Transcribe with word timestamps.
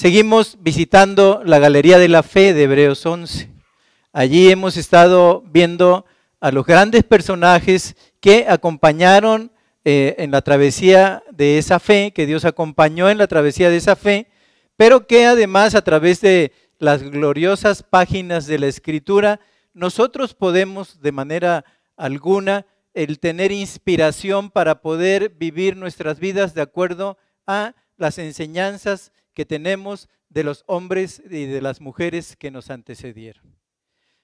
Seguimos 0.00 0.56
visitando 0.62 1.42
la 1.44 1.58
Galería 1.58 1.98
de 1.98 2.08
la 2.08 2.22
Fe 2.22 2.54
de 2.54 2.62
Hebreos 2.62 3.04
11. 3.04 3.50
Allí 4.14 4.50
hemos 4.50 4.78
estado 4.78 5.42
viendo 5.42 6.06
a 6.40 6.50
los 6.52 6.64
grandes 6.64 7.04
personajes 7.04 7.96
que 8.18 8.46
acompañaron 8.48 9.52
eh, 9.84 10.14
en 10.16 10.30
la 10.30 10.40
travesía 10.40 11.22
de 11.30 11.58
esa 11.58 11.80
fe, 11.80 12.12
que 12.14 12.24
Dios 12.24 12.46
acompañó 12.46 13.10
en 13.10 13.18
la 13.18 13.26
travesía 13.26 13.68
de 13.68 13.76
esa 13.76 13.94
fe, 13.94 14.28
pero 14.74 15.06
que 15.06 15.26
además 15.26 15.74
a 15.74 15.84
través 15.84 16.22
de 16.22 16.52
las 16.78 17.02
gloriosas 17.02 17.82
páginas 17.82 18.46
de 18.46 18.58
la 18.58 18.68
Escritura, 18.68 19.38
nosotros 19.74 20.32
podemos 20.32 21.02
de 21.02 21.12
manera 21.12 21.66
alguna 21.98 22.64
el 22.94 23.18
tener 23.18 23.52
inspiración 23.52 24.50
para 24.50 24.80
poder 24.80 25.28
vivir 25.28 25.76
nuestras 25.76 26.20
vidas 26.20 26.54
de 26.54 26.62
acuerdo 26.62 27.18
a 27.46 27.74
las 27.98 28.16
enseñanzas 28.16 29.12
que 29.40 29.46
tenemos 29.46 30.10
de 30.28 30.44
los 30.44 30.64
hombres 30.66 31.22
y 31.24 31.46
de 31.46 31.62
las 31.62 31.80
mujeres 31.80 32.36
que 32.36 32.50
nos 32.50 32.68
antecedieron. 32.68 33.42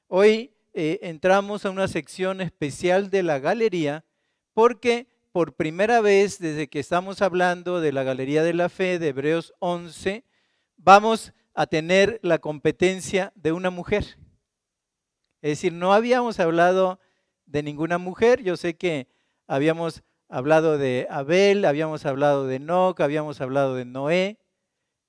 Hoy 0.08 0.52
eh, 0.74 0.98
entramos 1.00 1.64
a 1.64 1.70
una 1.70 1.88
sección 1.88 2.42
especial 2.42 3.08
de 3.08 3.22
la 3.22 3.38
galería 3.38 4.04
porque 4.52 5.08
por 5.32 5.54
primera 5.54 6.02
vez 6.02 6.38
desde 6.38 6.68
que 6.68 6.80
estamos 6.80 7.22
hablando 7.22 7.80
de 7.80 7.92
la 7.92 8.02
Galería 8.02 8.42
de 8.42 8.52
la 8.52 8.68
Fe 8.68 8.98
de 8.98 9.08
Hebreos 9.08 9.54
11, 9.60 10.22
vamos 10.76 11.32
a 11.54 11.66
tener 11.66 12.20
la 12.22 12.38
competencia 12.38 13.32
de 13.36 13.52
una 13.52 13.70
mujer. 13.70 14.18
Es 15.40 15.52
decir, 15.52 15.72
no 15.72 15.94
habíamos 15.94 16.40
hablado 16.40 17.00
de 17.46 17.62
ninguna 17.62 17.96
mujer. 17.96 18.42
Yo 18.42 18.58
sé 18.58 18.76
que 18.76 19.08
habíamos 19.46 20.02
hablado 20.28 20.76
de 20.76 21.06
Abel, 21.08 21.64
habíamos 21.64 22.04
hablado 22.04 22.46
de 22.46 22.56
Enoch, 22.56 23.00
habíamos 23.00 23.40
hablado 23.40 23.76
de 23.76 23.86
Noé, 23.86 24.38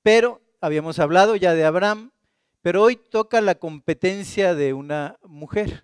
pero 0.08 0.42
habíamos 0.62 1.00
hablado 1.00 1.36
ya 1.36 1.54
de 1.54 1.66
Abraham, 1.66 2.14
pero 2.62 2.82
hoy 2.82 2.96
toca 2.96 3.42
la 3.42 3.56
competencia 3.56 4.56
de 4.56 4.72
una 4.72 5.20
mujer. 5.22 5.84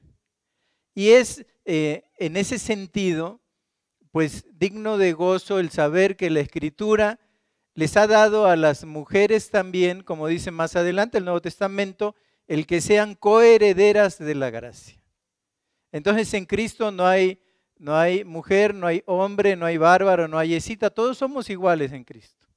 Y 0.96 1.10
es 1.10 1.46
eh, 1.66 2.06
en 2.18 2.38
ese 2.38 2.58
sentido, 2.58 3.42
pues 4.12 4.46
digno 4.54 4.98
de 4.98 5.12
gozo 5.12 5.60
el 5.60 5.72
saber 5.72 6.16
que 6.16 6.30
la 6.30 6.40
escritura 6.40 7.20
les 7.74 7.98
ha 7.98 8.08
dado 8.08 8.46
a 8.46 8.56
las 8.56 8.86
mujeres 8.86 9.50
también, 9.50 10.04
como 10.04 10.28
dice 10.28 10.52
más 10.52 10.78
adelante 10.78 11.18
el 11.18 11.26
Nuevo 11.26 11.42
Testamento, 11.42 12.16
el 12.48 12.66
que 12.66 12.80
sean 12.80 13.16
coherederas 13.16 14.20
de 14.20 14.36
la 14.36 14.52
gracia. 14.52 15.04
Entonces 15.92 16.34
en 16.34 16.46
Cristo 16.46 16.92
no 16.92 17.06
hay, 17.06 17.42
no 17.78 17.98
hay 17.98 18.24
mujer, 18.24 18.74
no 18.74 18.88
hay 18.88 19.04
hombre, 19.06 19.58
no 19.58 19.66
hay 19.66 19.76
bárbaro, 19.76 20.30
no 20.30 20.38
hay 20.38 20.54
escita, 20.54 20.92
todos 20.92 21.18
somos 21.18 21.50
iguales 21.50 21.92
en 21.92 22.06
Cristo. 22.06 22.48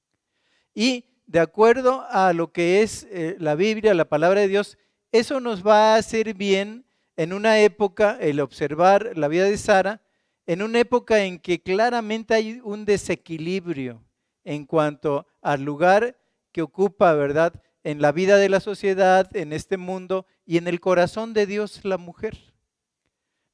Y 0.72 1.16
de 1.27 1.41
acuerdo 1.41 2.06
a 2.08 2.32
lo 2.32 2.52
que 2.52 2.82
es 2.82 3.06
eh, 3.10 3.36
la 3.38 3.55
Biblia, 3.55 3.94
la 3.94 4.08
palabra 4.08 4.41
de 4.41 4.48
Dios, 4.48 4.78
eso 5.12 5.41
nos 5.41 5.66
va 5.66 5.94
a 5.94 5.96
hacer 5.96 6.34
bien 6.34 6.86
en 7.16 7.32
una 7.32 7.60
época, 7.60 8.16
el 8.20 8.41
observar 8.41 9.16
la 9.16 9.28
vida 9.28 9.44
de 9.44 9.58
Sara, 9.58 10.02
en 10.47 10.62
una 10.62 10.78
época 10.78 11.24
en 11.24 11.38
que 11.38 11.62
claramente 11.62 12.34
hay 12.34 12.60
un 12.62 12.84
desequilibrio 12.84 14.04
en 14.44 14.64
cuanto 14.64 15.27
al 15.42 15.62
lugar 15.62 16.16
que 16.52 16.62
ocupa, 16.62 17.12
¿verdad?, 17.14 17.60
en 17.82 18.02
la 18.02 18.10
vida 18.10 18.36
de 18.36 18.48
la 18.48 18.58
sociedad, 18.58 19.34
en 19.36 19.52
este 19.52 19.77
mundo 19.77 20.27
y 20.44 20.58
en 20.58 20.66
el 20.66 20.80
corazón 20.80 21.32
de 21.34 21.47
Dios 21.47 21.84
la 21.84 21.98
mujer. 21.98 22.36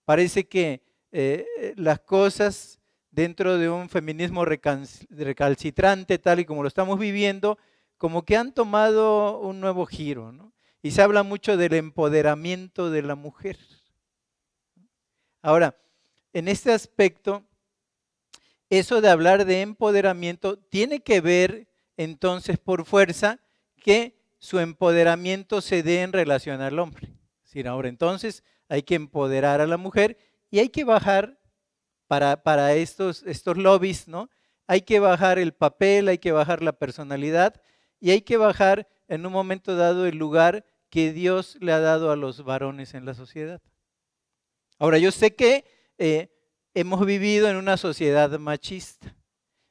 Parece 0.07 0.49
que 0.49 0.83
eh, 1.13 1.75
las 1.77 2.01
cosas 2.01 2.81
dentro 3.13 3.59
de 3.59 3.71
un 3.71 3.89
feminismo 3.89 4.45
recalcitrante, 4.45 6.19
tal 6.19 6.41
y 6.41 6.45
como 6.45 6.63
lo 6.63 6.69
estamos 6.69 6.99
viviendo, 6.99 7.59
como 7.99 8.25
que 8.25 8.37
han 8.37 8.53
tomado 8.53 9.39
un 9.39 9.61
nuevo 9.61 9.87
giro. 9.87 10.33
¿no? 10.33 10.53
Y 10.83 10.91
se 10.91 11.03
habla 11.03 11.23
mucho 11.23 11.57
del 11.57 11.75
empoderamiento 11.75 12.91
de 12.91 13.03
la 13.03 13.15
mujer. 13.15 13.59
Ahora, 15.43 15.77
en 16.33 16.49
este 16.49 16.73
aspecto, 16.73 17.45
eso 18.71 19.01
de 19.01 19.11
hablar 19.11 19.45
de 19.45 19.61
empoderamiento 19.61 20.59
tiene 20.59 21.01
que 21.01 21.21
ver 21.21 21.69
entonces 21.99 22.59
por 22.59 22.87
fuerza 22.87 23.39
que 23.77 24.19
su 24.39 24.59
empoderamiento 24.59 25.61
se 25.61 25.83
dé 25.83 26.03
en 26.03 26.13
relación 26.13 26.63
al 26.63 26.79
hombre. 26.79 27.13
Es 27.45 27.67
ahora 27.67 27.89
entonces 27.89 28.43
hay 28.69 28.83
que 28.83 28.95
empoderar 28.95 29.61
a 29.61 29.67
la 29.67 29.77
mujer 29.77 30.17
y 30.51 30.59
hay 30.61 30.71
que 30.71 30.85
bajar 30.85 31.39
para, 32.43 32.75
estos 32.75 33.57
lobbies, 33.57 34.07
¿no? 34.07 34.29
Hay 34.67 34.83
que 34.83 35.01
bajar 35.01 35.39
el 35.39 35.55
papel, 35.55 36.09
hay 36.09 36.19
que 36.19 36.31
bajar 36.31 36.63
la 36.63 36.75
personalidad 36.75 37.59
y 38.01 38.11
hay 38.11 38.21
que 38.21 38.37
bajar 38.37 38.87
en 39.09 39.25
un 39.25 39.33
momento 39.33 39.77
dado 39.77 40.05
el 40.05 40.19
lugar 40.19 40.67
que 40.91 41.15
Dios 41.15 41.57
le 41.61 41.73
ha 41.73 41.81
dado 41.81 42.11
a 42.11 42.17
los 42.17 42.45
varones 42.45 42.93
en 42.93 43.07
la 43.07 43.15
sociedad. 43.15 43.63
Ahora, 44.79 44.99
yo 44.99 45.11
sé 45.11 45.35
que 45.35 45.65
eh, 45.97 46.29
hemos 46.75 47.07
vivido 47.07 47.49
en 47.49 47.57
una 47.57 47.79
sociedad 47.79 48.39
machista. 48.39 49.17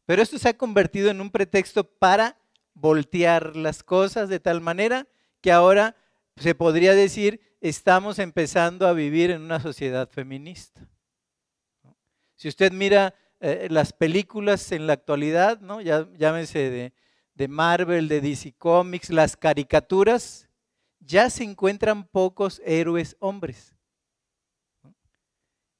Pero 0.07 0.23
esto 0.23 0.39
se 0.39 0.49
ha 0.49 0.57
convertido 0.57 1.11
en 1.11 1.21
un 1.21 1.29
pretexto 1.29 1.83
para 1.83 2.39
voltear 2.73 3.55
las 3.55 3.83
cosas 3.83 4.29
de 4.29 4.39
tal 4.39 4.61
manera 4.61 5.07
que 5.41 5.51
ahora 5.51 5.95
se 6.37 6.55
podría 6.55 6.95
decir 6.95 7.39
estamos 7.61 8.17
empezando 8.17 8.87
a 8.87 8.93
vivir 8.93 9.29
en 9.29 9.43
una 9.43 9.59
sociedad 9.59 10.09
feminista. 10.09 10.90
Si 12.41 12.47
usted 12.47 12.71
mira 12.71 13.13
eh, 13.39 13.67
las 13.69 13.93
películas 13.93 14.71
en 14.71 14.87
la 14.87 14.93
actualidad, 14.93 15.61
¿no? 15.61 15.79
Ya, 15.79 16.07
llámese 16.17 16.71
de, 16.71 16.93
de 17.35 17.47
Marvel, 17.47 18.07
de 18.07 18.19
DC 18.19 18.55
Comics, 18.57 19.11
las 19.11 19.37
caricaturas, 19.37 20.49
ya 20.99 21.29
se 21.29 21.43
encuentran 21.43 22.03
pocos 22.03 22.59
héroes 22.65 23.15
hombres. 23.19 23.75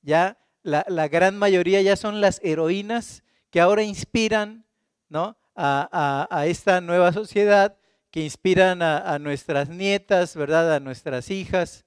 Ya 0.03 0.37
la, 0.61 0.83
gran 1.07 1.35
mayoría 1.35 1.81
ya 1.81 1.95
son 1.95 2.21
las 2.21 2.39
heroínas 2.43 3.23
que 3.49 3.59
ahora 3.59 3.81
inspiran 3.81 4.63
¿no? 5.09 5.35
a, 5.55 6.43
esta 6.45 6.79
nueva 6.79 7.11
sociedad, 7.11 7.75
que 8.11 8.23
inspiran 8.23 8.83
a, 8.83 9.17
nuestras 9.17 9.67
nietas, 9.67 10.35
¿verdad? 10.35 10.75
a 10.75 10.79
nuestras 10.79 11.31
hijas, 11.31 11.85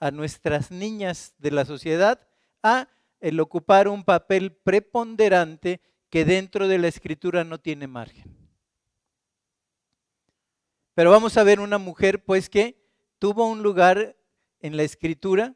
a 0.00 0.10
nuestras 0.10 0.70
niñas 0.70 1.34
de 1.36 1.50
la 1.50 1.66
sociedad, 1.66 2.26
a 2.62 2.88
el 3.24 3.40
ocupar 3.40 3.88
un 3.88 4.04
papel 4.04 4.52
preponderante 4.52 5.80
que 6.10 6.26
dentro 6.26 6.68
de 6.68 6.76
la 6.76 6.88
escritura 6.88 7.42
no 7.42 7.58
tiene 7.58 7.86
margen. 7.86 8.36
Pero 10.92 11.10
vamos 11.10 11.38
a 11.38 11.42
ver 11.42 11.58
una 11.58 11.78
mujer 11.78 12.22
pues 12.22 12.50
que 12.50 12.86
tuvo 13.18 13.48
un 13.48 13.62
lugar 13.62 14.14
en 14.60 14.76
la 14.76 14.82
escritura 14.82 15.54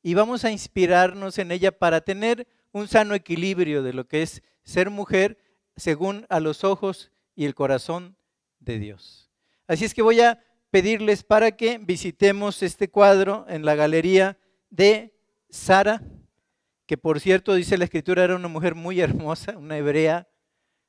y 0.00 0.14
vamos 0.14 0.44
a 0.44 0.52
inspirarnos 0.52 1.38
en 1.38 1.50
ella 1.50 1.76
para 1.76 2.02
tener 2.02 2.46
un 2.70 2.86
sano 2.86 3.14
equilibrio 3.14 3.82
de 3.82 3.94
lo 3.94 4.06
que 4.06 4.22
es 4.22 4.40
ser 4.62 4.88
mujer 4.88 5.38
según 5.76 6.24
a 6.28 6.38
los 6.38 6.62
ojos 6.62 7.10
y 7.34 7.46
el 7.46 7.56
corazón 7.56 8.16
de 8.60 8.78
Dios. 8.78 9.28
Así 9.66 9.84
es 9.84 9.92
que 9.92 10.02
voy 10.02 10.20
a 10.20 10.40
pedirles 10.70 11.24
para 11.24 11.56
que 11.56 11.78
visitemos 11.78 12.62
este 12.62 12.88
cuadro 12.88 13.44
en 13.48 13.64
la 13.64 13.74
galería 13.74 14.38
de 14.70 15.18
Sara, 15.50 16.00
que 16.88 16.96
por 16.96 17.20
cierto 17.20 17.54
dice 17.54 17.76
la 17.76 17.84
escritura 17.84 18.24
era 18.24 18.34
una 18.34 18.48
mujer 18.48 18.74
muy 18.74 19.00
hermosa, 19.02 19.58
una 19.58 19.76
hebrea 19.76 20.26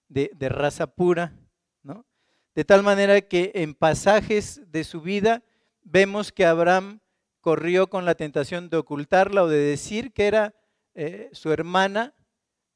de, 0.07 0.31
raza 0.49 0.87
pura, 0.87 1.35
¿no? 1.83 2.05
De 2.55 2.65
tal 2.65 2.81
manera 2.81 3.21
que 3.21 3.51
en 3.53 3.75
pasajes 3.75 4.71
de 4.71 4.83
su 4.85 5.01
vida 5.01 5.43
vemos 5.83 6.31
que 6.31 6.45
Abraham 6.45 7.01
corrió 7.41 7.87
con 7.87 8.05
la 8.05 8.15
tentación 8.15 8.69
de 8.69 8.77
ocultarla 8.77 9.43
o 9.43 9.47
de 9.47 9.59
decir 9.59 10.13
que 10.13 10.25
era 10.27 10.55
eh, 10.95 11.29
su 11.33 11.51
hermana 11.51 12.15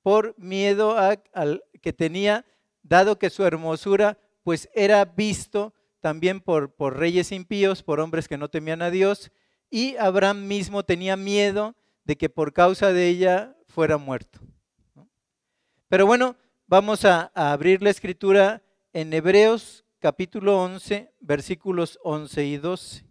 por 0.03 0.35
miedo 0.37 0.97
al 0.97 1.63
que 1.81 1.93
tenía, 1.93 2.45
dado 2.81 3.17
que 3.17 3.29
su 3.29 3.45
hermosura 3.45 4.19
pues 4.43 4.69
era 4.75 5.05
visto 5.05 5.73
también 6.01 6.41
por, 6.41 6.75
por 6.75 6.97
reyes 6.97 7.31
impíos, 7.31 7.83
por 7.83 8.01
hombres 8.01 8.27
que 8.27 8.37
no 8.37 8.49
temían 8.49 8.81
a 8.81 8.91
Dios, 8.91 9.31
y 9.69 9.95
Abraham 9.95 10.45
mismo 10.45 10.83
tenía 10.83 11.15
miedo 11.15 11.75
de 12.03 12.17
que 12.17 12.29
por 12.29 12.53
causa 12.53 12.91
de 12.91 13.07
ella 13.07 13.55
fuera 13.67 13.97
muerto. 13.97 14.39
Pero 15.87 16.05
bueno, 16.05 16.35
vamos 16.67 17.05
a, 17.05 17.31
abrir 17.35 17.81
la 17.81 17.89
escritura 17.89 18.63
en 18.93 19.13
Hebreos 19.13 19.85
capítulo 19.99 20.61
11, 20.61 21.13
versículos 21.19 21.99
11 22.03 22.45
y 22.45 22.57
12. 22.57 23.05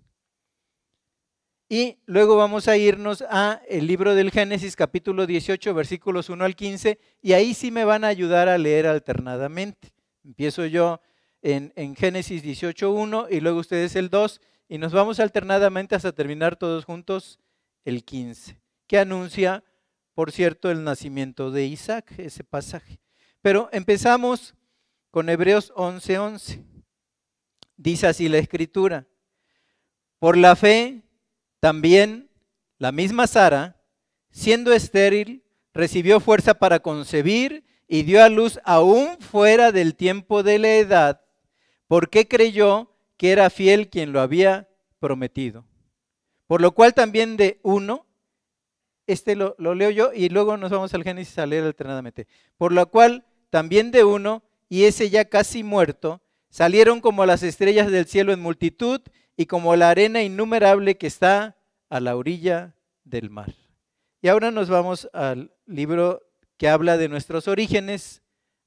Y 1.68 1.98
luego 2.04 2.36
vamos 2.36 2.68
a 2.68 2.76
irnos 2.76 3.24
a 3.30 3.62
el 3.68 3.86
libro 3.86 4.14
del 4.14 4.30
Génesis 4.30 4.76
capítulo 4.76 5.26
18 5.26 5.72
versículos 5.72 6.28
1 6.28 6.44
al 6.44 6.54
15 6.54 6.98
y 7.22 7.32
ahí 7.32 7.54
sí 7.54 7.70
me 7.70 7.84
van 7.84 8.04
a 8.04 8.08
ayudar 8.08 8.48
a 8.50 8.58
leer 8.58 8.86
alternadamente. 8.86 9.94
Empiezo 10.22 10.66
yo 10.66 11.00
en, 11.40 11.72
en 11.76 11.96
Génesis 11.96 12.44
18.1 12.44 13.28
y 13.30 13.40
luego 13.40 13.60
ustedes 13.60 13.96
el 13.96 14.10
2 14.10 14.40
y 14.68 14.78
nos 14.78 14.92
vamos 14.92 15.20
alternadamente 15.20 15.94
hasta 15.94 16.12
terminar 16.12 16.56
todos 16.56 16.84
juntos 16.84 17.38
el 17.84 18.04
15, 18.04 18.60
que 18.92 18.98
anuncia, 18.98 19.64
por 20.12 20.32
cierto, 20.32 20.70
el 20.70 20.84
nacimiento 20.84 21.50
de 21.50 21.64
Isaac, 21.64 22.12
ese 22.18 22.44
pasaje. 22.44 23.00
Pero 23.40 23.70
empezamos 23.72 24.54
con 25.10 25.30
Hebreos 25.30 25.72
11.11. 25.76 26.18
11. 26.18 26.64
Dice 27.78 28.06
así 28.06 28.28
la 28.28 28.36
escritura. 28.36 29.06
Por 30.18 30.36
la 30.36 30.56
fe, 30.56 31.04
también 31.58 32.28
la 32.76 32.92
misma 32.92 33.26
Sara, 33.26 33.80
siendo 34.30 34.74
estéril, 34.74 35.42
recibió 35.72 36.20
fuerza 36.20 36.52
para 36.52 36.80
concebir 36.80 37.64
y 37.88 38.02
dio 38.02 38.22
a 38.22 38.28
luz 38.28 38.60
aún 38.62 39.16
fuera 39.20 39.72
del 39.72 39.94
tiempo 39.94 40.42
de 40.42 40.58
la 40.58 40.74
edad, 40.76 41.22
porque 41.86 42.28
creyó 42.28 42.94
que 43.16 43.32
era 43.32 43.48
fiel 43.48 43.88
quien 43.88 44.12
lo 44.12 44.20
había 44.20 44.68
prometido. 44.98 45.64
Por 46.46 46.60
lo 46.60 46.72
cual 46.72 46.92
también 46.92 47.38
de 47.38 47.58
uno, 47.62 48.04
este 49.06 49.36
lo, 49.36 49.54
leo 49.58 49.90
yo 49.90 50.12
y 50.12 50.28
luego 50.28 50.56
nos 50.56 50.70
vamos 50.70 50.94
al 50.94 51.04
Génesis 51.04 51.38
a 51.38 51.46
leer 51.46 51.64
alternadamente. 51.64 52.26
Por 52.56 52.72
lo 52.72 52.88
cual 52.90 53.24
también 53.50 53.90
de 53.90 54.04
uno, 54.04 54.42
y 54.68 54.84
ese 54.84 55.10
ya 55.10 55.26
casi 55.26 55.62
muerto, 55.62 56.22
salieron 56.48 57.00
como 57.00 57.26
las 57.26 57.42
estrellas 57.42 57.90
del 57.90 58.06
cielo 58.06 58.32
en 58.32 58.40
multitud 58.40 59.00
y 59.36 59.46
como 59.46 59.76
la 59.76 59.90
arena 59.90 60.22
innumerable 60.22 60.96
que 60.96 61.06
está 61.06 61.56
a 61.88 62.00
la 62.00 62.16
orilla 62.16 62.74
del 63.04 63.30
mar. 63.30 63.54
Y 64.22 64.28
ahora 64.28 64.50
nos 64.50 64.68
vamos 64.68 65.08
al 65.12 65.52
libro 65.66 66.22
que 66.56 66.68
habla 66.68 66.96
de 66.96 67.08
nuestros 67.08 67.48
orígenes, 67.48 68.22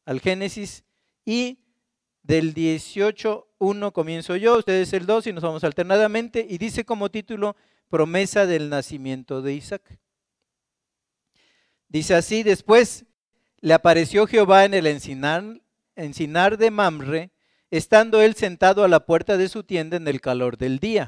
al 0.06 0.20
Génesis, 0.20 0.84
y 1.24 1.60
del 2.24 2.54
18.1 2.54 3.92
comienzo 3.92 4.36
yo, 4.36 4.58
ustedes 4.58 4.94
el 4.94 5.06
2 5.06 5.28
y 5.28 5.34
nos 5.34 5.44
vamos 5.44 5.64
alternadamente, 5.64 6.46
y 6.48 6.58
dice 6.58 6.86
como 6.86 7.10
título, 7.10 7.56
promesa 7.90 8.46
del 8.46 8.70
nacimiento 8.70 9.42
de 9.42 9.54
Isaac. 9.54 10.00
Dice 11.96 12.14
así, 12.14 12.44
después 12.44 13.06
le 13.62 13.74
apareció 13.74 14.28
Jehová 14.28 14.66
en 14.66 14.74
el 14.74 14.86
encinar, 14.86 16.58
de 16.58 16.70
Mamre, 16.70 17.32
estando 17.72 18.22
él 18.22 18.36
sentado 18.36 18.84
a 18.84 18.90
la 18.90 19.06
puerta 19.06 19.38
de 19.38 19.48
su 19.48 19.64
tienda 19.64 19.96
en 19.96 20.06
el 20.10 20.20
calor 20.20 20.58
del 20.58 20.80
día. 20.80 21.08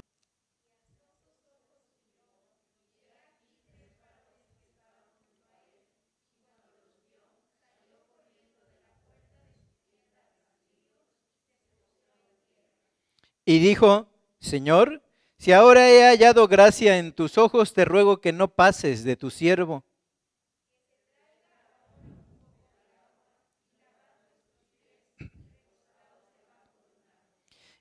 Y 13.44 13.60
dijo, 13.60 14.08
Señor, 14.40 15.04
si 15.38 15.52
ahora 15.52 15.90
he 15.90 16.08
hallado 16.08 16.48
gracia 16.48 16.98
en 16.98 17.12
tus 17.12 17.38
ojos, 17.38 17.74
te 17.74 17.84
ruego 17.84 18.22
que 18.22 18.32
no 18.32 18.48
pases 18.48 19.04
de 19.04 19.18
tu 19.18 19.30
siervo. 19.30 19.84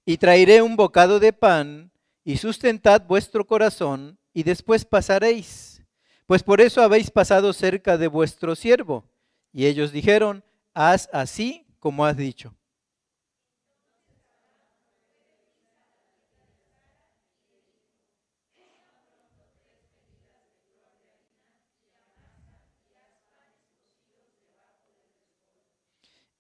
Y 0.07 0.17
traeré 0.17 0.63
un 0.63 0.77
bocado 0.77 1.21
de 1.21 1.35
pan, 1.35 1.91
y 2.25 2.39
sustentad 2.39 3.03
vuestro 3.07 3.47
corazón, 3.47 4.19
y 4.33 4.45
después 4.45 4.85
pasaréis. 4.85 5.83
Pues 6.27 6.43
por 6.43 6.61
eso 6.61 6.81
habéis 6.81 7.11
pasado 7.11 7.53
cerca 7.53 7.99
de 7.99 8.07
vuestro 8.07 8.55
siervo. 8.55 9.05
Y 9.53 9.67
ellos 9.67 9.93
dijeron, 9.93 10.45
haz 10.75 11.09
así 11.13 11.67
como 11.81 12.07
has 12.07 12.17
dicho. 12.17 12.55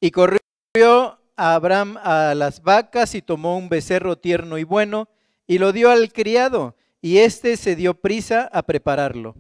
Y 0.00 0.10
corrió 0.10 1.19
Abraham 1.36 1.98
a 2.02 2.34
las 2.34 2.62
vacas 2.62 3.14
y 3.14 3.22
tomó 3.22 3.56
un 3.58 3.68
becerro 3.68 4.16
tierno 4.16 4.58
y 4.58 4.64
bueno 4.64 5.08
y 5.46 5.58
lo 5.58 5.72
dio 5.72 5.90
al 5.90 6.12
criado, 6.12 6.76
y 7.00 7.18
éste 7.18 7.56
se 7.56 7.76
dio 7.76 7.94
prisa 7.94 8.50
a 8.52 8.62
prepararlo. 8.64 9.36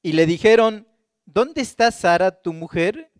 Y 0.00 0.12
le 0.12 0.26
dijeron, 0.26 0.86
¿dónde 1.26 1.60
está 1.60 1.90
Sara, 1.90 2.30
tu 2.30 2.52
mujer? 2.52 3.10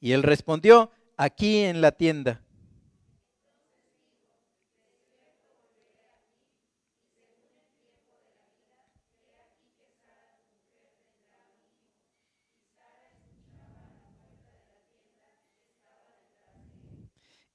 Y 0.00 0.12
él 0.12 0.22
respondió, 0.22 0.92
aquí 1.16 1.58
en 1.58 1.80
la 1.80 1.92
tienda. 1.92 2.42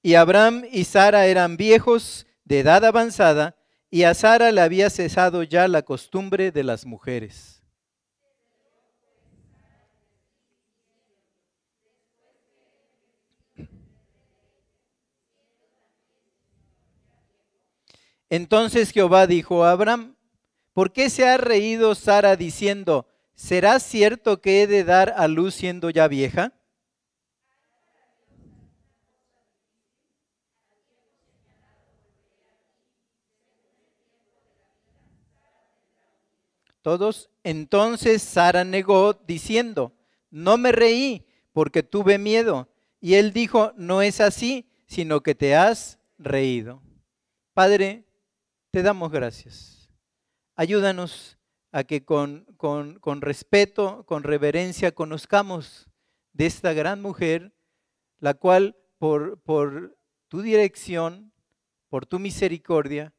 Y 0.06 0.16
Abraham 0.16 0.66
y 0.70 0.84
Sara 0.84 1.24
eran 1.28 1.56
viejos 1.56 2.26
de 2.44 2.58
edad 2.58 2.84
avanzada, 2.84 3.56
y 3.90 4.02
a 4.02 4.12
Sara 4.12 4.52
le 4.52 4.60
había 4.60 4.90
cesado 4.90 5.42
ya 5.44 5.66
la 5.66 5.80
costumbre 5.80 6.52
de 6.52 6.62
las 6.62 6.84
mujeres. 6.84 7.62
Entonces 18.28 18.90
Jehová 18.90 19.26
dijo 19.26 19.64
a 19.64 19.70
Abraham, 19.70 20.16
¿por 20.74 20.92
qué 20.92 21.08
se 21.08 21.26
ha 21.26 21.38
reído 21.38 21.94
Sara 21.94 22.36
diciendo, 22.36 23.08
¿será 23.34 23.80
cierto 23.80 24.42
que 24.42 24.64
he 24.64 24.66
de 24.66 24.84
dar 24.84 25.14
a 25.16 25.28
luz 25.28 25.54
siendo 25.54 25.88
ya 25.88 26.08
vieja? 26.08 26.52
Todos. 36.84 37.30
Entonces 37.44 38.20
Sara 38.20 38.62
negó 38.62 39.14
diciendo, 39.14 39.94
no 40.30 40.58
me 40.58 40.70
reí 40.70 41.24
porque 41.54 41.82
tuve 41.82 42.18
miedo. 42.18 42.68
Y 43.00 43.14
él 43.14 43.32
dijo, 43.32 43.72
no 43.78 44.02
es 44.02 44.20
así, 44.20 44.68
sino 44.86 45.22
que 45.22 45.34
te 45.34 45.56
has 45.56 45.98
reído. 46.18 46.82
Padre, 47.54 48.04
te 48.70 48.82
damos 48.82 49.10
gracias. 49.10 49.88
Ayúdanos 50.56 51.38
a 51.72 51.84
que 51.84 52.04
con, 52.04 52.44
con, 52.58 52.98
con 52.98 53.22
respeto, 53.22 54.04
con 54.04 54.22
reverencia, 54.22 54.92
conozcamos 54.92 55.88
de 56.34 56.44
esta 56.44 56.74
gran 56.74 57.00
mujer, 57.00 57.54
la 58.18 58.34
cual 58.34 58.76
por, 58.98 59.40
por 59.40 59.96
tu 60.28 60.42
dirección, 60.42 61.32
por 61.88 62.04
tu 62.04 62.18
misericordia, 62.18 63.14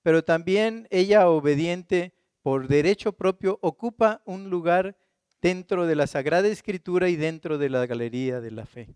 pero 0.00 0.24
también 0.24 0.88
ella 0.90 1.28
obediente, 1.28 2.14
por 2.42 2.68
derecho 2.68 3.12
propio, 3.12 3.58
ocupa 3.62 4.22
un 4.24 4.50
lugar 4.50 4.96
dentro 5.40 5.86
de 5.86 5.94
la 5.94 6.06
Sagrada 6.06 6.48
Escritura 6.48 7.08
y 7.08 7.16
dentro 7.16 7.58
de 7.58 7.70
la 7.70 7.86
galería 7.86 8.40
de 8.40 8.50
la 8.50 8.66
fe. 8.66 8.94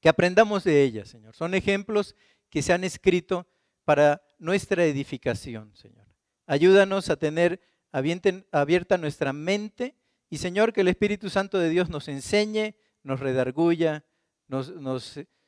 Que 0.00 0.08
aprendamos 0.08 0.64
de 0.64 0.82
ella, 0.82 1.04
Señor. 1.04 1.34
Son 1.34 1.54
ejemplos 1.54 2.14
que 2.50 2.62
se 2.62 2.72
han 2.72 2.84
escrito 2.84 3.46
para 3.84 4.22
nuestra 4.38 4.84
edificación, 4.84 5.74
Señor. 5.74 6.06
Ayúdanos 6.46 7.08
a 7.10 7.16
tener 7.16 7.60
abierta 7.92 8.98
nuestra 8.98 9.32
mente 9.32 9.96
y, 10.28 10.38
Señor, 10.38 10.72
que 10.72 10.82
el 10.82 10.88
Espíritu 10.88 11.30
Santo 11.30 11.58
de 11.58 11.70
Dios 11.70 11.88
nos 11.88 12.08
enseñe, 12.08 12.76
nos 13.02 13.20
redarguya, 13.20 14.04
nos, 14.48 14.72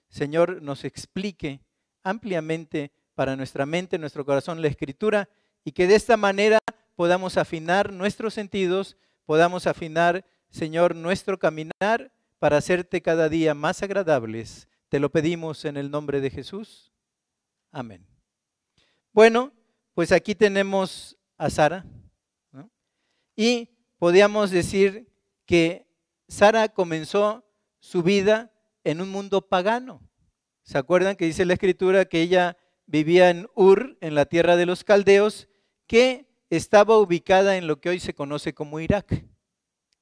Señor, 0.08 0.62
nos 0.62 0.84
explique 0.84 1.60
ampliamente 2.02 2.92
para 3.14 3.36
nuestra 3.36 3.66
mente, 3.66 3.98
nuestro 3.98 4.24
corazón, 4.24 4.62
la 4.62 4.68
Escritura 4.68 5.28
y 5.64 5.72
que 5.72 5.86
de 5.86 5.94
esta 5.94 6.16
manera 6.16 6.58
podamos 6.96 7.36
afinar 7.36 7.92
nuestros 7.92 8.34
sentidos, 8.34 8.96
podamos 9.24 9.66
afinar, 9.66 10.24
Señor, 10.50 10.94
nuestro 10.94 11.38
caminar 11.38 12.12
para 12.38 12.56
hacerte 12.56 13.02
cada 13.02 13.28
día 13.28 13.54
más 13.54 13.82
agradables. 13.82 14.68
Te 14.88 15.00
lo 15.00 15.10
pedimos 15.10 15.64
en 15.64 15.76
el 15.76 15.90
nombre 15.90 16.20
de 16.20 16.30
Jesús. 16.30 16.92
Amén. 17.70 18.06
Bueno, 19.12 19.52
pues 19.94 20.12
aquí 20.12 20.34
tenemos 20.34 21.16
a 21.36 21.50
Sara. 21.50 21.84
Y 23.36 23.70
podríamos 23.98 24.50
decir 24.50 25.08
que 25.46 25.86
Sara 26.28 26.68
comenzó 26.68 27.44
su 27.80 28.02
vida 28.02 28.52
en 28.84 29.00
un 29.00 29.10
mundo 29.10 29.40
pagano. 29.40 30.02
¿Se 30.62 30.76
acuerdan 30.76 31.16
que 31.16 31.24
dice 31.24 31.44
la 31.46 31.54
escritura 31.54 32.04
que 32.04 32.20
ella 32.20 32.57
vivía 32.88 33.30
en 33.30 33.48
Ur, 33.54 33.96
en 34.00 34.16
la 34.16 34.24
tierra 34.26 34.56
de 34.56 34.66
los 34.66 34.82
caldeos, 34.82 35.48
que 35.86 36.26
estaba 36.50 36.98
ubicada 36.98 37.56
en 37.56 37.68
lo 37.68 37.80
que 37.80 37.90
hoy 37.90 38.00
se 38.00 38.14
conoce 38.14 38.54
como 38.54 38.80
Irak. 38.80 39.24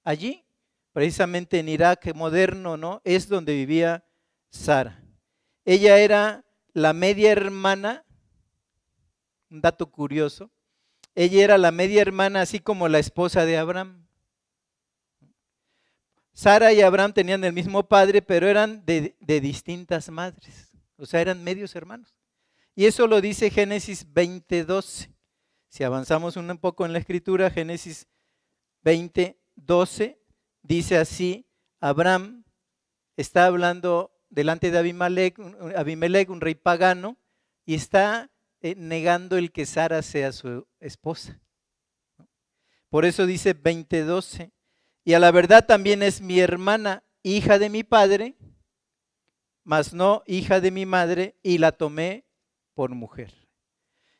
Allí, 0.05 0.47
precisamente 0.93 1.59
en 1.59 1.69
Irak 1.69 2.14
moderno, 2.14 2.78
¿no? 2.78 3.02
Es 3.05 3.28
donde 3.28 3.55
vivía 3.55 4.05
Sara. 4.49 5.02
Ella 5.64 5.99
era 5.99 6.45
la 6.73 6.93
media 6.95 7.33
hermana, 7.33 8.05
un 9.50 9.61
dato 9.61 9.90
curioso, 9.90 10.50
ella 11.14 11.45
era 11.45 11.59
la 11.59 11.73
media 11.73 12.02
hermana, 12.02 12.43
así 12.43 12.61
como 12.61 12.88
la 12.88 12.99
esposa 12.99 13.45
de 13.45 13.57
Abraham. 13.57 14.07
Sara 16.35 16.73
y 16.75 16.83
Abraham 16.83 17.14
tenían 17.14 17.43
el 17.45 17.55
mismo 17.55 17.88
padre, 17.88 18.21
pero 18.21 18.47
eran 18.47 18.85
de, 18.85 19.16
distintas 19.40 20.11
madres. 20.11 20.71
O 20.99 21.07
sea, 21.07 21.23
eran 21.23 21.43
medios 21.43 21.75
hermanos. 21.75 22.14
Y 22.78 22.85
eso 22.85 23.06
lo 23.06 23.23
dice 23.23 23.50
Génesis 23.50 24.06
20:12. 24.12 25.11
Si 25.71 25.83
avanzamos 25.83 26.37
un 26.37 26.59
poco 26.59 26.85
en 26.85 26.92
la 26.92 26.99
escritura, 26.99 27.50
Génesis 27.50 28.06
20:12 28.85 30.18
dice 30.62 30.99
así, 30.99 31.49
Abraham 31.80 32.45
está 33.16 33.47
hablando 33.47 34.12
delante 34.28 34.71
de 34.71 34.78
Abimelech, 34.78 36.28
un 36.28 36.40
rey 36.42 36.54
pagano, 36.54 37.16
y 37.64 37.75
está 37.75 38.30
eh, 38.61 38.75
negando 38.76 39.38
el 39.38 39.52
que 39.52 39.64
Sara 39.64 40.02
sea 40.02 40.33
su 40.33 40.68
esposa. 40.78 41.40
Por 42.90 43.06
eso 43.06 43.25
dice 43.25 43.54
20:12, 43.54 44.52
y 45.02 45.14
a 45.14 45.18
la 45.18 45.30
verdad 45.30 45.64
también 45.64 46.02
es 46.02 46.21
mi 46.21 46.40
hermana, 46.40 47.04
hija 47.23 47.59
de 47.59 47.71
mi 47.71 47.85
padre, 47.85 48.37
mas 49.64 49.95
no 49.95 50.23
hija 50.26 50.61
de 50.61 50.71
mi 50.71 50.85
madre, 50.85 51.37
y 51.42 51.56
la 51.56 51.73
tomé 51.73 52.25
por 52.76 52.95
mujer. 52.95 53.35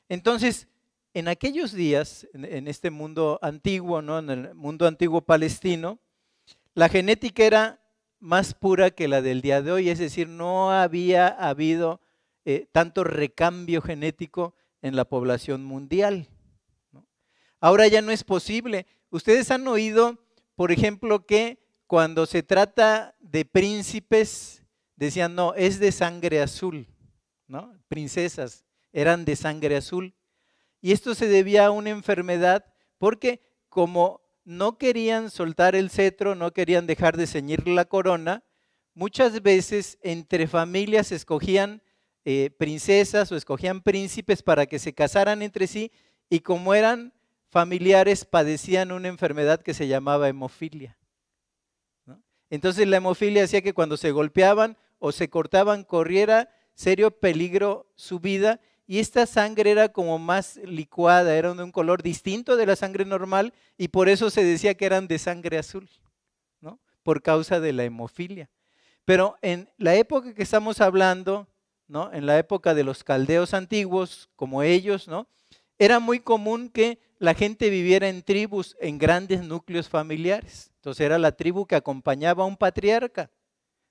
Entonces, 0.09 0.67
en 1.15 1.29
aquellos 1.29 1.73
días, 1.73 2.27
en 2.35 2.67
este 2.67 2.91
mundo 2.91 3.39
antiguo, 3.41 4.03
¿no? 4.03 4.19
en 4.19 4.31
el 4.31 4.55
mundo 4.57 4.89
antiguo 4.89 5.21
palestino, 5.21 6.01
la 6.75 6.89
genética 6.89 7.45
era 7.45 7.81
más 8.19 8.53
pura 8.53 8.91
que 8.91 9.07
la 9.07 9.23
del 9.23 9.43
día 9.43 9.63
de 9.63 9.71
hoy, 9.71 9.89
es 9.89 10.01
decir, 10.01 10.29
no 10.29 10.73
había 10.73 11.29
habido 11.29 12.01
eh, 12.45 12.67
tanto 12.73 13.05
recambio 13.05 13.81
genético 13.81 14.57
en 14.83 14.97
la 14.97 15.05
población 15.05 15.65
mundial. 15.65 16.29
Ahora 17.61 17.87
ya 17.87 18.03
no 18.03 18.11
es 18.11 18.25
posible. 18.25 18.87
Ustedes 19.11 19.53
han 19.53 19.69
oído 19.69 20.19
por 20.57 20.73
ejemplo, 20.73 21.25
que 21.27 21.59
cuando 21.87 22.25
se 22.27 22.43
trata 22.43 23.15
de 23.21 23.45
príncipes, 23.45 24.63
decían, 24.97 25.35
no, 25.35 25.55
es 25.55 25.79
de 25.79 25.93
sangre 25.93 26.41
azul, 26.41 26.89
Princesas 27.89 28.65
eran 28.93 29.25
de 29.25 29.37
sangre 29.37 29.77
azul. 29.77 30.15
Y 30.81 30.93
esto 30.93 31.15
se 31.15 31.29
debía 31.29 31.67
a 31.67 31.71
una 31.71 31.91
enfermedad 31.91 32.65
porque 32.99 33.41
como 33.69 34.21
no 34.45 34.79
querían 34.79 35.31
soltar 35.31 35.75
el 35.75 35.91
cetro, 35.91 36.35
no 36.35 36.53
querían 36.53 36.87
dejar 36.87 37.17
de 37.17 37.27
ceñir 37.27 37.67
la 37.67 37.85
corona, 37.85 38.45
muchas 38.95 39.43
veces 39.43 39.99
entre 40.03 40.47
familias 40.47 41.13
escogían 41.13 41.83
eh, 42.25 42.51
princesas 42.57 43.31
o 43.31 43.37
escogían 43.37 43.83
príncipes 43.83 44.43
para 44.43 44.67
que 44.67 44.79
se 44.79 44.95
casaran 44.95 45.43
entre 45.43 45.67
sí 45.67 45.93
y 46.31 46.41
como 46.41 46.75
eran 46.75 47.13
familiares 47.51 48.25
padecían 48.25 48.93
una 48.93 49.09
enfermedad 49.09 49.63
que 49.63 49.75
se 49.75 49.89
llamaba 49.89 50.29
hemofilia. 50.29 50.99
Entonces 52.49 52.87
la 52.87 52.99
hemofilia 52.99 53.45
hacía 53.45 53.63
que 53.63 53.75
cuando 53.75 53.97
se 53.97 54.13
golpeaban 54.13 54.77
o 54.99 55.11
se 55.13 55.29
cortaban 55.29 55.85
corriera 55.85 56.49
serio 56.77 57.11
peligro 57.11 57.91
su 57.97 58.21
vida 58.21 58.61
y 58.87 59.01
esta 59.01 59.27
sangre 59.27 59.73
era 59.73 59.89
como 59.89 60.21
más 60.21 60.59
licuada, 60.59 61.35
era 61.35 61.53
de 61.53 61.65
un 61.65 61.73
color 61.73 62.03
distinto 62.03 62.57
de 62.57 62.67
la 62.67 62.77
sangre 62.77 63.05
normal 63.05 63.53
y 63.77 63.89
por 63.89 64.09
eso 64.09 64.31
se 64.31 64.45
decía 64.45 64.75
que 64.75 64.87
eran 64.87 65.09
de 65.09 65.19
sangre 65.19 65.59
azul, 65.59 65.89
¿no? 66.61 66.79
por 67.03 67.23
causa 67.23 67.59
de 67.59 67.73
la 67.73 67.83
hemofilia. 67.83 68.49
Pero 69.05 69.37
en 69.43 69.69
la 69.79 69.97
época 69.97 70.35
que 70.35 70.43
estamos 70.43 70.81
hablando, 70.81 71.49
¿no? 71.89 72.13
en 72.13 72.27
la 72.27 72.39
época 72.39 72.75
de 72.75 72.85
los 72.85 73.03
caldeos 73.03 73.55
antiguos, 73.55 74.29
como 74.37 74.63
ellos, 74.63 75.09
¿no? 75.09 75.27
era 75.79 75.99
muy 75.99 76.21
común 76.21 76.69
que 76.69 77.01
la 77.19 77.35
gente 77.35 77.71
viviera 77.71 78.09
en 78.09 78.23
tribus, 78.23 78.77
en 78.81 78.99
grandes 78.99 79.43
núcleos 79.43 79.89
familiares. 79.89 80.71
Entonces 80.77 81.05
era 81.05 81.19
la 81.19 81.33
tribu 81.33 81.67
que 81.67 81.75
acompañaba 81.75 82.45
a 82.45 82.47
un 82.47 82.57
patriarca. 82.57 83.31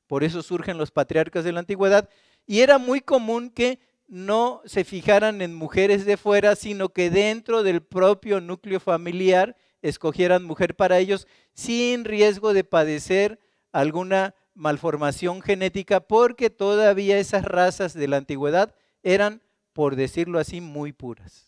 Por 0.08 0.24
eso 0.24 0.42
surgen 0.42 0.78
los 0.78 0.92
patriarcas 0.92 1.44
de 1.44 1.52
la 1.52 1.60
antigüedad. 1.60 2.10
Y 2.46 2.62
era 2.62 2.78
muy 2.78 3.02
común 3.02 3.50
que 3.50 3.80
no 4.08 4.62
se 4.66 4.84
fijaran 4.84 5.42
en 5.42 5.56
mujeres 5.56 6.06
de 6.06 6.18
fuera, 6.18 6.56
sino 6.56 6.90
que 6.90 7.10
dentro 7.10 7.64
del 7.64 7.82
propio 7.82 8.40
núcleo 8.42 8.80
familiar 8.80 9.56
escogieran 9.82 10.44
mujer 10.44 10.76
para 10.76 11.00
ellos 11.00 11.28
sin 11.54 12.06
riesgo 12.06 12.54
de 12.54 12.64
padecer 12.64 13.40
alguna 13.72 14.36
malformación 14.54 15.42
genética, 15.42 16.00
porque 16.02 16.50
todavía 16.50 17.18
esas 17.18 17.44
razas 17.44 17.94
de 17.94 18.08
la 18.08 18.18
antigüedad 18.18 18.76
eran, 19.04 19.42
por 19.74 19.96
decirlo 19.96 20.40
así, 20.40 20.62
muy 20.62 20.94
puras 20.94 21.46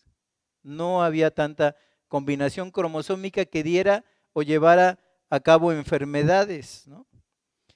no 0.68 1.02
había 1.02 1.30
tanta 1.30 1.76
combinación 2.06 2.70
cromosómica 2.70 3.44
que 3.44 3.62
diera 3.62 4.04
o 4.32 4.42
llevara 4.42 4.98
a 5.30 5.40
cabo 5.40 5.72
enfermedades. 5.72 6.88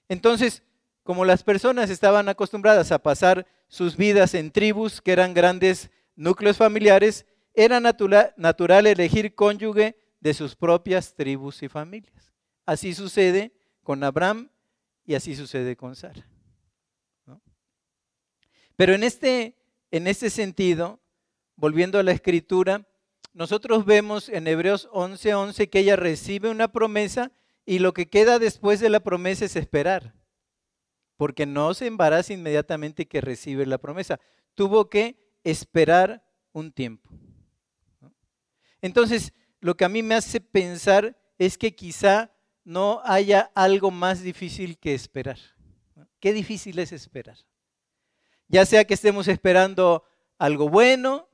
Entonces, 0.08 0.62
como 1.02 1.24
las 1.24 1.42
personas 1.42 1.90
estaban 1.90 2.28
acostumbradas 2.28 2.92
a 2.92 3.02
pasar 3.02 3.46
sus 3.68 3.96
vidas 3.96 4.34
en 4.34 4.50
tribus, 4.50 5.00
que 5.00 5.12
eran 5.12 5.34
grandes 5.34 5.90
núcleos 6.14 6.56
familiares, 6.56 7.26
era 7.54 7.80
natural, 7.80 8.86
elegir 8.86 9.34
cónyuge 9.34 9.96
de 10.20 10.34
sus 10.34 10.54
propias 10.54 11.14
tribus 11.14 11.62
y 11.62 11.68
familias. 11.68 12.32
Así 12.64 12.94
sucede 12.94 13.52
con 13.82 14.04
Abraham 14.04 14.50
y 15.04 15.14
así 15.14 15.34
sucede 15.34 15.76
con 15.76 15.96
Sara. 15.96 16.26
Pero 18.76 18.94
en 18.94 19.02
este, 19.02 19.56
en 19.90 20.06
este 20.06 20.30
sentido, 20.30 21.00
volviendo 21.56 21.98
a 21.98 22.02
la 22.02 22.12
escritura, 22.12 22.86
nosotros 23.34 23.84
vemos 23.84 24.28
en 24.28 24.46
Hebreos 24.46 24.88
11:11 24.92 25.34
11 25.34 25.70
que 25.70 25.78
ella 25.80 25.96
recibe 25.96 26.50
una 26.50 26.68
promesa 26.68 27.32
y 27.64 27.78
lo 27.78 27.92
que 27.92 28.08
queda 28.08 28.38
después 28.38 28.80
de 28.80 28.90
la 28.90 29.00
promesa 29.00 29.44
es 29.44 29.56
esperar, 29.56 30.14
porque 31.22 31.46
no 31.46 31.72
se 31.72 31.86
embaraza 31.86 32.32
inmediatamente 32.32 33.06
que 33.06 33.20
recibe 33.20 33.64
la 33.64 33.78
promesa. 33.78 34.18
Tuvo 34.56 34.90
que 34.90 35.38
esperar 35.44 36.26
un 36.50 36.72
tiempo. 36.72 37.08
Entonces, 38.80 39.32
lo 39.60 39.76
que 39.76 39.84
a 39.84 39.88
mí 39.88 40.02
me 40.02 40.16
hace 40.16 40.40
pensar 40.40 41.16
es 41.38 41.56
que 41.58 41.76
quizá 41.76 42.32
no 42.64 43.02
haya 43.04 43.52
algo 43.54 43.92
más 43.92 44.20
difícil 44.20 44.80
que 44.80 44.94
esperar. 44.94 45.38
Qué 46.18 46.32
difícil 46.32 46.80
es 46.80 46.90
esperar. 46.90 47.38
Ya 48.48 48.66
sea 48.66 48.84
que 48.84 48.94
estemos 48.94 49.28
esperando 49.28 50.02
algo 50.38 50.68
bueno, 50.70 51.28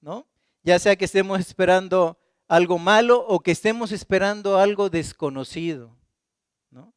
¿no? 0.00 0.26
Ya 0.62 0.78
sea 0.78 0.96
que 0.96 1.04
estemos 1.04 1.38
esperando 1.38 2.18
algo 2.46 2.78
malo 2.78 3.26
o 3.26 3.40
que 3.40 3.50
estemos 3.50 3.92
esperando 3.92 4.56
algo 4.56 4.88
desconocido, 4.88 5.94
¿no? 6.70 6.94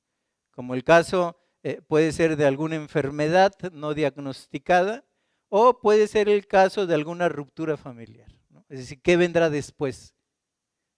Como 0.52 0.76
el 0.76 0.86
caso 0.86 1.36
eh, 1.64 1.82
puede 1.88 2.12
ser 2.12 2.38
de 2.38 2.46
alguna 2.46 2.76
enfermedad 2.76 3.54
no 3.72 3.94
diagnosticada 3.94 5.06
o 5.50 5.80
puede 5.80 6.08
ser 6.08 6.30
el 6.30 6.48
caso 6.48 6.88
de 6.88 6.96
alguna 6.96 7.30
ruptura 7.30 7.78
familiar. 7.78 8.32
Es 8.70 8.80
decir, 8.80 9.02
¿qué 9.02 9.18
vendrá 9.18 9.50
después 9.50 10.16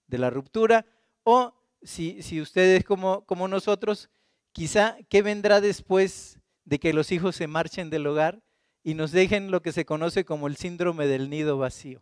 de 0.07 0.19
la 0.19 0.29
ruptura? 0.29 0.85
O 1.23 1.53
si, 1.81 2.21
si 2.21 2.39
ustedes 2.39 2.83
como, 2.83 3.25
como 3.25 3.47
nosotros, 3.47 4.09
quizá, 4.51 4.97
¿qué 5.09 5.21
vendrá 5.21 5.59
después 5.59 6.39
de 6.65 6.79
que 6.79 6.93
los 6.93 7.11
hijos 7.11 7.35
se 7.35 7.47
marchen 7.47 7.89
del 7.89 8.07
hogar 8.07 8.41
y 8.83 8.93
nos 8.93 9.11
dejen 9.11 9.51
lo 9.51 9.61
que 9.61 9.71
se 9.71 9.85
conoce 9.85 10.23
como 10.23 10.47
el 10.47 10.55
síndrome 10.55 11.07
del 11.07 11.29
nido 11.29 11.57
vacío? 11.57 11.99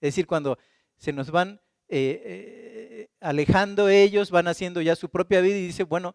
Es 0.00 0.14
decir, 0.14 0.26
cuando 0.26 0.58
se 0.96 1.12
nos 1.12 1.30
van 1.30 1.60
eh, 1.88 2.22
eh, 2.24 3.08
alejando 3.20 3.88
ellos, 3.88 4.30
van 4.30 4.46
haciendo 4.46 4.80
ya 4.80 4.94
su 4.94 5.08
propia 5.08 5.40
vida 5.40 5.56
y 5.56 5.66
dice, 5.66 5.84
bueno, 5.84 6.14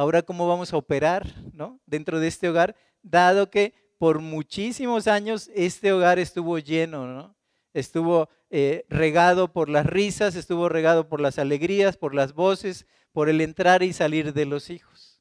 ahora 0.00 0.22
cómo 0.22 0.48
vamos 0.48 0.72
a 0.72 0.78
operar 0.78 1.26
¿no? 1.52 1.78
dentro 1.84 2.20
de 2.20 2.28
este 2.28 2.48
hogar, 2.48 2.74
dado 3.02 3.50
que 3.50 3.74
por 3.98 4.20
muchísimos 4.20 5.06
años 5.06 5.50
este 5.54 5.92
hogar 5.92 6.18
estuvo 6.18 6.58
lleno, 6.58 7.06
¿no? 7.06 7.36
estuvo 7.74 8.30
eh, 8.48 8.86
regado 8.88 9.52
por 9.52 9.68
las 9.68 9.84
risas, 9.84 10.36
estuvo 10.36 10.70
regado 10.70 11.06
por 11.06 11.20
las 11.20 11.38
alegrías, 11.38 11.98
por 11.98 12.14
las 12.14 12.32
voces, 12.32 12.86
por 13.12 13.28
el 13.28 13.42
entrar 13.42 13.82
y 13.82 13.92
salir 13.92 14.32
de 14.32 14.46
los 14.46 14.70
hijos. 14.70 15.20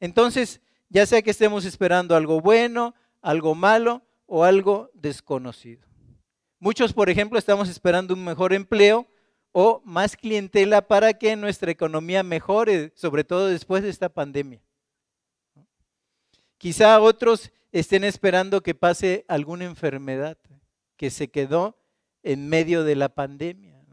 Entonces, 0.00 0.60
ya 0.90 1.06
sea 1.06 1.22
que 1.22 1.30
estemos 1.30 1.64
esperando 1.64 2.14
algo 2.14 2.42
bueno, 2.42 2.94
algo 3.22 3.54
malo 3.54 4.02
o 4.26 4.44
algo 4.44 4.90
desconocido. 4.92 5.86
Muchos, 6.58 6.92
por 6.92 7.08
ejemplo, 7.08 7.38
estamos 7.38 7.70
esperando 7.70 8.12
un 8.12 8.22
mejor 8.22 8.52
empleo 8.52 9.06
o 9.60 9.82
más 9.84 10.16
clientela 10.16 10.86
para 10.86 11.14
que 11.14 11.34
nuestra 11.34 11.72
economía 11.72 12.22
mejore, 12.22 12.92
sobre 12.94 13.24
todo 13.24 13.48
después 13.48 13.82
de 13.82 13.88
esta 13.88 14.08
pandemia. 14.08 14.62
Quizá 16.58 17.00
otros 17.00 17.50
estén 17.72 18.04
esperando 18.04 18.62
que 18.62 18.76
pase 18.76 19.24
alguna 19.26 19.64
enfermedad 19.64 20.38
que 20.96 21.10
se 21.10 21.32
quedó 21.32 21.76
en 22.22 22.48
medio 22.48 22.84
de 22.84 22.94
la 22.94 23.08
pandemia. 23.08 23.84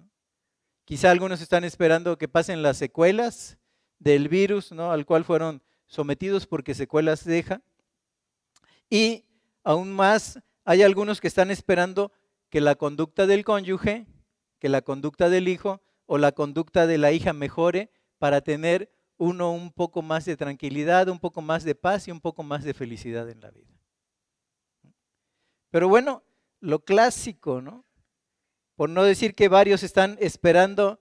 Quizá 0.84 1.10
algunos 1.10 1.42
están 1.42 1.64
esperando 1.64 2.20
que 2.20 2.28
pasen 2.28 2.62
las 2.62 2.78
secuelas 2.78 3.58
del 3.98 4.30
virus 4.30 4.72
¿no? 4.72 4.92
al 4.92 5.08
cual 5.08 5.26
fueron 5.26 5.64
sometidos 5.88 6.46
porque 6.46 6.76
secuelas 6.76 7.26
deja. 7.26 7.64
Y 8.88 9.26
aún 9.64 9.92
más, 9.92 10.40
hay 10.64 10.84
algunos 10.84 11.20
que 11.20 11.28
están 11.28 11.50
esperando 11.50 12.12
que 12.52 12.62
la 12.62 12.76
conducta 12.76 13.26
del 13.26 13.44
cónyuge 13.44 14.06
que 14.60 14.70
la 14.70 14.82
conducta 14.82 15.30
del 15.30 15.48
hijo 15.48 15.82
o 16.06 16.18
la 16.18 16.32
conducta 16.32 16.88
de 16.88 16.98
la 16.98 17.12
hija 17.12 17.34
mejore 17.34 17.92
para 18.18 18.42
tener 18.42 18.92
uno 19.18 19.52
un 19.52 19.72
poco 19.72 20.02
más 20.02 20.26
de 20.26 20.38
tranquilidad, 20.38 21.08
un 21.10 21.20
poco 21.20 21.42
más 21.42 21.64
de 21.64 21.76
paz 21.76 22.08
y 22.08 22.12
un 22.12 22.22
poco 22.22 22.44
más 22.44 22.64
de 22.64 22.74
felicidad 22.74 23.30
en 23.30 23.42
la 23.42 23.52
vida. 23.52 23.74
Pero 25.70 25.90
bueno, 25.90 26.24
lo 26.60 26.84
clásico, 26.84 27.62
¿no? 27.62 27.86
Por 28.76 28.90
no 28.90 29.04
decir 29.04 29.36
que 29.36 29.48
varios 29.48 29.84
están 29.84 30.18
esperando 30.20 31.00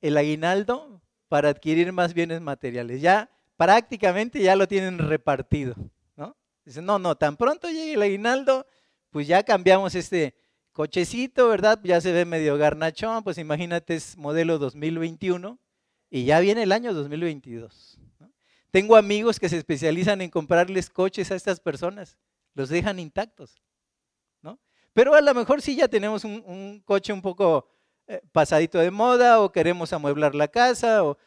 el 0.00 0.16
aguinaldo 0.16 1.02
para 1.28 1.48
adquirir 1.48 1.92
más 1.92 2.14
bienes 2.14 2.40
materiales. 2.40 3.00
Ya 3.00 3.30
prácticamente 3.56 4.42
ya 4.42 4.56
lo 4.56 4.66
tienen 4.66 4.98
repartido, 4.98 5.74
¿no? 6.16 6.36
Dicen, 6.64 6.84
no, 6.84 6.98
no, 6.98 7.16
tan 7.16 7.36
pronto 7.36 7.68
llegue 7.68 7.94
el 7.94 8.02
aguinaldo, 8.02 8.66
pues 9.10 9.26
ya 9.26 9.42
cambiamos 9.42 9.94
este 9.94 10.34
cochecito, 10.72 11.48
¿verdad? 11.48 11.80
Ya 11.84 12.00
se 12.00 12.12
ve 12.12 12.24
medio 12.24 12.56
garnachón, 12.56 13.22
pues 13.22 13.38
imagínate 13.38 13.94
es 13.94 14.16
modelo 14.16 14.58
2021 14.58 15.58
y 16.10 16.24
ya 16.24 16.40
viene 16.40 16.62
el 16.64 16.72
año 16.72 16.92
2022. 16.94 17.98
Tengo 18.70 18.96
amigos 18.96 19.38
que 19.38 19.50
se 19.50 19.58
especializan 19.58 20.22
en 20.22 20.30
comprarles 20.30 20.88
coches 20.88 21.30
a 21.30 21.34
estas 21.34 21.60
personas, 21.60 22.18
los 22.54 22.70
dejan 22.70 22.98
intactos. 22.98 23.62
¿no? 24.40 24.58
Pero 24.94 25.14
a 25.14 25.20
lo 25.20 25.34
mejor 25.34 25.60
sí 25.60 25.76
ya 25.76 25.88
tenemos 25.88 26.24
un, 26.24 26.82
coche 26.86 27.12
un 27.12 27.20
poco 27.20 27.68
eh, 28.06 28.22
pasadito 28.32 28.78
de 28.78 28.90
moda 28.90 29.40
o 29.40 29.52
queremos 29.52 29.92
amueblar 29.92 30.34
la 30.34 30.48
casa 30.48 31.04
o, 31.04 31.18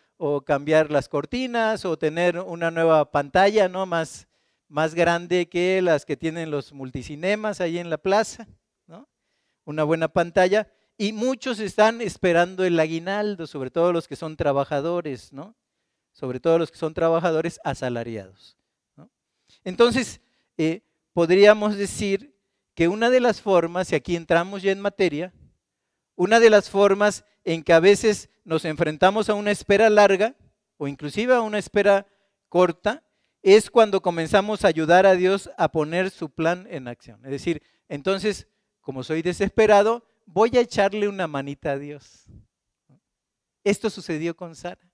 cambiar 0.46 0.92
las 0.92 1.10
cortinas 1.10 1.84
o 1.84 1.98
tener 1.98 2.40
una 2.40 2.72
nueva 2.72 3.12
pantalla 3.12 3.68
¿no? 3.68 3.86
más, 3.86 4.30
más 4.70 4.96
grande 4.96 5.50
que 5.50 5.82
las 5.82 6.06
que 6.06 6.16
tienen 6.16 6.50
los 6.50 6.72
multicinemas 6.72 7.60
ahí 7.60 7.78
en 7.78 7.90
la 7.90 7.98
plaza. 7.98 8.48
Una 9.66 9.84
buena 9.84 10.08
pantalla. 10.08 10.68
Y 10.98 11.12
muchos 11.12 11.60
están 11.60 12.00
esperando 12.00 12.64
el 12.64 12.80
aguinaldo, 12.80 13.48
sobre 13.48 13.70
todo 13.70 13.92
los 13.92 14.08
que 14.08 14.16
son 14.16 14.38
trabajadores, 14.38 15.34
¿no? 15.34 15.56
Sobre 16.14 16.40
todo 16.40 16.58
los 16.58 16.72
que 16.72 16.78
son 16.78 16.94
trabajadores 16.94 17.60
asalariados. 17.66 18.58
Entonces, 19.66 20.22
eh, 20.58 20.84
podríamos 21.12 21.76
decir 21.76 22.34
que 22.76 22.88
una 22.88 23.10
de 23.10 23.20
las 23.20 23.42
formas, 23.42 23.92
y 23.92 23.96
aquí 23.96 24.16
entramos 24.16 24.62
ya 24.62 24.72
en 24.72 24.80
materia, 24.80 25.34
una 26.16 26.40
de 26.40 26.50
las 26.50 26.70
formas 26.70 27.26
en 27.44 27.64
que 27.64 27.74
a 27.74 27.80
veces 27.80 28.30
nos 28.44 28.64
enfrentamos 28.64 29.30
a 29.30 29.34
una 29.34 29.52
espera 29.52 29.90
larga 29.90 30.36
o 30.78 30.88
inclusive 30.88 31.34
a 31.34 31.42
una 31.42 31.58
espera 31.58 32.08
corta, 32.48 33.04
es 33.42 33.70
cuando 33.70 34.02
comenzamos 34.02 34.64
a 34.64 34.68
ayudar 34.68 35.06
a 35.06 35.16
Dios 35.16 35.50
a 35.58 35.72
poner 35.72 36.10
su 36.10 36.30
plan 36.30 36.68
en 36.70 36.88
acción. 36.88 37.24
Es 37.26 37.32
decir, 37.32 37.62
entonces, 37.88 38.48
como 38.86 39.04
soy 39.04 39.24
desesperado, 39.24 40.06
voy 40.28 40.52
a 40.58 40.62
echarle 40.62 41.08
una 41.08 41.26
manita 41.26 41.72
a 41.72 41.80
Dios. 41.80 42.26
Esto 43.64 43.90
sucedió 43.90 44.36
con 44.36 44.56
Sara. 44.56 44.88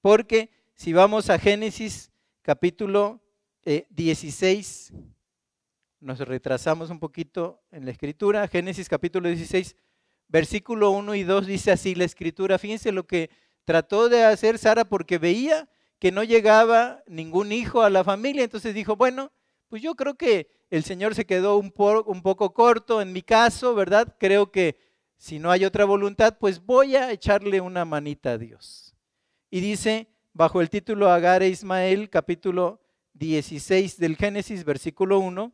Porque 0.00 0.48
si 0.76 0.92
vamos 0.92 1.28
a 1.28 1.36
Génesis 1.36 2.12
capítulo 2.40 3.20
16, 3.64 4.92
eh, 4.92 5.02
nos 5.98 6.20
retrasamos 6.20 6.90
un 6.90 7.00
poquito 7.00 7.60
en 7.72 7.84
la 7.84 7.90
escritura, 7.90 8.46
Génesis 8.46 8.88
capítulo 8.88 9.28
16, 9.28 9.74
versículo 10.28 10.92
1 10.92 11.16
y 11.16 11.24
2 11.24 11.46
dice 11.48 11.72
así 11.72 11.96
la 11.96 12.04
escritura, 12.04 12.60
fíjense 12.60 12.92
lo 12.92 13.08
que 13.08 13.28
trató 13.64 14.08
de 14.08 14.22
hacer 14.22 14.56
Sara 14.56 14.84
porque 14.84 15.18
veía 15.18 15.68
que 15.98 16.12
no 16.12 16.22
llegaba 16.22 17.02
ningún 17.08 17.50
hijo 17.50 17.82
a 17.82 17.90
la 17.90 18.04
familia, 18.04 18.44
entonces 18.44 18.72
dijo, 18.72 18.94
bueno, 18.94 19.32
pues 19.70 19.82
yo 19.82 19.94
creo 19.94 20.16
que 20.16 20.50
el 20.68 20.82
Señor 20.82 21.14
se 21.14 21.24
quedó 21.24 21.56
un, 21.56 21.70
poco 21.70 22.52
corto 22.52 23.00
en 23.00 23.12
mi 23.12 23.22
caso, 23.22 23.72
¿verdad? 23.74 24.16
Creo 24.18 24.50
que 24.50 24.76
si 25.16 25.38
no 25.38 25.50
hay 25.50 25.64
otra 25.64 25.84
voluntad, 25.84 26.36
pues 26.38 26.60
voy 26.60 26.96
a 26.96 27.12
echarle 27.12 27.60
una 27.60 27.84
manita 27.84 28.32
a 28.32 28.38
Dios. 28.38 28.96
Y 29.48 29.60
dice, 29.60 30.08
bajo 30.32 30.60
el 30.60 30.70
título 30.70 31.08
Agar 31.10 31.44
e 31.44 31.48
Ismael, 31.48 32.10
capítulo 32.10 32.80
16 33.14 33.96
del 33.96 34.16
Génesis, 34.16 34.64
versículo 34.64 35.20
1, 35.20 35.52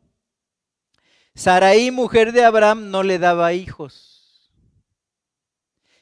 Saraí, 1.35 1.91
mujer 1.91 2.31
de 2.31 2.43
Abraham, 2.43 2.89
no 2.89 3.03
le 3.03 3.19
daba 3.19 3.53
hijos. 3.53 4.51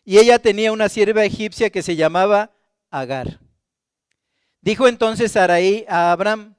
Y 0.05 0.19
ella 0.19 0.39
tenía 0.39 0.71
una 0.71 0.87
sierva 0.87 1.25
egipcia 1.25 1.69
que 1.69 1.81
se 1.81 1.97
llamaba 1.97 2.51
Agar. 2.89 3.41
Dijo 4.61 4.87
entonces 4.87 5.33
Saraí 5.33 5.85
a 5.89 6.13
Abraham, 6.13 6.54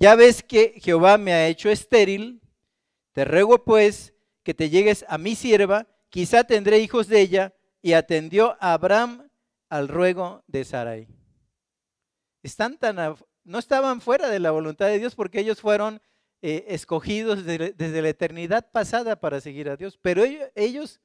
ya 0.00 0.16
ves 0.16 0.42
que 0.42 0.80
Jehová 0.82 1.18
me 1.18 1.32
ha 1.32 1.46
hecho 1.46 1.70
estéril, 1.70 2.40
te 3.12 3.24
ruego 3.24 3.62
pues 3.64 4.14
que 4.42 4.54
te 4.54 4.70
llegues 4.70 5.04
a 5.08 5.18
mi 5.18 5.36
sierva, 5.36 5.86
quizá 6.08 6.42
tendré 6.42 6.80
hijos 6.80 7.06
de 7.06 7.20
ella. 7.20 7.54
Y 7.82 7.94
atendió 7.94 8.58
a 8.60 8.74
Abraham 8.74 9.30
al 9.70 9.88
ruego 9.88 10.44
de 10.46 10.64
Sarai. 10.64 11.08
Están 12.42 12.76
tan, 12.76 13.16
no 13.42 13.58
estaban 13.58 14.02
fuera 14.02 14.28
de 14.28 14.38
la 14.38 14.50
voluntad 14.50 14.88
de 14.88 14.98
Dios 14.98 15.14
porque 15.14 15.40
ellos 15.40 15.62
fueron 15.62 16.02
eh, 16.42 16.66
escogidos 16.68 17.44
desde, 17.44 18.02
la 18.02 18.08
eternidad 18.08 18.70
pasada 18.70 19.16
para 19.20 19.40
seguir 19.40 19.68
a 19.70 19.76
Dios, 19.76 19.98
pero 20.00 20.24
ellos, 20.54 21.00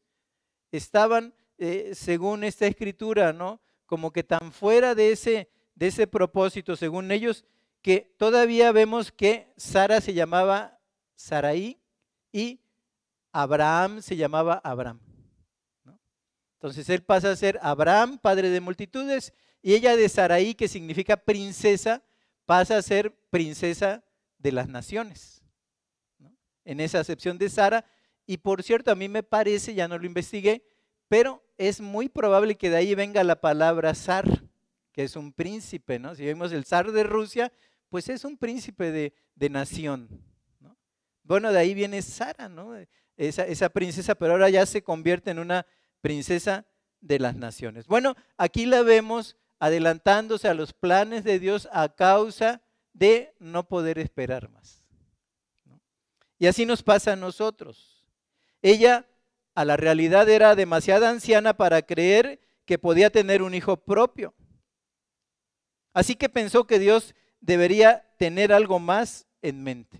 estaban, 0.71 1.34
eh, 1.58 1.91
según 1.93 2.43
esta 2.43 2.67
escritura, 2.67 3.31
¿no? 3.31 3.62
Como 3.86 4.12
que 4.12 4.23
tan 4.23 4.51
fuera 4.51 4.95
de 4.95 5.12
ese, 5.12 5.49
de 5.75 5.88
ese 5.88 6.08
propósito, 6.08 6.75
según 6.75 7.12
ellos, 7.12 7.45
que 7.85 8.15
todavía 8.17 8.71
vemos 8.71 9.11
que 9.11 9.53
Sara 9.57 10.01
se 10.01 10.15
llamaba 10.15 10.79
Saraí 11.13 11.79
y 12.31 12.59
Abraham 13.31 14.01
se 14.01 14.15
llamaba 14.15 14.59
Abraham. 14.63 14.99
Entonces 16.53 16.89
él 16.89 17.03
pasa 17.03 17.29
a 17.29 17.35
ser 17.35 17.59
Abraham, 17.61 18.17
padre 18.17 18.49
de 18.49 18.59
multitudes, 18.59 19.33
y 19.61 19.75
ella 19.75 19.95
de 19.95 20.09
Saraí, 20.09 20.55
que 20.55 20.67
significa 20.67 21.15
princesa, 21.15 22.01
pasa 22.47 22.75
a 22.75 22.81
ser 22.81 23.15
princesa 23.29 24.03
de 24.39 24.51
las 24.51 24.67
naciones. 24.67 25.43
En 26.63 26.79
esa 26.79 27.01
acepción 27.01 27.37
de 27.37 27.49
Sara, 27.49 27.85
y 28.25 28.37
por 28.37 28.63
cierto, 28.63 28.89
a 28.89 28.95
mí 28.95 29.07
me 29.09 29.21
parece, 29.21 29.75
ya 29.75 29.87
no 29.87 29.99
lo 29.99 30.07
investigué, 30.07 30.65
pero 31.07 31.43
es 31.59 31.81
muy 31.81 32.09
probable 32.09 32.55
que 32.55 32.71
de 32.71 32.77
ahí 32.77 32.95
venga 32.95 33.23
la 33.23 33.39
palabra 33.39 33.93
zar, 33.93 34.25
que 34.91 35.03
es 35.03 35.15
un 35.15 35.31
príncipe, 35.31 35.99
¿no? 35.99 36.15
Si 36.15 36.25
vemos 36.25 36.51
el 36.51 36.65
zar 36.65 36.91
de 36.91 37.03
Rusia, 37.03 37.51
pues 37.95 38.10
es 38.10 38.25
un 38.25 38.36
príncipe 38.36 38.91
de, 38.91 39.49
nación. 39.49 40.10
Bueno, 41.23 41.53
de 41.53 41.60
ahí 41.60 41.73
viene 41.73 42.01
Sara, 42.01 42.49
¿no? 42.49 42.75
Esa, 43.15 43.47
esa 43.47 43.69
princesa, 43.69 44.15
pero 44.15 44.34
ahora 44.34 44.49
ya 44.49 44.65
se 44.65 44.84
convierte 44.84 45.31
en 45.31 45.39
una 45.39 45.65
princesa 46.01 46.65
de 46.99 47.19
las 47.19 47.38
naciones. 47.38 47.88
Bueno, 47.88 48.17
aquí 48.36 48.65
la 48.65 48.81
vemos 48.81 49.38
adelantándose 49.60 50.49
a 50.49 50.53
los 50.53 50.73
planes 50.73 51.23
de 51.23 51.39
Dios 51.39 51.69
a 51.71 51.88
causa 51.88 52.62
de 52.91 53.34
no 53.39 53.65
poder 53.65 53.97
esperar 53.97 54.49
más. 54.49 54.84
Y 56.38 56.47
así 56.47 56.65
nos 56.65 56.84
pasa 56.84 57.13
a 57.13 57.15
nosotros. 57.15 58.05
Ella 58.62 59.08
a 59.53 59.63
la 59.63 59.77
realidad 59.77 60.27
era 60.27 60.53
demasiado 60.55 61.08
anciana 61.08 61.55
para 61.55 61.81
creer 61.81 62.41
que 62.65 62.77
podía 62.77 63.10
tener 63.10 63.41
un 63.41 63.53
hijo 63.53 63.77
propio. 63.77 64.34
Así 65.93 66.15
que 66.15 66.27
pensó 66.27 66.67
que 66.67 66.77
Dios 66.77 67.15
debería 67.45 68.03
tener 68.17 68.51
algo 68.51 68.79
más 68.79 69.27
en 69.41 69.63
mente. 69.63 69.99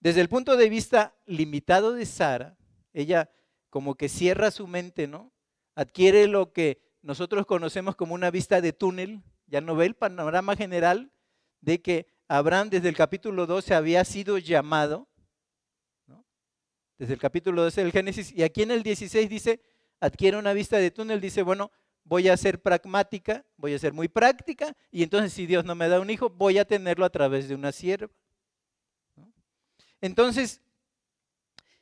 Desde 0.00 0.20
el 0.20 0.28
punto 0.28 0.56
de 0.56 0.68
vista 0.68 1.16
limitado 1.24 1.92
de 1.94 2.04
Sara, 2.04 2.56
ella 2.92 3.30
como 3.70 3.94
que 3.94 4.08
cierra 4.08 4.50
su 4.50 4.66
mente, 4.66 5.06
¿no? 5.06 5.32
Adquiere 5.74 6.26
lo 6.26 6.52
que 6.52 6.82
nosotros 7.02 7.46
conocemos 7.46 7.96
como 7.96 8.14
una 8.14 8.30
vista 8.30 8.60
de 8.60 8.72
túnel, 8.72 9.22
ya 9.46 9.60
no 9.60 9.76
ve 9.76 9.86
el 9.86 9.94
panorama 9.94 10.56
general 10.56 11.10
de 11.60 11.80
que 11.80 12.06
Abraham 12.28 12.68
desde 12.70 12.88
el 12.88 12.96
capítulo 12.96 13.46
12 13.46 13.74
había 13.74 14.04
sido 14.04 14.38
llamado, 14.38 15.08
¿no? 16.06 16.26
desde 16.98 17.14
el 17.14 17.20
capítulo 17.20 17.62
12 17.62 17.82
del 17.82 17.92
Génesis, 17.92 18.32
y 18.32 18.42
aquí 18.42 18.62
en 18.62 18.72
el 18.72 18.82
16 18.82 19.28
dice, 19.28 19.60
adquiere 20.00 20.36
una 20.36 20.52
vista 20.52 20.76
de 20.78 20.90
túnel, 20.90 21.20
dice, 21.20 21.42
bueno, 21.42 21.70
voy 22.08 22.28
a 22.28 22.36
ser 22.36 22.62
pragmática, 22.62 23.44
voy 23.56 23.74
a 23.74 23.78
ser 23.78 23.92
muy 23.92 24.08
práctica, 24.08 24.76
y 24.90 25.02
entonces 25.02 25.32
si 25.32 25.46
Dios 25.46 25.64
no 25.64 25.74
me 25.74 25.88
da 25.88 26.00
un 26.00 26.08
hijo, 26.08 26.30
voy 26.30 26.58
a 26.58 26.64
tenerlo 26.64 27.04
a 27.04 27.10
través 27.10 27.48
de 27.48 27.54
una 27.54 27.72
sierva. 27.72 28.12
Entonces, 30.00 30.60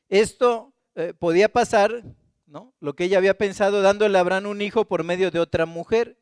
esto 0.08 0.72
eh, 0.94 1.12
podía 1.12 1.50
pasar, 1.50 2.04
¿no? 2.46 2.72
Lo 2.80 2.94
que 2.94 3.04
ella 3.04 3.18
había 3.18 3.36
pensado, 3.36 3.82
dándole 3.82 4.16
a 4.16 4.22
Abraham 4.22 4.46
un 4.46 4.62
hijo 4.62 4.86
por 4.86 5.04
medio 5.04 5.30
de 5.30 5.40
otra 5.40 5.66
mujer. 5.66 6.16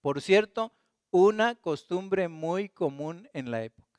Por 0.00 0.22
cierto, 0.22 0.72
una 1.10 1.56
costumbre 1.56 2.28
muy 2.28 2.68
común 2.68 3.28
en 3.34 3.50
la 3.50 3.64
época. 3.64 3.98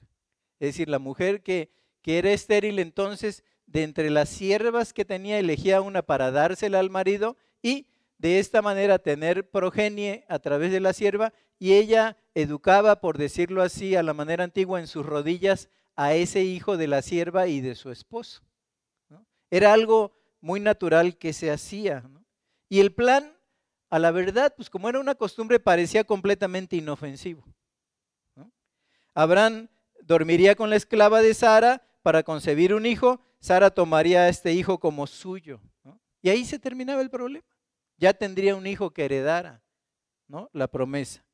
Es 0.59 0.69
decir, 0.69 0.89
la 0.89 0.99
mujer 0.99 1.43
que, 1.43 1.69
que 2.01 2.17
era 2.17 2.31
estéril 2.31 2.79
entonces, 2.79 3.43
de 3.67 3.83
entre 3.83 4.09
las 4.09 4.29
siervas 4.29 4.93
que 4.93 5.05
tenía, 5.05 5.37
elegía 5.37 5.81
una 5.81 6.01
para 6.01 6.31
dársela 6.31 6.79
al 6.79 6.89
marido 6.89 7.37
y 7.61 7.87
de 8.17 8.39
esta 8.39 8.61
manera 8.61 8.99
tener 8.99 9.49
progenie 9.49 10.25
a 10.27 10.39
través 10.39 10.71
de 10.71 10.79
la 10.79 10.93
sierva 10.93 11.33
y 11.59 11.73
ella 11.73 12.17
educaba, 12.33 12.99
por 12.99 13.17
decirlo 13.17 13.61
así, 13.61 13.95
a 13.95 14.03
la 14.03 14.13
manera 14.13 14.43
antigua 14.43 14.79
en 14.79 14.87
sus 14.87 15.05
rodillas 15.05 15.69
a 15.95 16.13
ese 16.13 16.43
hijo 16.43 16.77
de 16.77 16.87
la 16.87 17.01
sierva 17.01 17.47
y 17.47 17.61
de 17.61 17.75
su 17.75 17.91
esposo. 17.91 18.41
Era 19.49 19.73
algo 19.73 20.13
muy 20.41 20.59
natural 20.59 21.17
que 21.17 21.33
se 21.33 21.51
hacía. 21.51 22.03
Y 22.69 22.79
el 22.79 22.93
plan, 22.93 23.35
a 23.89 23.99
la 23.99 24.11
verdad, 24.11 24.53
pues 24.55 24.69
como 24.69 24.89
era 24.89 24.99
una 24.99 25.15
costumbre, 25.15 25.59
parecía 25.59 26.03
completamente 26.03 26.75
inofensivo. 26.75 27.43
Abraham 29.13 29.67
dormiría 30.01 30.55
con 30.55 30.69
la 30.69 30.75
esclava 30.75 31.21
de 31.21 31.33
Sara 31.33 31.81
para 32.03 32.23
concebir 32.23 32.73
un 32.73 32.85
hijo, 32.85 33.19
Sara 33.39 33.71
tomaría 33.71 34.21
a 34.21 34.29
este 34.29 34.53
hijo 34.53 34.79
como 34.79 35.07
suyo. 35.07 35.59
Y 36.21 36.29
ahí 36.29 36.45
se 36.45 36.59
terminaba 36.59 37.01
el 37.01 37.09
problema. 37.09 37.45
Ya 37.97 38.13
tendría 38.13 38.55
un 38.55 38.67
hijo 38.67 38.91
que 38.91 39.05
heredara 39.05 39.61
¿no? 40.27 40.49
la 40.53 40.67
promesa. 40.67 41.25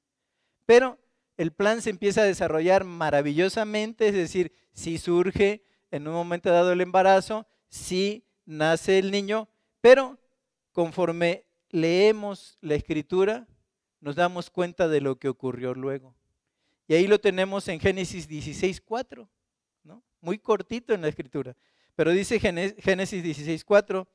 Pero 0.65 0.97
el 1.37 1.51
plan 1.51 1.81
se 1.81 1.89
empieza 1.89 2.21
a 2.21 2.25
desarrollar 2.25 2.83
maravillosamente, 2.83 4.07
es 4.07 4.13
decir, 4.13 4.53
si 4.71 4.97
surge 4.97 5.63
en 5.91 6.07
un 6.07 6.13
momento 6.13 6.49
dado 6.49 6.71
el 6.71 6.81
embarazo, 6.81 7.45
si 7.69 8.25
nace 8.45 8.99
el 8.99 9.11
niño, 9.11 9.49
pero 9.81 10.19
conforme 10.71 11.45
leemos 11.69 12.57
la 12.61 12.75
escritura, 12.75 13.47
nos 13.99 14.15
damos 14.15 14.49
cuenta 14.49 14.87
de 14.87 15.01
lo 15.01 15.17
que 15.17 15.29
ocurrió 15.29 15.73
luego. 15.73 16.15
Y 16.87 16.95
ahí 16.95 17.07
lo 17.07 17.19
tenemos 17.19 17.67
en 17.67 17.79
Génesis 17.79 18.29
16.4, 18.29 19.27
¿no? 19.83 20.03
muy 20.21 20.37
cortito 20.37 20.93
en 20.93 21.01
la 21.01 21.07
escritura. 21.07 21.55
Pero 21.95 22.11
dice 22.11 22.39
Génesis 22.39 23.23
16.4, 23.23 24.07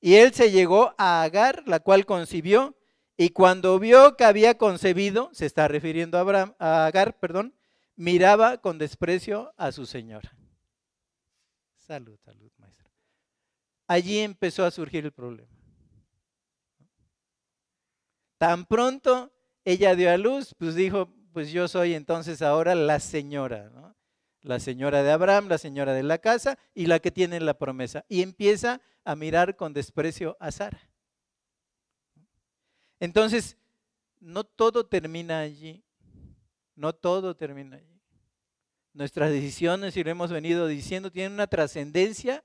y 0.00 0.14
él 0.16 0.32
se 0.32 0.50
llegó 0.50 0.94
a 0.96 1.22
Agar, 1.22 1.62
la 1.66 1.80
cual 1.80 2.06
concibió, 2.06 2.76
y 3.16 3.30
cuando 3.30 3.78
vio 3.78 4.16
que 4.16 4.24
había 4.24 4.56
concebido, 4.56 5.28
se 5.32 5.44
está 5.44 5.68
refiriendo 5.68 6.16
a, 6.16 6.22
Abraham, 6.22 6.54
Agar, 6.58 7.18
perdón, 7.18 7.54
miraba 7.96 8.58
con 8.58 8.78
desprecio 8.78 9.52
a 9.58 9.72
su 9.72 9.84
señora. 9.84 10.34
Salud, 11.76 12.18
salud, 12.24 12.50
maestro. 12.56 12.88
Allí 13.86 14.20
empezó 14.20 14.64
a 14.64 14.70
surgir 14.70 15.04
el 15.04 15.12
problema. 15.12 15.50
Tan 18.38 18.64
pronto 18.64 19.30
ella 19.66 19.94
dio 19.94 20.10
a 20.10 20.16
luz, 20.16 20.54
pues 20.56 20.74
dijo, 20.74 21.12
pues 21.32 21.52
yo 21.52 21.68
soy 21.68 21.92
entonces 21.94 22.40
ahora 22.40 22.74
la 22.74 23.00
señora, 23.00 23.68
¿no? 23.68 23.94
La 24.42 24.58
señora 24.58 25.02
de 25.02 25.10
Abraham, 25.10 25.48
la 25.48 25.58
señora 25.58 25.92
de 25.92 26.02
la 26.02 26.18
casa 26.18 26.58
y 26.74 26.86
la 26.86 26.98
que 26.98 27.10
tiene 27.10 27.40
la 27.40 27.58
promesa. 27.58 28.04
Y 28.08 28.22
empieza 28.22 28.80
a 29.04 29.16
mirar 29.16 29.56
con 29.56 29.72
desprecio 29.72 30.36
a 30.40 30.50
Sara. 30.50 30.80
Entonces, 32.98 33.56
no 34.18 34.44
todo 34.44 34.86
termina 34.86 35.40
allí. 35.40 35.82
No 36.74 36.94
todo 36.94 37.36
termina 37.36 37.76
allí. 37.76 38.00
Nuestras 38.92 39.30
decisiones, 39.30 39.96
y 39.96 40.04
lo 40.04 40.10
hemos 40.10 40.30
venido 40.30 40.66
diciendo, 40.66 41.10
tienen 41.10 41.32
una 41.32 41.46
trascendencia 41.46 42.44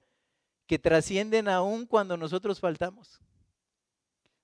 que 0.68 0.80
trascienden 0.80 1.48
aún 1.48 1.86
cuando 1.86 2.18
nosotros 2.18 2.60
faltamos. 2.60 3.22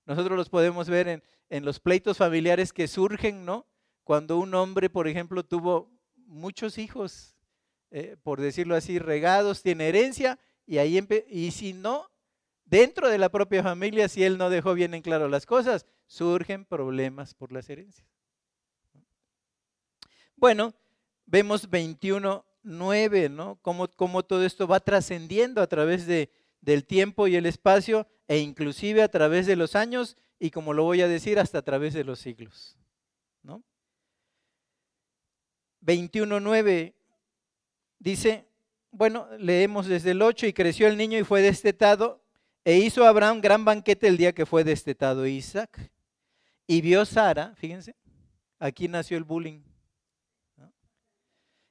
Nosotros 0.04 0.36
los 0.36 0.48
podemos 0.48 0.88
ver 0.88 1.08
en, 1.08 1.22
en, 1.48 1.64
los 1.64 1.78
pleitos 1.78 2.16
familiares 2.16 2.72
que 2.72 2.88
surgen, 2.88 3.44
¿no? 3.44 3.66
Cuando 4.02 4.38
un 4.38 4.54
hombre, 4.54 4.90
por 4.90 5.06
ejemplo, 5.06 5.44
tuvo 5.44 5.90
muchos 6.26 6.78
hijos, 6.78 7.31
eh, 7.92 8.16
por 8.22 8.40
decirlo 8.40 8.74
así, 8.74 8.98
regados, 8.98 9.62
tiene 9.62 9.88
herencia, 9.88 10.38
y 10.66 10.78
ahí 10.78 10.98
y 11.28 11.50
si 11.50 11.74
no, 11.74 12.10
dentro 12.64 13.10
de 13.10 13.18
la 13.18 13.28
propia 13.28 13.62
familia, 13.62 14.08
si 14.08 14.24
él 14.24 14.38
no 14.38 14.48
dejó 14.48 14.72
bien 14.72 14.94
en 14.94 15.02
claro 15.02 15.28
las 15.28 15.44
cosas, 15.44 15.84
surgen 16.06 16.64
problemas 16.64 17.34
por 17.34 17.52
las 17.52 17.68
herencias. 17.68 18.08
Bueno, 20.36 20.74
vemos 21.26 21.70
21.9, 21.70 23.30
¿no? 23.30 23.58
Cómo, 23.60 23.88
cómo 23.88 24.22
todo 24.22 24.44
esto 24.44 24.66
va 24.66 24.80
trascendiendo 24.80 25.60
a 25.60 25.66
través 25.66 26.06
de, 26.06 26.30
del 26.62 26.86
tiempo 26.86 27.28
y 27.28 27.36
el 27.36 27.44
espacio 27.44 28.06
e 28.26 28.38
inclusive 28.38 29.02
a 29.02 29.08
través 29.08 29.46
de 29.46 29.56
los 29.56 29.76
años 29.76 30.16
y 30.38 30.50
como 30.50 30.72
lo 30.72 30.84
voy 30.84 31.02
a 31.02 31.08
decir, 31.08 31.38
hasta 31.38 31.58
a 31.58 31.62
través 31.62 31.92
de 31.92 32.04
los 32.04 32.20
siglos. 32.20 32.78
¿no? 33.42 33.62
21.9 35.82 36.94
dice, 38.02 38.48
bueno, 38.90 39.28
leemos 39.38 39.86
desde 39.86 40.10
el 40.10 40.22
8, 40.22 40.46
y 40.46 40.52
creció 40.52 40.88
el 40.88 40.96
niño 40.96 41.18
y 41.18 41.24
fue 41.24 41.40
destetado, 41.40 42.20
e 42.64 42.78
hizo 42.78 43.04
Abraham 43.04 43.40
gran 43.40 43.64
banquete 43.64 44.08
el 44.08 44.16
día 44.16 44.32
que 44.32 44.46
fue 44.46 44.64
destetado 44.64 45.26
Isaac. 45.26 45.90
Y 46.66 46.80
vio 46.80 47.04
Sara, 47.04 47.54
fíjense, 47.56 47.96
aquí 48.58 48.88
nació 48.88 49.16
el 49.16 49.24
bullying. 49.24 49.62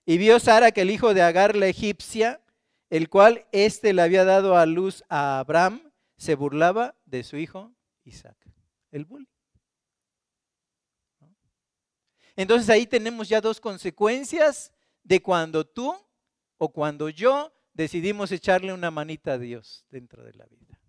Y 0.05 0.17
vio 0.17 0.39
Sara 0.39 0.71
que 0.71 0.81
el 0.81 0.91
hijo 0.91 1.13
de 1.13 1.21
Agar 1.21 1.55
la 1.55 1.67
egipcia, 1.67 2.41
el 2.89 3.07
cual 3.09 3.45
éste 3.51 3.93
le 3.93 4.01
había 4.01 4.25
dado 4.25 4.57
a 4.57 4.65
luz 4.65 5.03
a 5.07 5.39
Abraham, 5.39 5.91
se 6.17 6.35
burlaba 6.35 6.95
de 7.05 7.23
su 7.23 7.37
hijo 7.37 7.71
Isaac. 8.03 8.37
El 8.91 9.05
bullying. 9.05 9.27
Entonces 12.35 12.69
ahí 12.69 12.87
tenemos 12.87 13.29
ya 13.29 13.39
dos 13.39 13.59
consecuencias 13.59 14.73
de 15.03 15.21
cuando 15.21 15.65
tú 15.65 15.95
o 16.63 16.69
cuando 16.69 17.09
yo 17.09 17.51
decidimos 17.73 18.31
echarle 18.31 18.71
una 18.71 18.91
manita 18.91 19.33
a 19.33 19.37
Dios 19.39 19.83
dentro 19.89 20.23
de 20.23 20.33
la 20.35 20.45
vida. 20.45 20.79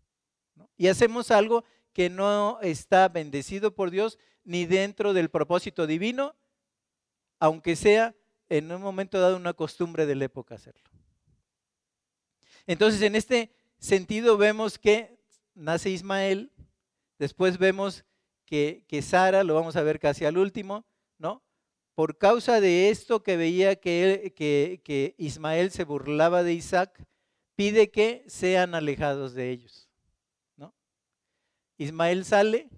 Y 0.76 0.88
hacemos 0.88 1.30
algo 1.30 1.64
que 1.94 2.11
no 2.11 2.61
está 2.61 3.08
bendecido 3.08 3.74
por 3.74 3.90
Dios 3.90 4.18
ni 4.44 4.66
dentro 4.66 5.14
del 5.14 5.30
propósito 5.30 5.87
divino, 5.87 6.37
aunque 7.38 7.74
sea 7.74 8.14
en 8.50 8.70
un 8.70 8.82
momento 8.82 9.18
dado 9.18 9.35
una 9.35 9.54
costumbre 9.54 10.04
de 10.04 10.14
la 10.14 10.26
época 10.26 10.56
hacerlo. 10.56 10.90
Entonces, 12.66 13.00
en 13.00 13.16
este 13.16 13.50
sentido 13.78 14.37
vemos 14.37 14.78
que 14.78 15.18
nace 15.54 15.88
Ismael, 15.88 16.52
después 17.18 17.56
vemos 17.56 18.04
que, 18.44 18.85
que 18.88 19.00
Sara, 19.00 19.42
lo 19.42 19.54
vamos 19.54 19.76
a 19.76 19.82
ver 19.82 19.98
casi 19.98 20.26
al 20.26 20.37
último. 20.37 20.85
Por 21.94 22.16
causa 22.16 22.61
de 22.61 22.88
esto 22.88 23.22
que 23.22 23.37
veía 23.37 23.76
que, 23.76 25.14
Ismael 25.18 25.70
se 25.70 25.85
burlaba 25.85 26.42
de 26.42 26.55
Isaac, 26.55 27.05
pide 27.55 27.90
que 27.90 28.24
sean 28.26 28.74
alejados 28.74 29.35
de 29.35 29.50
ellos. 29.50 29.88
¿no? 30.57 30.74
Ismael 31.76 32.24
sale 32.24 32.68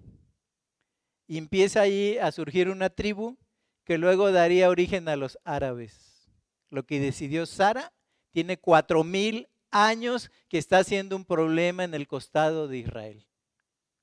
y 1.27 1.37
empieza 1.37 1.81
ahí 1.81 2.17
a 2.17 2.31
surgir 2.31 2.69
una 2.69 2.89
tribu 2.89 3.37
que 3.83 3.97
luego 3.97 4.31
daría 4.31 4.69
origen 4.69 5.07
a 5.07 5.15
los 5.15 5.39
árabes. 5.43 6.29
Lo 6.69 6.85
que 6.85 6.99
decidió 6.99 7.45
Sara 7.45 7.93
tiene 8.31 8.57
cuatro 8.57 9.03
mil 9.03 9.47
años 9.71 10.29
que 10.49 10.57
está 10.57 10.83
siendo 10.83 11.15
un 11.15 11.25
problema 11.25 11.83
en 11.83 11.93
el 11.93 12.07
costado 12.07 12.67
de 12.67 12.79
Israel. 12.79 13.25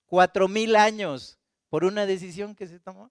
Cuatro 0.06 0.48
mil 0.48 0.76
años 0.76 1.38
por 1.68 1.84
una 1.84 2.06
decisión 2.06 2.54
que 2.54 2.66
se 2.66 2.80
tomó 2.80 3.10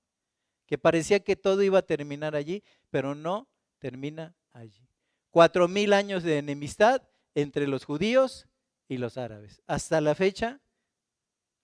que 0.71 0.77
parecía 0.77 1.19
que 1.19 1.35
todo 1.35 1.63
iba 1.63 1.79
a 1.79 1.85
terminar 1.85 2.33
allí, 2.33 2.63
pero 2.89 3.13
no 3.13 3.49
termina 3.79 4.37
allí. 4.53 4.87
Cuatro 5.29 5.67
mil 5.67 5.91
años 5.91 6.23
de 6.23 6.37
enemistad 6.37 7.01
entre 7.35 7.67
los 7.67 7.83
judíos 7.83 8.47
y 8.87 8.97
los 8.97 9.17
árabes. 9.17 9.61
Hasta 9.67 9.99
la 9.99 10.15
fecha, 10.15 10.61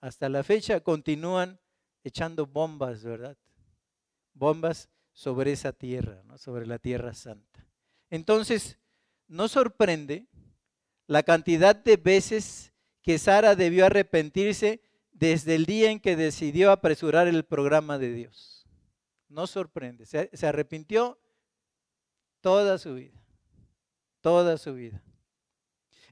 hasta 0.02 0.28
la 0.28 0.43
fecha 0.43 0.82
continúan 0.82 1.58
echando 2.04 2.48
bombas, 2.48 3.02
¿verdad? 3.02 3.38
Bombas 4.34 4.89
sobre 5.13 5.54
esa 5.54 5.72
tierra, 5.72 6.22
sobre 6.38 6.67
la 6.67 6.78
tierra 6.78 7.13
santa. 7.13 7.65
Entonces, 8.10 8.78
no 9.30 9.48
sorprende 9.48 10.28
la 11.06 11.24
cantidad 11.24 11.78
de 11.78 11.96
veces 11.96 12.74
que 13.02 13.17
Sara 13.20 13.56
debió 13.56 13.86
arrepentirse 13.86 14.82
desde 15.13 15.56
el 15.56 15.65
día 15.65 15.91
en 15.91 16.02
que 16.02 16.17
decidió 16.17 16.72
apresurar 16.72 17.30
el 17.30 17.46
programa 17.46 17.98
de 17.98 18.12
Dios 18.12 18.57
no 19.30 19.48
sorprende. 19.48 20.06
Se, 20.06 20.30
arrepintió 20.46 21.20
toda 22.42 22.78
su 22.78 22.96
vida, 22.96 23.20
toda 24.22 24.58
su 24.58 24.74
vida. 24.74 25.02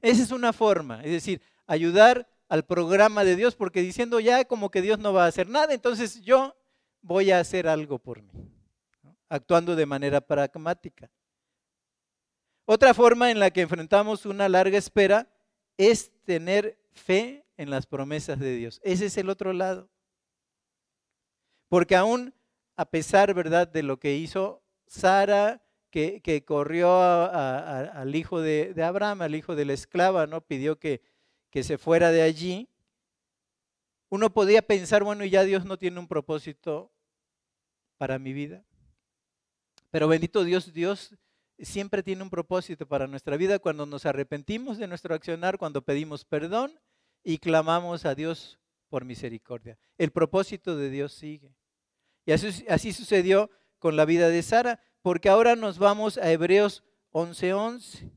Esa 0.02 0.22
es 0.22 0.30
una 0.30 0.52
forma, 0.52 1.02
es 1.02 1.10
decir, 1.10 1.40
ayudar 1.66 2.28
al 2.48 2.64
programa 2.64 3.24
de 3.24 3.34
Dios, 3.34 3.56
porque 3.56 3.80
diciendo 3.80 4.20
ya 4.20 4.44
como 4.44 4.70
que 4.70 4.82
Dios 4.82 4.98
no 4.98 5.12
va 5.12 5.24
a 5.24 5.28
hacer 5.28 5.48
nada, 5.48 5.74
entonces 5.74 6.20
yo 6.20 6.54
voy 7.00 7.30
a 7.30 7.40
hacer 7.40 7.66
algo 7.66 7.98
por 7.98 8.22
mí, 8.22 8.52
actuando 9.28 9.74
de 9.74 9.86
manera 9.86 10.20
pragmática. 10.20 11.10
Otra 12.66 12.94
forma 12.94 13.30
en 13.30 13.40
la 13.40 13.50
que 13.50 13.62
enfrentamos 13.62 14.26
una 14.26 14.48
larga 14.48 14.76
espera 14.76 15.28
es 15.76 16.12
tener 16.24 16.78
fe 16.92 17.46
en 17.56 17.70
las 17.70 17.86
promesas 17.86 18.38
de 18.38 18.56
Dios. 18.56 18.80
Ese 18.82 19.06
es 19.06 19.16
el 19.16 19.30
otro 19.30 19.52
lado. 19.52 19.88
Porque 21.68 21.96
aún 21.96 22.34
a 22.76 22.84
pesar, 22.84 23.34
¿verdad?, 23.34 23.68
de 23.68 23.82
lo 23.82 23.98
que 23.98 24.16
hizo 24.16 24.62
Sara, 24.86 25.62
que, 25.90 26.44
corrió 26.44 27.00
al 27.00 28.14
hijo 28.14 28.40
de, 28.40 28.74
Abraham, 28.84 29.22
al 29.22 29.34
hijo 29.34 29.56
de 29.56 29.64
la 29.64 29.72
esclava, 29.72 30.26
¿no? 30.26 30.42
Pidió 30.42 30.78
que, 30.78 31.00
que 31.50 31.62
se 31.62 31.78
fuera 31.78 32.10
de 32.10 32.22
allí. 32.22 32.68
Uno 34.10 34.32
podía 34.32 34.60
pensar, 34.60 35.02
bueno, 35.04 35.24
ya 35.24 35.44
Dios 35.44 35.64
no 35.64 35.78
tiene 35.78 35.98
un 35.98 36.06
propósito 36.06 36.92
para 37.96 38.18
mi 38.18 38.34
vida. 38.34 38.64
Pero 39.90 40.06
bendito 40.06 40.44
Dios, 40.44 40.74
Dios 40.74 41.16
siempre 41.58 42.02
tiene 42.02 42.22
un 42.22 42.30
propósito 42.30 42.86
para 42.86 43.06
nuestra 43.06 43.36
vida 43.38 43.58
cuando 43.58 43.86
nos 43.86 44.04
arrepentimos 44.04 44.76
de 44.76 44.86
nuestro 44.86 45.14
accionar, 45.14 45.56
cuando 45.56 45.82
pedimos 45.82 46.24
perdón 46.24 46.78
y 47.24 47.38
clamamos 47.38 48.04
a 48.04 48.14
Dios 48.14 48.58
por 48.88 49.04
misericordia. 49.04 49.78
El 49.96 50.10
propósito 50.10 50.76
de 50.76 50.90
Dios 50.90 51.12
sigue. 51.12 51.54
Y 52.26 52.32
así, 52.32 52.92
sucedió 52.92 53.50
con 53.78 53.94
la 53.94 54.04
vida 54.04 54.28
de 54.28 54.42
Sara, 54.42 54.80
porque 55.00 55.28
ahora 55.28 55.54
nos 55.54 55.78
vamos 55.78 56.18
a 56.18 56.30
Hebreos 56.32 56.82
11:11. 57.12 58.10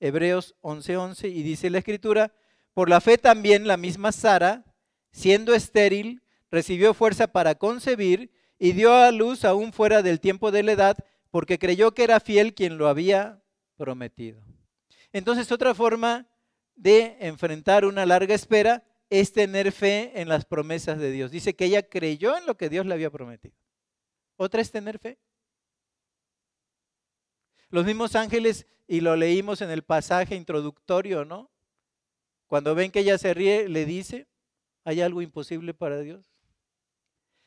Hebreos 0.00 0.54
11:11 0.62 1.28
y 1.28 1.42
dice 1.42 1.68
la 1.68 1.78
escritura, 1.78 2.32
por 2.72 2.88
la 2.88 3.02
fe 3.02 3.18
también 3.18 3.68
la 3.68 3.76
misma 3.76 4.10
Sara, 4.10 4.64
siendo 5.12 5.54
estéril, 5.54 6.22
recibió 6.50 6.94
fuerza 6.94 7.26
para 7.26 7.56
concebir 7.56 8.32
y 8.58 8.72
dio 8.72 8.94
a 8.94 9.10
luz 9.10 9.44
aún 9.44 9.74
fuera 9.74 10.00
del 10.02 10.18
tiempo 10.18 10.50
de 10.50 10.62
la 10.62 10.72
edad, 10.72 10.96
porque 11.30 11.58
creyó 11.58 11.92
que 11.92 12.04
era 12.04 12.20
fiel 12.20 12.54
quien 12.54 12.78
lo 12.78 12.88
había 12.88 13.42
prometido. 13.76 14.42
Entonces, 15.12 15.52
otra 15.52 15.74
forma 15.74 16.26
de 16.74 17.18
enfrentar 17.20 17.84
una 17.84 18.06
larga 18.06 18.34
espera 18.34 18.82
es 19.10 19.32
tener 19.32 19.72
fe 19.72 20.12
en 20.20 20.28
las 20.28 20.44
promesas 20.44 20.98
de 20.98 21.10
Dios. 21.10 21.32
Dice 21.32 21.54
que 21.54 21.64
ella 21.64 21.82
creyó 21.82 22.38
en 22.38 22.46
lo 22.46 22.56
que 22.56 22.68
Dios 22.68 22.86
le 22.86 22.94
había 22.94 23.10
prometido. 23.10 23.54
Otra 24.36 24.62
es 24.62 24.70
tener 24.70 24.98
fe. 25.00 25.18
Los 27.68 27.84
mismos 27.84 28.14
ángeles, 28.14 28.66
y 28.86 29.00
lo 29.00 29.14
leímos 29.16 29.60
en 29.60 29.70
el 29.70 29.82
pasaje 29.82 30.34
introductorio, 30.34 31.24
¿no? 31.24 31.50
Cuando 32.46 32.74
ven 32.74 32.90
que 32.90 33.00
ella 33.00 33.18
se 33.18 33.34
ríe, 33.34 33.68
le 33.68 33.84
dice, 33.84 34.26
¿hay 34.84 35.00
algo 35.00 35.22
imposible 35.22 35.74
para 35.74 36.00
Dios? 36.00 36.24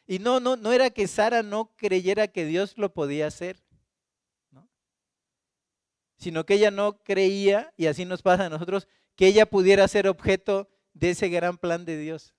Y 0.06 0.20
no, 0.20 0.40
no, 0.40 0.56
no 0.56 0.72
era 0.72 0.90
que 0.90 1.08
Sara 1.08 1.44
no 1.44 1.76
creyera 1.76 2.28
que 2.28 2.46
Dios 2.46 2.78
lo 2.78 2.94
podía 2.94 3.28
hacer, 3.28 3.62
¿no? 4.52 4.70
sino 6.18 6.46
que 6.46 6.56
ella 6.56 6.72
no 6.72 7.00
creía, 7.04 7.74
y 7.78 7.88
así 7.88 8.06
nos 8.06 8.22
pasa 8.22 8.46
a 8.46 8.50
nosotros, 8.50 8.88
que 9.16 9.28
ella 9.28 9.46
pudiera 9.46 9.88
ser 9.88 10.08
objeto 10.08 10.70
de 10.94 11.12
ese 11.12 11.30
gran 11.30 11.58
plan 11.58 11.86
de 11.86 11.98
Dios. 11.98 12.34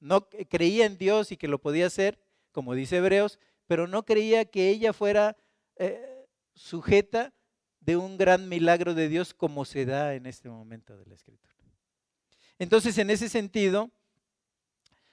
No 0.00 0.28
creía 0.28 0.86
en 0.86 0.98
Dios 0.98 1.32
y 1.32 1.36
que 1.36 1.48
lo 1.48 1.60
podía 1.60 1.86
hacer, 1.86 2.18
como 2.52 2.74
dice 2.74 2.96
Hebreos, 2.96 3.38
pero 3.66 3.86
no 3.86 4.04
creía 4.04 4.44
que 4.44 4.68
ella 4.70 4.92
fuera 4.92 5.36
eh, 5.76 6.26
sujeta 6.54 7.32
de 7.80 7.96
un 7.96 8.18
gran 8.18 8.48
milagro 8.48 8.94
de 8.94 9.08
Dios 9.08 9.34
como 9.34 9.64
se 9.64 9.84
da 9.84 10.14
en 10.14 10.26
este 10.26 10.48
momento 10.48 10.96
de 10.96 11.06
la 11.06 11.14
Escritura. 11.14 11.54
Entonces, 12.58 12.98
en 12.98 13.10
ese 13.10 13.28
sentido, 13.28 13.90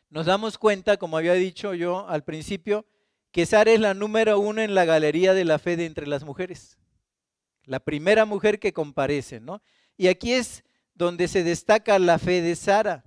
nos 0.09 0.25
damos 0.25 0.57
cuenta, 0.57 0.97
como 0.97 1.17
había 1.17 1.33
dicho 1.33 1.73
yo 1.73 2.07
al 2.07 2.23
principio, 2.23 2.85
que 3.31 3.45
Sara 3.45 3.71
es 3.71 3.79
la 3.79 3.93
número 3.93 4.39
uno 4.39 4.61
en 4.61 4.75
la 4.75 4.85
galería 4.85 5.33
de 5.33 5.43
la 5.43 5.59
fe 5.59 5.75
de 5.75 5.85
entre 5.85 6.07
las 6.07 6.23
mujeres. 6.23 6.77
La 7.65 7.79
primera 7.79 8.25
mujer 8.25 8.59
que 8.59 8.73
comparece, 8.73 9.39
¿no? 9.39 9.61
Y 9.97 10.07
aquí 10.07 10.33
es 10.33 10.63
donde 10.95 11.27
se 11.27 11.43
destaca 11.43 11.97
la 11.99 12.19
fe 12.19 12.41
de 12.41 12.55
Sara, 12.55 13.03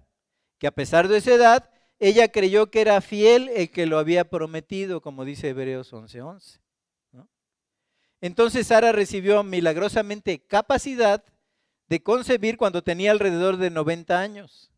que 0.58 0.66
a 0.66 0.72
pesar 0.72 1.08
de 1.08 1.18
esa 1.18 1.34
edad, 1.34 1.70
ella 1.98 2.28
creyó 2.28 2.70
que 2.70 2.80
era 2.80 3.00
fiel 3.00 3.48
el 3.54 3.70
que 3.70 3.86
lo 3.86 3.98
había 3.98 4.28
prometido, 4.28 5.00
como 5.00 5.24
dice 5.24 5.48
Hebreos 5.48 5.92
11:11. 5.92 6.60
Entonces 8.20 8.66
Sara 8.66 8.92
recibió 8.92 9.42
milagrosamente 9.42 10.40
capacidad 10.40 11.24
de 11.88 12.02
concebir 12.02 12.56
cuando 12.56 12.82
tenía 12.82 13.12
alrededor 13.12 13.56
de 13.56 13.70
90 13.70 14.18
años. 14.18 14.72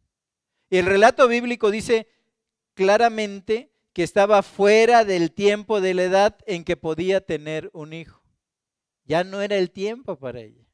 Y 0.70 0.76
el 0.78 0.86
relato 0.86 1.28
bíblico 1.28 1.70
dice 1.70 2.08
claramente 2.74 3.72
que 3.92 4.02
estaba 4.02 4.42
fuera 4.42 5.04
del 5.04 5.32
tiempo 5.32 5.80
de 5.80 5.94
la 5.94 6.04
edad 6.04 6.38
en 6.46 6.64
que 6.64 6.76
podía 6.76 7.24
tener 7.24 7.70
un 7.72 7.92
hijo. 7.92 8.22
Ya 9.04 9.24
no 9.24 9.40
era 9.40 9.56
el 9.56 9.70
tiempo 9.70 10.16
para 10.18 10.40
ella. 10.40 10.64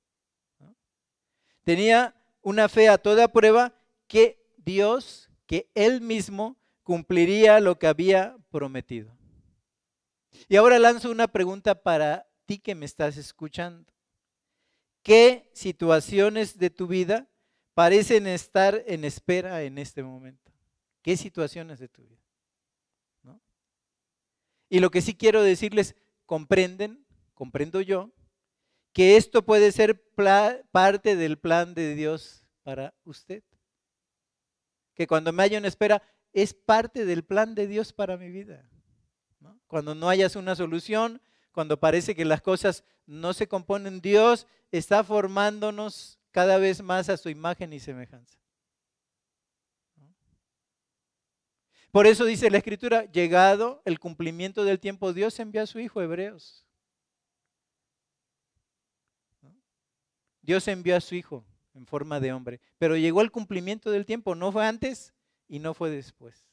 Tenía 1.63 2.15
una 2.45 2.69
fe 2.69 2.89
a 2.89 2.99
toda 2.99 3.33
prueba 3.33 3.75
que 4.07 4.47
Dios, 4.59 5.31
que 5.47 5.69
Él 5.75 6.01
mismo 6.01 6.57
cumpliría 6.85 7.59
lo 7.59 7.79
que 7.79 7.89
había 7.89 8.37
prometido. 8.51 9.17
Y 10.49 10.57
ahora 10.57 10.79
lanzo 10.79 11.11
una 11.11 11.27
pregunta 11.27 11.83
para 11.83 12.29
ti 12.47 12.59
que 12.59 12.75
me 12.75 12.85
estás 12.85 13.17
escuchando. 13.17 13.91
¿Qué 15.03 15.51
situaciones 15.55 16.59
de 16.59 16.71
tu 16.71 16.87
vida 16.87 17.29
parecen 17.73 18.27
estar 18.27 18.85
en 18.87 19.05
espera 19.05 19.63
en 19.63 19.79
este 19.79 20.03
momento? 20.03 20.53
¿Qué 21.03 21.17
situaciones 21.17 21.79
de 21.79 21.89
tu 21.89 22.03
vida? 22.03 22.21
Y 24.69 24.81
lo 24.81 24.91
que 24.91 25.03
sí 25.03 25.15
quiero 25.15 25.43
decirles, 25.43 25.95
comprenden, 26.27 27.07
comprendo 27.35 27.81
yo, 27.81 28.11
que 28.95 29.17
esto 29.17 29.45
puede 29.45 29.73
ser 29.73 30.01
parte 30.71 31.17
del 31.17 31.37
plan 31.37 31.75
de 31.75 31.97
Dios 31.97 32.47
para 32.63 32.95
usted. 33.05 33.43
Que 34.95 35.09
cuando 35.09 35.33
me 35.33 35.43
haya 35.43 35.59
una 35.59 35.67
espera, 35.67 36.01
es 36.33 36.55
parte 36.55 37.05
del 37.05 37.25
plan 37.25 37.57
de 37.57 37.67
Dios 37.67 37.93
para 37.93 38.17
mi 38.17 38.31
vida. 38.31 38.67
Cuando 39.67 39.97
no 39.97 40.09
hayas 40.09 40.37
una 40.37 40.55
solución, 40.55 41.21
cuando 41.51 41.79
parece 41.79 42.15
que 42.15 42.25
las 42.25 42.41
cosas 42.41 42.85
no 43.05 43.33
se 43.33 43.49
componen, 43.49 44.01
Dios 44.01 44.47
está 44.71 45.03
formándonos 45.03 46.21
cada 46.31 46.59
vez 46.59 46.81
más 46.81 47.09
a 47.09 47.17
su 47.17 47.29
imagen 47.29 47.73
y 47.73 47.81
semejanza. 47.81 48.39
Por 51.91 52.07
eso 52.07 52.25
dice 52.25 52.49
la 52.49 52.59
Escritura, 52.59 53.11
llegado 53.11 53.83
el 53.85 53.99
cumplimiento 53.99 54.65
del 54.65 54.79
tiempo, 54.79 55.13
Dios 55.13 55.39
envía 55.41 55.63
a 55.63 55.67
su 55.67 55.81
Hijo, 55.81 56.01
Hebreos. 56.01 56.64
Dios 60.45 60.69
envió 60.69 60.97
a 60.97 61.01
su 61.01 61.15
Hijo 61.15 61.45
en 61.75 61.87
forma 61.87 62.21
de 62.21 62.33
hombre, 62.33 62.61
pero 62.79 62.97
llegó 62.97 63.23
el 63.23 63.31
cumplimiento 63.31 63.91
del 63.91 64.07
tiempo, 64.07 64.35
no 64.35 64.53
fue 64.53 64.67
antes 64.67 65.13
y 65.49 65.59
no 65.59 65.75
fue 65.75 65.91
después. 65.91 66.47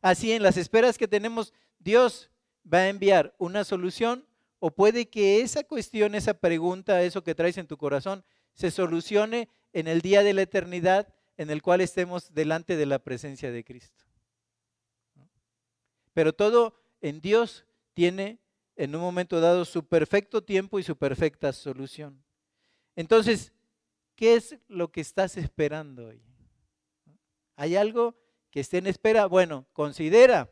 Así 0.00 0.32
en 0.32 0.42
las 0.42 0.56
esperas 0.56 0.98
que 0.98 1.06
tenemos, 1.06 1.52
Dios 1.78 2.30
va 2.72 2.78
a 2.78 2.88
enviar 2.88 3.34
una 3.38 3.64
solución 3.64 4.26
o 4.58 4.70
puede 4.70 5.08
que 5.08 5.42
esa 5.42 5.64
cuestión, 5.64 6.14
esa 6.14 6.34
pregunta, 6.34 7.02
eso 7.02 7.22
que 7.22 7.34
traes 7.34 7.58
en 7.58 7.66
tu 7.66 7.76
corazón, 7.76 8.24
se 8.54 8.70
solucione 8.70 9.48
en 9.72 9.86
el 9.86 10.00
día 10.00 10.22
de 10.22 10.32
la 10.32 10.42
eternidad 10.42 11.12
en 11.36 11.50
el 11.50 11.62
cual 11.62 11.82
estemos 11.82 12.32
delante 12.32 12.76
de 12.76 12.86
la 12.86 12.98
presencia 12.98 13.52
de 13.52 13.64
Cristo. 13.64 14.04
Pero 16.14 16.32
todo 16.32 16.74
en 17.02 17.20
Dios 17.20 17.66
tiene 17.92 18.40
en 18.76 18.94
un 18.94 19.02
momento 19.02 19.40
dado 19.40 19.66
su 19.66 19.86
perfecto 19.86 20.42
tiempo 20.42 20.78
y 20.78 20.82
su 20.82 20.96
perfecta 20.96 21.52
solución. 21.52 22.25
Entonces, 22.96 23.52
¿qué 24.16 24.34
es 24.34 24.58
lo 24.66 24.90
que 24.90 25.02
estás 25.02 25.36
esperando 25.36 26.06
hoy? 26.06 26.22
¿Hay 27.54 27.76
algo 27.76 28.16
que 28.50 28.60
esté 28.60 28.78
en 28.78 28.86
espera? 28.86 29.26
Bueno, 29.26 29.66
considera 29.72 30.50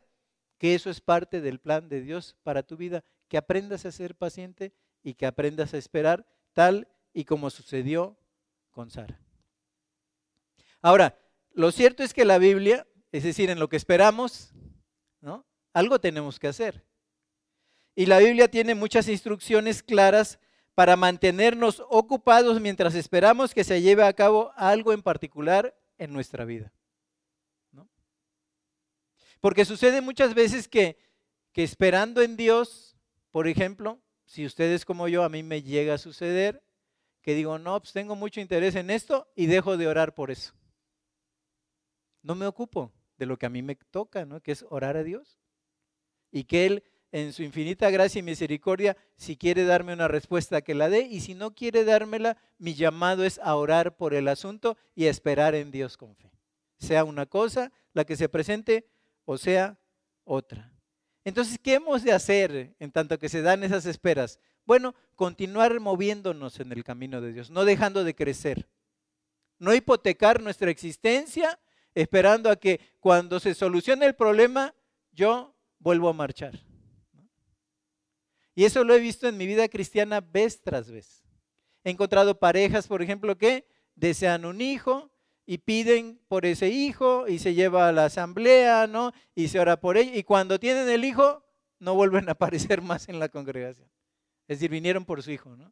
que 0.57 0.75
eso 0.75 0.89
es 0.89 1.01
parte 1.01 1.41
del 1.41 1.59
plan 1.59 1.89
de 1.89 2.01
Dios 2.01 2.37
para 2.43 2.63
tu 2.63 2.77
vida, 2.77 3.03
que 3.27 3.37
aprendas 3.37 3.85
a 3.85 3.91
ser 3.91 4.15
paciente 4.15 4.73
y 5.03 5.15
que 5.15 5.25
aprendas 5.25 5.73
a 5.73 5.77
esperar 5.77 6.25
tal 6.53 6.87
y 7.13 7.25
como 7.25 7.49
sucedió 7.49 8.17
con 8.71 8.89
Sara. 8.89 9.19
Ahora, 10.81 11.19
lo 11.51 11.71
cierto 11.71 12.03
es 12.03 12.13
que 12.13 12.25
la 12.25 12.37
Biblia, 12.37 12.87
es 13.11 13.23
decir, 13.23 13.49
en 13.49 13.59
lo 13.59 13.69
que 13.69 13.77
esperamos, 13.77 14.53
¿no? 15.21 15.45
Algo 15.73 15.99
tenemos 15.99 16.39
que 16.39 16.47
hacer. 16.47 16.85
Y 17.95 18.05
la 18.05 18.19
Biblia 18.19 18.49
tiene 18.49 18.75
muchas 18.75 19.07
instrucciones 19.07 19.81
claras 19.81 20.39
para 20.75 20.97
mantenernos 20.97 21.81
ocupados 21.89 22.59
mientras 22.59 22.95
esperamos 22.95 23.53
que 23.53 23.63
se 23.63 23.81
lleve 23.81 24.03
a 24.03 24.13
cabo 24.13 24.51
algo 24.57 24.91
en 24.91 25.01
particular 25.01 25.73
en 25.97 26.11
nuestra 26.13 26.43
vida. 26.43 26.71
Porque 29.39 29.63
sucede 29.63 30.01
muchas 30.01 30.33
veces 30.33 30.67
que, 30.67 30.97
que 31.53 31.63
esperando 31.63 32.21
en 32.21 32.35
Dios, 32.35 32.97
por 33.31 33.47
ejemplo, 33.47 34.01
si 34.25 34.45
ustedes 34.45 34.85
como 34.85 35.07
yo, 35.07 35.23
a 35.23 35.29
mí 35.29 35.43
me 35.43 35.61
llega 35.61 35.93
a 35.93 35.99
suceder, 35.99 36.63
que 37.21 37.35
digo, 37.35 37.57
no, 37.57 37.79
pues 37.79 37.93
tengo 37.93 38.15
mucho 38.15 38.41
interés 38.41 38.75
en 38.75 38.89
esto 38.89 39.31
y 39.35 39.45
dejo 39.45 39.77
de 39.77 39.87
orar 39.87 40.13
por 40.13 40.31
eso. 40.31 40.53
No 42.21 42.35
me 42.35 42.47
ocupo 42.47 42.91
de 43.17 43.27
lo 43.27 43.37
que 43.37 43.45
a 43.45 43.49
mí 43.49 43.61
me 43.61 43.75
toca, 43.75 44.25
¿no? 44.25 44.41
Que 44.41 44.51
es 44.51 44.65
orar 44.69 44.97
a 44.97 45.03
Dios. 45.03 45.39
Y 46.31 46.45
que 46.45 46.65
Él 46.65 46.83
en 47.15 47.31
su 47.31 47.43
infinita 47.43 47.89
gracia 47.91 48.19
y 48.19 48.23
misericordia, 48.23 48.97
si 49.15 49.37
quiere 49.37 49.63
darme 49.63 49.93
una 49.93 50.09
respuesta, 50.09 50.61
que 50.61 50.75
la 50.75 50.89
dé, 50.89 51.03
y 51.03 51.21
si 51.21 51.33
no 51.33 51.55
quiere 51.55 51.85
dármela, 51.85 52.35
mi 52.57 52.73
llamado 52.73 53.23
es 53.23 53.39
a 53.39 53.55
orar 53.55 53.95
por 53.95 54.13
el 54.13 54.27
asunto 54.27 54.75
y 54.95 55.05
a 55.05 55.11
esperar 55.11 55.55
en 55.55 55.71
Dios 55.71 55.95
con 55.95 56.13
fe. 56.17 56.29
Sea 56.77 57.05
una 57.05 57.25
cosa 57.25 57.71
la 57.93 58.03
que 58.03 58.17
se 58.17 58.27
presente 58.27 58.89
o 59.23 59.37
sea 59.37 59.79
otra. 60.25 60.73
Entonces, 61.23 61.57
¿qué 61.57 61.75
hemos 61.75 62.03
de 62.03 62.11
hacer 62.11 62.75
en 62.79 62.91
tanto 62.91 63.17
que 63.17 63.29
se 63.29 63.41
dan 63.41 63.63
esas 63.63 63.85
esperas? 63.85 64.37
Bueno, 64.65 64.93
continuar 65.15 65.79
moviéndonos 65.79 66.59
en 66.59 66.73
el 66.73 66.83
camino 66.83 67.21
de 67.21 67.31
Dios, 67.31 67.49
no 67.49 67.63
dejando 67.63 68.03
de 68.03 68.13
crecer. 68.13 68.67
No 69.57 69.73
hipotecar 69.73 70.41
nuestra 70.41 70.69
existencia 70.69 71.57
esperando 71.93 72.49
a 72.51 72.57
que 72.57 72.81
cuando 72.99 73.39
se 73.39 73.53
solucione 73.53 74.05
el 74.05 74.15
problema, 74.15 74.75
yo 75.13 75.55
vuelvo 75.79 76.09
a 76.09 76.13
marchar. 76.13 76.64
Y 78.55 78.65
eso 78.65 78.83
lo 78.83 78.95
he 78.95 78.99
visto 78.99 79.27
en 79.27 79.37
mi 79.37 79.45
vida 79.45 79.67
cristiana 79.67 80.21
vez 80.21 80.61
tras 80.61 80.89
vez. 80.89 81.23
He 81.83 81.91
encontrado 81.91 82.39
parejas, 82.39 82.87
por 82.87 83.01
ejemplo, 83.01 83.37
que 83.37 83.67
desean 83.95 84.45
un 84.45 84.61
hijo, 84.61 85.11
y 85.45 85.59
piden 85.59 86.19
por 86.27 86.45
ese 86.45 86.69
hijo 86.69 87.27
y 87.27 87.39
se 87.39 87.53
lleva 87.53 87.87
a 87.87 87.91
la 87.91 88.05
asamblea, 88.05 88.87
¿no? 88.87 89.11
Y 89.35 89.49
se 89.49 89.59
ora 89.59 89.79
por 89.79 89.97
él. 89.97 90.15
Y 90.15 90.23
cuando 90.23 90.59
tienen 90.59 90.89
el 90.89 91.05
hijo, 91.05 91.45
no 91.79 91.93
vuelven 91.93 92.27
a 92.29 92.33
aparecer 92.33 92.81
más 92.81 93.07
en 93.09 93.19
la 93.19 93.29
congregación. 93.29 93.89
Es 94.47 94.59
decir, 94.59 94.71
vinieron 94.71 95.05
por 95.05 95.21
su 95.21 95.31
hijo, 95.31 95.55
¿no? 95.55 95.71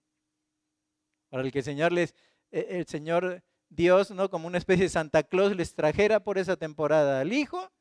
Para 1.30 1.44
el 1.44 1.52
que 1.52 1.60
el 1.60 1.66
Señor 1.66 1.92
les, 1.92 2.14
e, 2.52 2.68
el 2.70 2.86
Señor 2.86 3.44
Dios, 3.70 4.12
¿no? 4.12 4.30
Como 4.30 4.48
una 4.48 4.60
especie 4.60 4.86
de 4.86 4.90
Santa 4.90 5.24
Claus 5.24 5.56
les 5.56 5.74
trajera 5.74 6.24
por 6.24 6.38
esa 6.38 6.56
temporada 6.56 7.22
al 7.22 7.34
hijo 7.34 7.72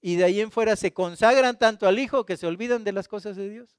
y 0.00 0.16
de 0.16 0.24
ahí 0.24 0.40
en 0.40 0.52
fuera 0.52 0.76
se 0.76 0.92
consagran 0.92 1.58
tanto 1.58 1.88
al 1.88 1.98
hijo 1.98 2.24
que 2.24 2.36
se 2.36 2.46
olvidan 2.46 2.84
de 2.84 2.92
las 2.92 3.08
cosas 3.08 3.36
de 3.36 3.48
Dios. 3.48 3.76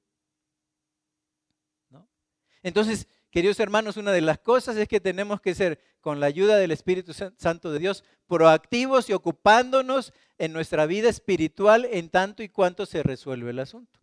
Entonces, 2.62 3.06
Queridos 3.32 3.60
hermanos, 3.60 3.96
una 3.96 4.12
de 4.12 4.20
las 4.20 4.38
cosas 4.40 4.76
es 4.76 4.86
que 4.86 5.00
tenemos 5.00 5.40
que 5.40 5.54
ser, 5.54 5.80
con 6.02 6.20
la 6.20 6.26
ayuda 6.26 6.58
del 6.58 6.70
Espíritu 6.70 7.14
Santo 7.14 7.72
de 7.72 7.78
Dios, 7.78 8.04
proactivos 8.26 9.08
y 9.08 9.14
ocupándonos 9.14 10.12
en 10.36 10.52
nuestra 10.52 10.84
vida 10.84 11.08
espiritual 11.08 11.86
en 11.86 12.10
tanto 12.10 12.42
y 12.42 12.50
cuanto 12.50 12.84
se 12.84 13.02
resuelve 13.02 13.50
el 13.50 13.60
asunto. 13.60 13.98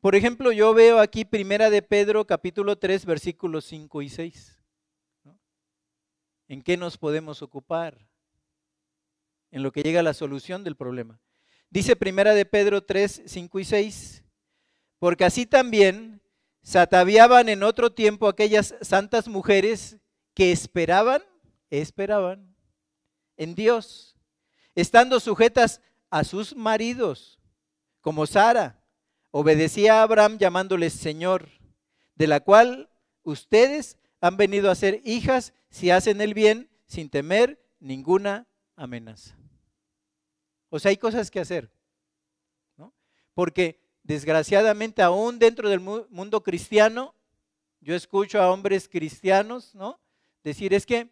Por 0.00 0.14
ejemplo, 0.14 0.50
yo 0.50 0.72
veo 0.72 0.98
aquí 0.98 1.26
Primera 1.26 1.68
de 1.68 1.82
Pedro 1.82 2.26
capítulo 2.26 2.78
3 2.78 3.04
versículos 3.04 3.66
5 3.66 4.00
y 4.00 4.08
6. 4.08 4.58
¿En 6.48 6.62
qué 6.62 6.78
nos 6.78 6.96
podemos 6.96 7.42
ocupar? 7.42 8.08
En 9.50 9.62
lo 9.62 9.72
que 9.72 9.82
llega 9.82 10.00
a 10.00 10.04
la 10.04 10.14
solución 10.14 10.64
del 10.64 10.76
problema. 10.76 11.20
Dice 11.68 11.96
Primera 11.96 12.32
de 12.32 12.46
Pedro 12.46 12.82
3, 12.82 13.24
5 13.26 13.58
y 13.58 13.64
6, 13.64 14.24
porque 14.98 15.24
así 15.26 15.44
también 15.44 16.19
se 16.70 16.78
ataviaban 16.78 17.48
en 17.48 17.64
otro 17.64 17.90
tiempo 17.90 18.28
aquellas 18.28 18.76
santas 18.80 19.26
mujeres 19.26 19.96
que 20.34 20.52
esperaban, 20.52 21.20
esperaban 21.68 22.54
en 23.36 23.56
Dios, 23.56 24.16
estando 24.76 25.18
sujetas 25.18 25.80
a 26.10 26.22
sus 26.22 26.54
maridos, 26.54 27.40
como 28.00 28.24
Sara, 28.24 28.84
obedecía 29.32 29.98
a 29.98 30.02
Abraham 30.04 30.38
llamándoles 30.38 30.92
Señor, 30.92 31.48
de 32.14 32.28
la 32.28 32.38
cual 32.38 32.88
ustedes 33.24 33.98
han 34.20 34.36
venido 34.36 34.70
a 34.70 34.76
ser 34.76 35.00
hijas 35.04 35.52
si 35.70 35.90
hacen 35.90 36.20
el 36.20 36.34
bien 36.34 36.70
sin 36.86 37.10
temer 37.10 37.60
ninguna 37.80 38.46
amenaza. 38.76 39.36
O 40.68 40.78
sea, 40.78 40.90
hay 40.90 40.98
cosas 40.98 41.32
que 41.32 41.40
hacer, 41.40 41.72
¿no? 42.76 42.94
Porque 43.34 43.79
desgraciadamente 44.02 45.02
aún 45.02 45.38
dentro 45.38 45.68
del 45.68 45.80
mundo 45.80 46.42
cristiano, 46.42 47.14
yo 47.80 47.94
escucho 47.94 48.40
a 48.40 48.50
hombres 48.50 48.88
cristianos, 48.88 49.74
¿no? 49.74 50.00
Decir, 50.44 50.74
es 50.74 50.86
que 50.86 51.08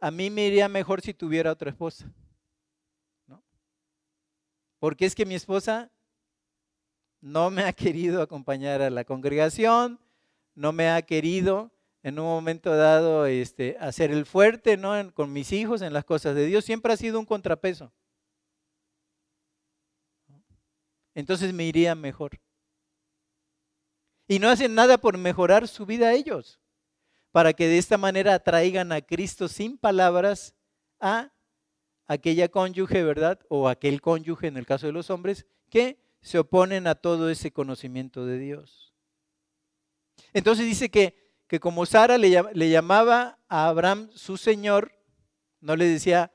a 0.00 0.10
mí 0.10 0.30
me 0.30 0.46
iría 0.46 0.68
mejor 0.68 1.00
si 1.00 1.14
tuviera 1.14 1.52
otra 1.52 1.70
esposa, 1.70 2.10
¿no? 3.26 3.42
Porque 4.78 5.06
es 5.06 5.14
que 5.14 5.26
mi 5.26 5.34
esposa 5.34 5.90
no 7.20 7.50
me 7.50 7.62
ha 7.62 7.72
querido 7.72 8.22
acompañar 8.22 8.82
a 8.82 8.90
la 8.90 9.04
congregación, 9.04 9.98
no 10.54 10.72
me 10.72 10.88
ha 10.90 11.02
querido 11.02 11.70
en 12.02 12.20
un 12.20 12.26
momento 12.26 12.76
dado 12.76 13.26
este, 13.26 13.76
hacer 13.80 14.12
el 14.12 14.26
fuerte, 14.26 14.76
¿no? 14.76 15.12
con 15.12 15.32
mis 15.32 15.52
hijos 15.52 15.82
en 15.82 15.92
las 15.92 16.04
cosas 16.04 16.36
de 16.36 16.46
Dios, 16.46 16.64
siempre 16.64 16.92
ha 16.92 16.96
sido 16.96 17.18
un 17.18 17.26
contrapeso. 17.26 17.92
Entonces 21.16 21.54
me 21.54 21.64
iría 21.64 21.94
mejor. 21.94 22.38
Y 24.28 24.38
no 24.38 24.50
hacen 24.50 24.74
nada 24.74 24.98
por 24.98 25.16
mejorar 25.16 25.66
su 25.66 25.86
vida 25.86 26.12
ellos, 26.12 26.60
para 27.32 27.54
que 27.54 27.66
de 27.66 27.78
esta 27.78 27.96
manera 27.96 28.34
atraigan 28.34 28.92
a 28.92 29.00
Cristo 29.00 29.48
sin 29.48 29.78
palabras 29.78 30.54
a 31.00 31.32
aquella 32.06 32.48
cónyuge, 32.50 33.02
¿verdad? 33.02 33.40
O 33.48 33.66
aquel 33.66 34.02
cónyuge 34.02 34.48
en 34.48 34.58
el 34.58 34.66
caso 34.66 34.86
de 34.86 34.92
los 34.92 35.08
hombres, 35.08 35.46
que 35.70 35.98
se 36.20 36.38
oponen 36.38 36.86
a 36.86 36.94
todo 36.94 37.30
ese 37.30 37.50
conocimiento 37.50 38.26
de 38.26 38.38
Dios. 38.38 38.94
Entonces 40.34 40.66
dice 40.66 40.90
que, 40.90 41.32
que 41.46 41.60
como 41.60 41.86
Sara 41.86 42.18
le, 42.18 42.42
le, 42.52 42.68
llamaba 42.68 43.38
a 43.48 43.68
Abraham 43.68 44.10
su 44.12 44.36
Señor, 44.36 44.92
no 45.60 45.76
le 45.76 45.86
decía, 45.86 46.30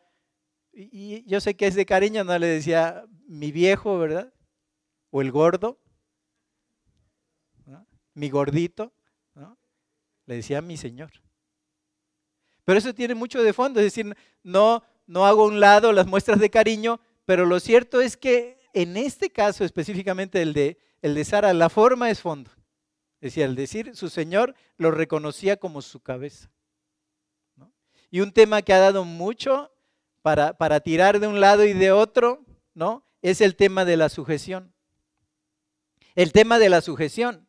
y 0.73 1.23
yo 1.29 1.39
sé 1.39 1.55
que 1.55 1.67
es 1.67 1.75
de 1.75 1.85
cariño, 1.85 2.23
no 2.23 2.39
le 2.39 2.47
decía 2.47 3.05
mi 3.27 3.51
viejo, 3.51 3.99
¿verdad? 3.99 4.33
O 5.11 5.21
el 5.21 5.31
gordo, 5.31 5.77
mi 8.13 8.29
gordito, 8.29 8.91
le 10.25 10.35
decía 10.35 10.61
mi 10.61 10.77
Señor. 10.77 11.11
Pero 12.65 12.77
eso 12.79 12.93
tiene 12.93 13.15
mucho 13.15 13.41
de 13.41 13.53
fondo, 13.53 13.79
es 13.79 13.85
decir, 13.85 14.15
no, 14.43 14.83
no 15.07 15.25
hago 15.25 15.43
a 15.43 15.47
un 15.47 15.59
lado 15.59 15.91
las 15.91 16.07
muestras 16.07 16.39
de 16.39 16.49
cariño, 16.49 16.99
pero 17.25 17.45
lo 17.45 17.59
cierto 17.59 18.01
es 18.01 18.17
que 18.17 18.59
en 18.73 18.97
este 18.97 19.29
caso 19.29 19.65
específicamente 19.65 20.41
el 20.41 20.53
de, 20.53 20.77
el 21.01 21.15
de 21.15 21.25
Sara, 21.25 21.53
la 21.53 21.69
forma 21.69 22.09
es 22.09 22.21
fondo. 22.21 22.51
Decía, 23.19 23.45
al 23.45 23.55
decir 23.55 23.95
su 23.95 24.09
Señor 24.09 24.55
lo 24.77 24.91
reconocía 24.91 25.57
como 25.57 25.81
su 25.81 25.99
cabeza. 25.99 26.49
Y 28.09 28.19
un 28.19 28.31
tema 28.31 28.61
que 28.61 28.73
ha 28.73 28.79
dado 28.79 29.05
mucho 29.05 29.71
para, 30.21 30.57
para 30.57 30.79
tirar 30.81 31.19
de 31.19 31.27
un 31.27 31.39
lado 31.39 31.63
y 31.65 31.73
de 31.73 31.91
otro, 31.91 32.45
¿no? 32.73 33.05
Es 33.21 33.41
el 33.41 33.55
tema 33.55 33.85
de 33.85 33.97
la 33.97 34.09
sujeción. 34.09 34.70
El 36.15 36.31
tema 36.31 36.59
de 36.59 36.69
la 36.69 36.81
sujeción. 36.81 37.47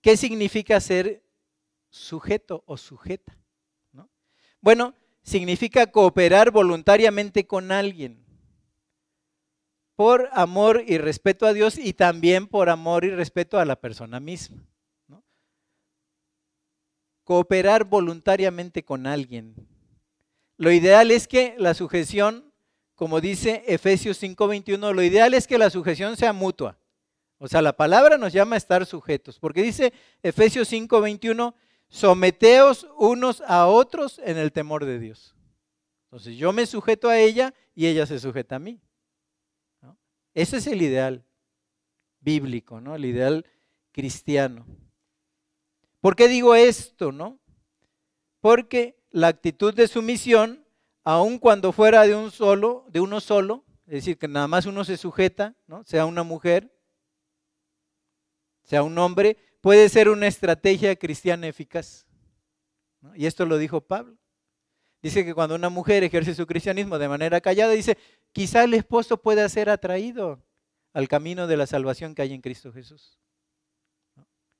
¿Qué 0.00 0.16
significa 0.16 0.80
ser 0.80 1.22
sujeto 1.90 2.62
o 2.66 2.76
sujeta? 2.76 3.36
Bueno, 4.60 4.94
significa 5.22 5.86
cooperar 5.86 6.50
voluntariamente 6.50 7.46
con 7.46 7.70
alguien 7.70 8.24
por 9.94 10.28
amor 10.32 10.84
y 10.86 10.96
respeto 10.98 11.44
a 11.44 11.52
Dios 11.52 11.76
y 11.76 11.92
también 11.92 12.46
por 12.46 12.70
amor 12.70 13.04
y 13.04 13.10
respeto 13.10 13.58
a 13.58 13.64
la 13.64 13.80
persona 13.80 14.20
misma. 14.20 14.64
Cooperar 17.24 17.84
voluntariamente 17.84 18.84
con 18.84 19.06
alguien. 19.06 19.54
Lo 20.56 20.70
ideal 20.70 21.10
es 21.10 21.28
que 21.28 21.56
la 21.58 21.74
sujeción, 21.74 22.52
como 22.94 23.20
dice 23.20 23.64
Efesios 23.66 24.18
5:21, 24.22 24.92
lo 24.92 25.02
ideal 25.02 25.34
es 25.34 25.46
que 25.46 25.58
la 25.58 25.68
sujeción 25.68 26.16
sea 26.16 26.32
mutua. 26.32 26.78
O 27.38 27.48
sea, 27.48 27.62
la 27.62 27.72
palabra 27.72 28.18
nos 28.18 28.32
llama 28.32 28.56
a 28.56 28.58
estar 28.58 28.84
sujetos, 28.84 29.38
porque 29.38 29.62
dice 29.62 29.92
Efesios 30.22 30.68
5:21, 30.70 31.54
someteos 31.88 32.86
unos 32.98 33.42
a 33.46 33.66
otros 33.66 34.20
en 34.24 34.36
el 34.36 34.52
temor 34.52 34.84
de 34.84 34.98
Dios. 34.98 35.34
Entonces 36.04 36.36
yo 36.36 36.52
me 36.52 36.66
sujeto 36.66 37.08
a 37.08 37.18
ella 37.18 37.54
y 37.74 37.86
ella 37.86 38.06
se 38.06 38.18
sujeta 38.18 38.56
a 38.56 38.58
mí. 38.58 38.80
Ese 40.34 40.58
es 40.58 40.66
el 40.66 40.82
ideal 40.82 41.24
bíblico, 42.20 42.80
¿no? 42.80 42.94
El 42.94 43.04
ideal 43.04 43.46
cristiano. 43.92 44.66
¿Por 46.00 46.16
qué 46.16 46.28
digo 46.28 46.54
esto, 46.54 47.12
no? 47.12 47.38
Porque 48.40 49.02
la 49.10 49.28
actitud 49.28 49.74
de 49.74 49.88
sumisión, 49.88 50.64
aun 51.04 51.38
cuando 51.38 51.72
fuera 51.72 52.02
de 52.06 52.14
un 52.14 52.30
solo, 52.30 52.86
de 52.88 53.00
uno 53.00 53.20
solo, 53.20 53.64
es 53.86 53.94
decir, 53.94 54.18
que 54.18 54.28
nada 54.28 54.46
más 54.46 54.66
uno 54.66 54.84
se 54.84 54.96
sujeta, 54.96 55.56
¿no? 55.66 55.82
Sea 55.84 56.06
una 56.06 56.22
mujer, 56.22 56.72
sea 58.68 58.82
un 58.82 58.98
hombre, 58.98 59.38
puede 59.62 59.88
ser 59.88 60.10
una 60.10 60.26
estrategia 60.26 60.94
cristiana 60.94 61.48
eficaz. 61.48 62.06
Y 63.14 63.24
esto 63.24 63.46
lo 63.46 63.56
dijo 63.56 63.80
Pablo. 63.80 64.18
Dice 65.00 65.24
que 65.24 65.34
cuando 65.34 65.54
una 65.54 65.70
mujer 65.70 66.04
ejerce 66.04 66.34
su 66.34 66.46
cristianismo 66.46 66.98
de 66.98 67.08
manera 67.08 67.40
callada, 67.40 67.72
dice, 67.72 67.96
quizá 68.32 68.64
el 68.64 68.74
esposo 68.74 69.22
pueda 69.22 69.48
ser 69.48 69.70
atraído 69.70 70.44
al 70.92 71.08
camino 71.08 71.46
de 71.46 71.56
la 71.56 71.66
salvación 71.66 72.14
que 72.14 72.22
hay 72.22 72.34
en 72.34 72.42
Cristo 72.42 72.70
Jesús. 72.70 73.18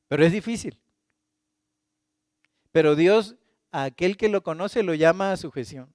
Pero 0.07 0.25
es 0.25 0.33
difícil. 0.33 0.81
Pero 2.73 2.97
Dios, 2.97 3.37
a 3.73 3.85
aquel 3.85 4.17
que 4.17 4.31
lo 4.31 4.43
conoce, 4.43 4.83
lo 4.83 4.95
llama 4.95 5.33
a 5.33 5.37
sujeción. 5.37 5.95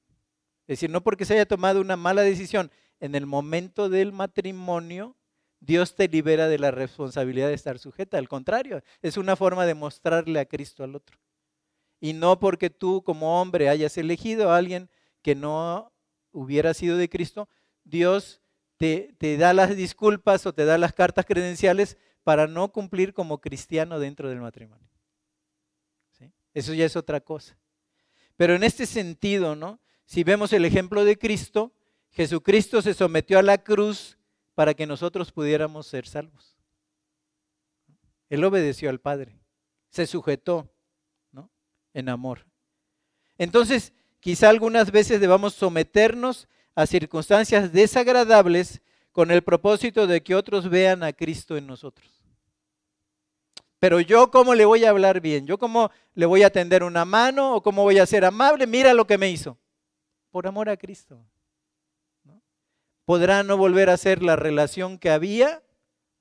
Es 0.67 0.79
decir, 0.79 0.91
no 0.91 1.01
porque 1.01 1.25
se 1.25 1.33
haya 1.33 1.47
tomado 1.47 1.81
una 1.81 1.97
mala 1.97 2.21
decisión 2.21 2.69
en 2.99 3.15
el 3.15 3.25
momento 3.25 3.89
del 3.89 4.11
matrimonio, 4.11 5.17
Dios 5.65 5.95
te 5.95 6.09
libera 6.09 6.49
de 6.49 6.59
la 6.59 6.71
responsabilidad 6.71 7.47
de 7.47 7.53
estar 7.53 7.79
sujeta. 7.79 8.17
Al 8.17 8.27
contrario, 8.27 8.83
es 9.01 9.15
una 9.15 9.37
forma 9.37 9.65
de 9.65 9.73
mostrarle 9.73 10.39
a 10.41 10.45
Cristo 10.45 10.83
al 10.83 10.95
otro. 10.95 11.17
Y 12.01 12.11
no 12.11 12.37
porque 12.37 12.69
tú 12.69 13.01
como 13.01 13.41
hombre 13.41 13.69
hayas 13.69 13.97
elegido 13.97 14.51
a 14.51 14.57
alguien 14.57 14.89
que 15.21 15.35
no 15.35 15.93
hubiera 16.33 16.73
sido 16.73 16.97
de 16.97 17.07
Cristo, 17.07 17.47
Dios 17.85 18.41
te, 18.77 19.15
da 19.37 19.53
las 19.53 19.73
disculpas 19.77 20.45
o 20.45 20.53
te 20.53 20.65
da 20.65 20.77
las 20.77 20.91
cartas 20.91 21.25
credenciales 21.25 21.97
para 22.23 22.47
no 22.47 22.73
cumplir 22.73 23.13
como 23.13 23.39
cristiano 23.39 23.99
dentro 23.99 24.27
del 24.27 24.41
matrimonio. 24.41 24.89
Eso 26.53 26.73
ya 26.73 26.85
es 26.85 26.97
otra 26.97 27.21
cosa. 27.21 27.57
Pero 28.35 28.53
en 28.53 28.63
este 28.63 28.85
sentido, 28.85 29.55
¿no? 29.55 29.79
Si 30.05 30.25
vemos 30.25 30.51
el 30.51 30.65
ejemplo 30.65 31.05
de 31.05 31.17
Cristo, 31.17 31.71
Jesucristo 32.09 32.81
se 32.81 32.93
sometió 32.93 33.39
a 33.39 33.43
la 33.43 33.63
cruz 33.63 34.19
para 34.55 34.73
que 34.73 34.85
nosotros 34.85 35.31
pudiéramos 35.31 35.87
ser 35.87 36.07
salvos. 36.07 36.55
Él 38.29 38.43
obedeció 38.43 38.89
al 38.89 38.99
Padre, 38.99 39.39
se 39.89 40.07
sujetó 40.07 40.69
¿no? 41.31 41.49
en 41.93 42.09
amor. 42.09 42.45
Entonces, 43.37 43.93
quizá 44.19 44.49
algunas 44.49 44.91
veces 44.91 45.19
debamos 45.19 45.53
someternos 45.53 46.47
a 46.75 46.85
circunstancias 46.85 47.71
desagradables 47.71 48.81
con 49.11 49.29
el 49.31 49.43
propósito 49.43 50.07
de 50.07 50.23
que 50.23 50.35
otros 50.35 50.69
vean 50.69 51.03
a 51.03 51.13
Cristo 51.13 51.55
en 51.57 51.67
nosotros. 51.67 52.09
Pero 53.79 53.99
yo 53.99 54.31
cómo 54.31 54.55
le 54.55 54.65
voy 54.65 54.85
a 54.85 54.89
hablar 54.89 55.19
bien, 55.19 55.45
yo 55.45 55.57
cómo 55.57 55.91
le 56.15 56.25
voy 56.25 56.43
a 56.43 56.49
tender 56.49 56.83
una 56.83 57.05
mano 57.05 57.55
o 57.55 57.61
cómo 57.61 57.83
voy 57.83 57.99
a 57.99 58.05
ser 58.05 58.23
amable, 58.23 58.65
mira 58.65 58.93
lo 58.93 59.05
que 59.05 59.17
me 59.17 59.29
hizo. 59.29 59.57
Por 60.31 60.47
amor 60.47 60.69
a 60.69 60.77
Cristo. 60.77 61.23
Podrá 63.05 63.43
no 63.43 63.57
volver 63.57 63.89
a 63.89 63.97
ser 63.97 64.23
la 64.23 64.35
relación 64.35 64.97
que 64.97 65.09
había, 65.09 65.63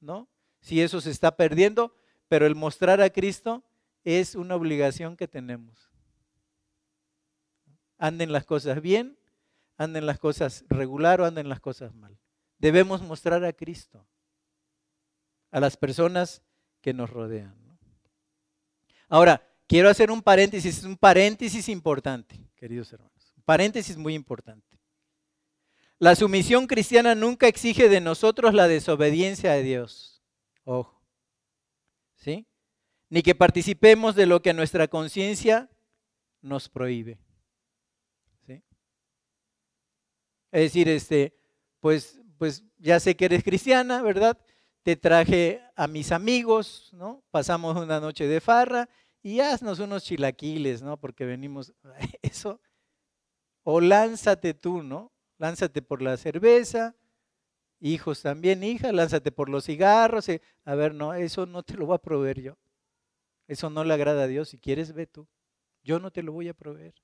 ¿no? 0.01 0.29
Si 0.61 0.81
eso 0.81 1.01
se 1.01 1.11
está 1.11 1.37
perdiendo, 1.37 1.95
pero 2.29 2.47
el 2.47 2.55
mostrar 2.55 3.01
a 3.01 3.11
Cristo 3.11 3.65
es 4.05 4.35
una 4.35 4.57
obligación 4.57 5.17
que 5.17 5.29
tenemos. 5.29 5.91
Anden 7.99 8.33
las 8.33 8.45
cosas 8.45 8.81
bien, 8.81 9.19
anden 9.77 10.07
las 10.07 10.19
cosas 10.19 10.65
regular 10.69 11.21
o 11.21 11.27
anden 11.27 11.49
las 11.49 11.61
cosas 11.61 11.95
mal. 11.95 12.19
Debemos 12.59 13.03
mostrar 13.03 13.45
a 13.45 13.53
Cristo 13.53 14.07
a 15.51 15.61
las 15.61 15.77
personas 15.77 16.43
que 16.81 16.93
nos 16.95 17.11
rodean. 17.11 17.55
Ahora, 19.09 19.47
quiero 19.69 19.91
hacer 19.91 20.11
un 20.11 20.23
paréntesis, 20.23 20.85
un 20.85 20.97
paréntesis 20.97 21.69
importante, 21.69 22.41
queridos 22.57 22.93
hermanos. 22.93 23.35
Un 23.37 23.43
paréntesis 23.43 23.97
muy 23.97 24.15
importante. 24.15 24.72
La 25.99 26.17
sumisión 26.17 26.67
cristiana 26.67 27.15
nunca 27.15 27.47
exige 27.47 27.89
de 27.89 28.01
nosotros 28.01 28.55
la 28.55 28.69
desobediencia 28.69 29.53
a 29.53 29.59
Dios. 29.59 30.23
Ojo. 30.65 31.03
¿Sí? 32.17 32.47
Ni 33.09 33.23
que 33.23 33.35
participemos 33.35 34.15
de 34.15 34.27
lo 34.27 34.43
que 34.43 34.55
nuestra 34.55 34.89
conciencia 34.89 35.71
nos 36.41 36.69
prohíbe. 36.69 37.19
¿Sí? 38.47 38.63
Es 40.51 40.63
decir, 40.63 40.89
este, 40.89 41.35
pues, 41.81 42.21
pues 42.39 42.65
ya 42.79 42.99
sé 43.01 43.17
que 43.17 43.27
eres 43.27 43.45
cristiana, 43.45 44.03
¿verdad? 44.03 44.39
Te 44.83 44.97
traje 44.97 45.63
a 45.77 45.87
mis 45.87 46.11
amigos, 46.11 46.91
¿no? 46.93 47.23
Pasamos 47.31 47.77
una 47.77 48.01
noche 48.01 48.27
de 48.27 48.41
farra 48.41 48.89
y 49.23 49.41
haznos 49.41 49.79
unos 49.79 50.05
chilaquiles, 50.05 50.83
¿no? 50.83 50.97
Porque 50.97 51.25
venimos, 51.25 51.73
eso, 52.23 52.61
o 53.63 53.81
lánzate 53.81 54.55
tú, 54.55 54.83
¿no? 54.83 55.12
Lánzate 55.43 55.83
por 55.83 56.03
la 56.03 56.17
cerveza, 56.17 56.95
hijos 57.81 58.23
también, 58.23 58.63
hija, 58.63 58.93
lánzate 58.93 59.33
por 59.33 59.49
los 59.49 59.65
cigarros. 59.65 60.29
Eh, 60.29 60.41
a 60.65 60.77
ver, 60.77 60.95
no, 60.95 61.15
eso 61.15 61.47
no 61.47 61.65
te 61.65 61.75
lo 61.75 61.85
voy 61.85 61.97
a 61.97 61.99
proveer 61.99 62.41
yo. 62.41 62.59
Eso 63.49 63.69
no 63.69 63.83
le 63.83 63.93
agrada 63.93 64.23
a 64.23 64.27
Dios. 64.29 64.51
Si 64.51 64.59
quieres, 64.59 64.93
ve 64.93 65.09
tú. 65.09 65.27
Yo 65.83 65.99
no 65.99 66.13
te 66.13 66.23
lo 66.23 66.31
voy 66.31 66.47
a 66.47 66.55
proveer. 66.55 66.95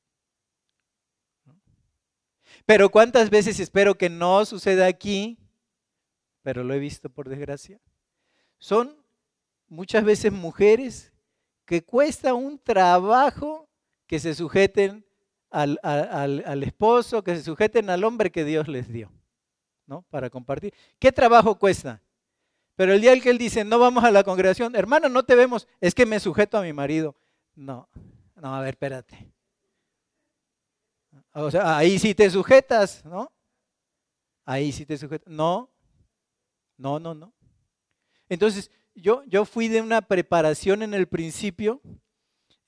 Pero 2.64 2.91
cuántas 2.91 3.28
veces 3.28 3.59
espero 3.59 3.97
que 3.97 4.09
no 4.09 4.45
suceda 4.45 4.86
aquí, 4.86 5.36
pero 6.43 6.62
lo 6.62 6.74
he 6.74 6.78
visto 6.78 7.11
por 7.11 7.28
desgracia. 7.28 7.80
Son 8.61 9.05
muchas 9.66 10.05
veces 10.05 10.30
mujeres 10.30 11.12
que 11.64 11.82
cuesta 11.82 12.34
un 12.34 12.57
trabajo 12.57 13.68
que 14.07 14.20
se 14.20 14.32
sujeten 14.32 15.08
al, 15.51 16.63
esposo, 16.63 17.23
que 17.23 17.37
se 17.37 17.43
sujeten 17.43 17.91
al 17.91 18.05
hombre 18.05 18.31
que 18.31 18.45
Dios 18.45 18.69
les 18.69 18.89
dio, 18.89 19.11
¿no? 19.87 20.03
Para 20.11 20.31
compartir. 20.31 20.75
¿Qué 20.99 21.13
trabajo 21.13 21.59
cuesta? 21.59 22.03
Pero 22.77 22.93
el 22.93 23.01
día 23.01 23.13
en 23.13 23.21
que 23.21 23.31
él 23.31 23.39
dice, 23.39 23.65
no 23.65 23.79
vamos 23.79 24.05
a 24.05 24.11
la 24.11 24.23
congregación, 24.23 24.77
hermano, 24.77 25.09
no 25.09 25.25
te 25.25 25.35
vemos, 25.35 25.67
es 25.81 25.95
que 25.95 26.07
me 26.07 26.21
sujeto 26.21 26.59
a 26.59 26.63
mi 26.63 26.73
marido. 26.73 27.17
No, 27.55 27.89
no, 28.37 28.55
a 28.55 28.61
ver, 28.61 28.71
espérate. 28.71 29.33
O 31.33 31.51
sea, 31.51 31.77
ahí 31.77 31.99
sí 31.99 32.15
te 32.15 32.31
sujetas, 32.31 33.05
¿no? 33.05 33.33
Ahí 34.45 34.73
sí 34.73 34.87
te 34.87 34.97
sujetas. 34.97 35.29
No, 35.33 35.71
no, 36.77 36.99
no, 36.99 37.15
no. 37.15 37.33
Entonces, 38.29 38.71
yo, 38.95 39.23
yo 39.25 39.45
fui 39.45 39.69
de 39.69 39.81
una 39.81 40.03
preparación 40.03 40.83
en 40.83 40.95
el 40.95 41.07
principio 41.07 41.81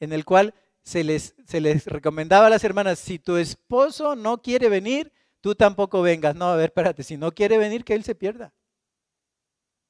en 0.01 0.13
el 0.13 0.25
cual 0.25 0.55
se 0.83 1.05
les, 1.05 1.35
se 1.47 1.61
les 1.61 1.87
recomendaba 1.87 2.47
a 2.47 2.51
las 2.51 2.65
hermanas, 2.65 2.99
si 2.99 3.19
tu 3.19 3.37
esposo 3.37 4.17
no 4.17 4.43
quiere 4.43 4.69
venir, 4.69 5.13
tú 5.41 5.55
tampoco 5.55 6.03
vengas. 6.03 6.35
No, 6.35 6.47
a 6.47 6.57
ver, 6.57 6.67
espérate, 6.67 7.03
si 7.03 7.17
no 7.17 7.33
quiere 7.33 7.59
venir, 7.59 7.85
que 7.85 7.95
él 7.95 8.05
se 8.05 8.15
pierda. 8.15 8.53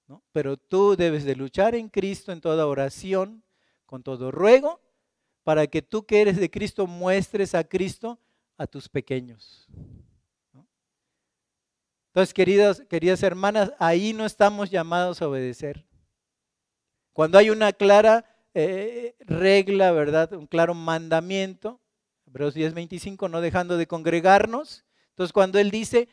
¿No? 0.07 0.23
Pero 0.33 0.57
tú 0.57 0.97
debes 0.97 1.25
de 1.25 1.37
luchar 1.37 1.75
en 1.75 1.89
Cristo 1.89 2.33
en 2.33 2.41
toda 2.41 2.67
oración, 2.67 3.45
con 3.87 4.03
todo 4.03 4.31
ruego, 4.31 4.81
para 5.45 5.67
que 5.67 5.83
tú 5.83 6.05
que 6.05 6.21
eres 6.21 6.37
de 6.37 6.51
Cristo 6.51 6.87
muestres 6.87 7.55
a 7.55 7.65
Cristo 7.65 8.19
a 8.57 8.67
tus 8.67 8.89
pequeños. 8.89 9.69
Entonces, 12.09 12.35
queridas, 12.35 12.83
queridas 12.89 13.23
hermanas, 13.23 13.73
ahí 13.79 14.13
no 14.13 14.27
estamos 14.27 14.69
llamados 14.69 15.23
a 15.23 15.29
obedecer. 15.29 15.87
Cuando 17.13 17.39
hay 17.39 17.51
una 17.51 17.73
clara 17.73 18.30
eh, 18.55 19.15
regla, 19.21 19.93
¿verdad? 19.93 20.33
Un 20.33 20.47
claro 20.47 20.75
mandamiento, 20.75 21.81
Hebreos 22.27 22.55
10:25, 22.55 23.29
no 23.29 23.41
dejando 23.41 23.77
de 23.77 23.87
congregarnos. 23.87 24.85
Entonces 25.11 25.33
cuando 25.33 25.59
él 25.59 25.71
dice, 25.71 26.09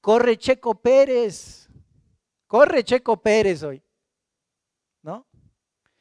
corre 0.00 0.36
Checo 0.36 0.74
Pérez, 0.74 1.68
corre 2.46 2.84
Checo 2.84 3.20
Pérez 3.20 3.62
hoy, 3.62 3.82
¿no? 5.02 5.26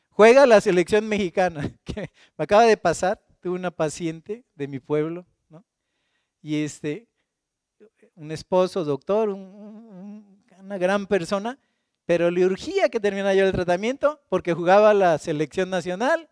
Juega 0.09 0.45
la 0.45 0.59
selección 0.59 1.07
mexicana, 1.07 1.71
me 1.95 2.43
acaba 2.43 2.65
de 2.65 2.77
pasar, 2.77 3.21
tuve 3.39 3.55
una 3.55 3.71
paciente 3.71 4.43
de 4.55 4.67
mi 4.67 4.79
pueblo, 4.79 5.25
¿no? 5.49 5.63
Y 6.41 6.63
este, 6.63 7.07
un 8.15 8.31
esposo, 8.31 8.83
doctor, 8.83 9.29
una 9.29 10.77
gran 10.77 11.07
persona, 11.07 11.57
pero 12.09 12.31
le 12.31 12.43
urgía 12.43 12.89
que 12.89 12.99
terminara 12.99 13.35
yo 13.35 13.45
el 13.45 13.51
tratamiento 13.51 14.19
porque 14.29 14.55
jugaba 14.55 14.95
la 14.95 15.19
selección 15.19 15.69
nacional 15.69 16.27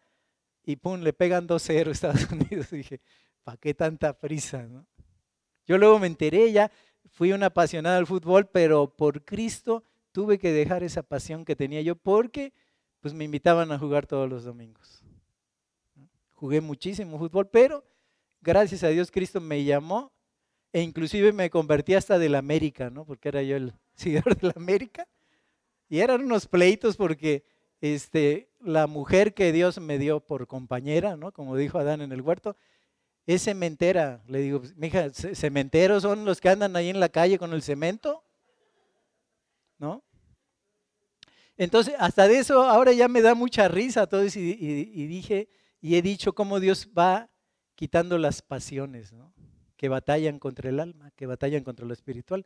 y 0.63 0.77
pum, 0.77 1.01
le 1.01 1.13
pegan 1.13 1.47
2-0 1.47 1.91
Estados 1.91 2.27
Unidos. 2.31 2.73
Y 2.73 2.77
dije, 2.77 2.99
¿para 3.43 3.57
qué 3.57 3.75
tanta 3.75 4.13
prisa? 4.17 4.67
Yo 5.67 5.77
luego 5.77 5.99
me 5.99 6.07
enteré, 6.07 6.51
ya 6.51 6.71
fui 7.11 7.31
una 7.31 7.45
apasionada 7.45 7.97
del 7.97 8.07
fútbol, 8.07 8.47
pero 8.47 8.97
por 8.97 9.23
Cristo 9.23 9.83
tuve 10.11 10.39
que 10.39 10.51
dejar 10.51 10.81
esa 10.81 11.03
pasión 11.03 11.45
que 11.45 11.55
tenía 11.55 11.83
yo 11.83 11.95
porque 11.95 12.53
pues 12.99 13.13
me 13.13 13.25
invitaban 13.25 13.71
a 13.71 13.77
jugar 13.77 14.07
todos 14.07 14.27
los 14.27 14.45
domingos. 14.45 15.03
Jugué 16.33 16.59
muchísimo 16.59 17.19
fútbol, 17.19 17.49
pero 17.51 17.85
gracias 18.41 18.83
a 18.83 18.87
Dios 18.87 19.11
Cristo 19.11 19.39
me 19.39 19.63
llamó 19.63 20.11
e 20.73 20.81
inclusive 20.81 21.33
me 21.33 21.51
convertí 21.51 21.93
hasta 21.93 22.17
del 22.17 22.33
América, 22.33 22.89
¿no? 22.89 23.05
Porque 23.05 23.29
era 23.29 23.43
yo 23.43 23.57
el 23.57 23.75
seguidor 23.93 24.35
del 24.35 24.53
América. 24.55 25.07
Y 25.89 25.99
eran 25.99 26.21
unos 26.23 26.47
pleitos 26.47 26.97
porque 26.97 27.43
este, 27.81 28.49
la 28.59 28.87
mujer 28.87 29.33
que 29.33 29.51
Dios 29.51 29.79
me 29.79 29.97
dio 29.97 30.19
por 30.19 30.47
compañera, 30.47 31.15
¿no? 31.15 31.31
Como 31.31 31.55
dijo 31.55 31.79
Adán 31.79 32.01
en 32.01 32.11
el 32.11 32.21
huerto, 32.21 32.55
es 33.25 33.43
cementera. 33.43 34.23
Le 34.27 34.39
digo, 34.39 34.61
mija, 34.75 35.09
cementeros 35.11 36.03
son 36.03 36.25
los 36.25 36.41
que 36.41 36.49
andan 36.49 36.75
ahí 36.75 36.89
en 36.89 36.99
la 36.99 37.09
calle 37.09 37.37
con 37.37 37.53
el 37.53 37.61
cemento, 37.61 38.23
¿no? 39.77 40.03
Entonces, 41.55 41.95
hasta 41.97 42.27
de 42.27 42.39
eso 42.39 42.63
ahora 42.63 42.91
ya 42.93 43.07
me 43.07 43.21
da 43.21 43.33
mucha 43.33 43.67
risa 43.67 44.07
todo 44.07 44.21
eso 44.21 44.39
y, 44.39 44.55
y 44.59 45.07
dije, 45.07 45.49
y 45.81 45.95
he 45.95 46.01
dicho 46.01 46.33
cómo 46.33 46.59
Dios 46.59 46.89
va 46.97 47.29
quitando 47.75 48.17
las 48.17 48.41
pasiones, 48.41 49.13
¿no? 49.13 49.33
Que 49.75 49.89
batallan 49.89 50.39
contra 50.39 50.69
el 50.69 50.79
alma, 50.79 51.11
que 51.15 51.25
batallan 51.25 51.63
contra 51.63 51.85
lo 51.85 51.93
espiritual. 51.93 52.45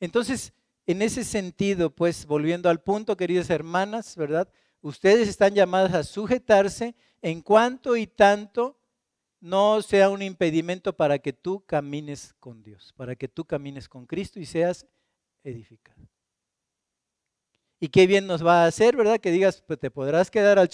Entonces, 0.00 0.52
en 0.86 1.02
ese 1.02 1.24
sentido, 1.24 1.90
pues 1.90 2.26
volviendo 2.26 2.68
al 2.68 2.80
punto, 2.80 3.16
queridas 3.16 3.50
hermanas, 3.50 4.16
¿verdad? 4.16 4.48
Ustedes 4.80 5.28
están 5.28 5.54
llamadas 5.54 5.94
a 5.94 6.02
sujetarse 6.02 6.94
en 7.20 7.40
cuanto 7.40 7.96
y 7.96 8.06
tanto 8.06 8.78
no 9.40 9.80
sea 9.82 10.08
un 10.08 10.22
impedimento 10.22 10.96
para 10.96 11.18
que 11.18 11.32
tú 11.32 11.64
camines 11.66 12.34
con 12.40 12.62
Dios, 12.62 12.92
para 12.96 13.14
que 13.14 13.28
tú 13.28 13.44
camines 13.44 13.88
con 13.88 14.06
Cristo 14.06 14.40
y 14.40 14.46
seas 14.46 14.86
edificado. 15.44 16.00
Y 17.78 17.88
qué 17.88 18.06
bien 18.06 18.26
nos 18.26 18.44
va 18.44 18.62
a 18.62 18.66
hacer, 18.66 18.96
¿verdad? 18.96 19.18
Que 19.18 19.32
digas, 19.32 19.62
pues 19.66 19.78
te 19.78 19.90
podrás 19.90 20.30
quedar 20.30 20.58
al 20.58 20.68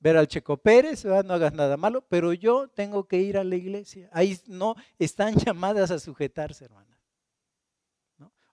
ver 0.00 0.16
al 0.16 0.28
Checo 0.28 0.56
Pérez, 0.56 1.04
¿verdad? 1.04 1.24
no 1.24 1.34
hagas 1.34 1.54
nada 1.54 1.76
malo, 1.76 2.04
pero 2.08 2.32
yo 2.32 2.68
tengo 2.68 3.06
que 3.06 3.18
ir 3.18 3.38
a 3.38 3.44
la 3.44 3.56
iglesia. 3.56 4.10
Ahí 4.12 4.38
no 4.46 4.76
están 4.98 5.34
llamadas 5.36 5.90
a 5.90 5.98
sujetarse, 5.98 6.64
hermano 6.64 6.92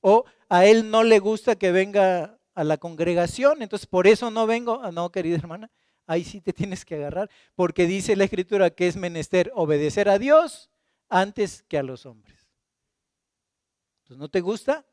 o 0.02 0.26
a 0.50 0.66
él 0.66 0.90
no 0.90 1.04
le 1.04 1.20
gusta 1.20 1.56
que 1.56 1.72
venga 1.72 2.40
a 2.54 2.64
la 2.64 2.78
congregación, 2.78 3.62
entonces 3.62 3.88
por 3.88 4.08
eso 4.08 4.32
no 4.32 4.48
vengo. 4.48 4.82
Ah, 4.84 4.92
no, 4.92 5.12
querida 5.12 5.38
hermana, 5.38 5.72
ahí 6.08 6.24
sí 6.24 6.42
te 6.42 6.54
tienes 6.54 6.86
que 6.86 6.96
agarrar, 6.96 7.30
porque 7.56 7.86
dice 7.86 8.16
la 8.16 8.26
escritura 8.26 8.70
que 8.70 8.88
es 8.88 8.96
menester 8.96 9.52
obedecer 9.56 10.10
a 10.10 10.20
Dios 10.20 10.70
antes 11.10 11.64
que 11.64 11.78
a 11.78 11.84
los 11.84 12.06
hombres. 12.06 12.48
Entonces, 14.04 14.18
¿no 14.18 14.30
te 14.30 14.42
gusta? 14.42 14.86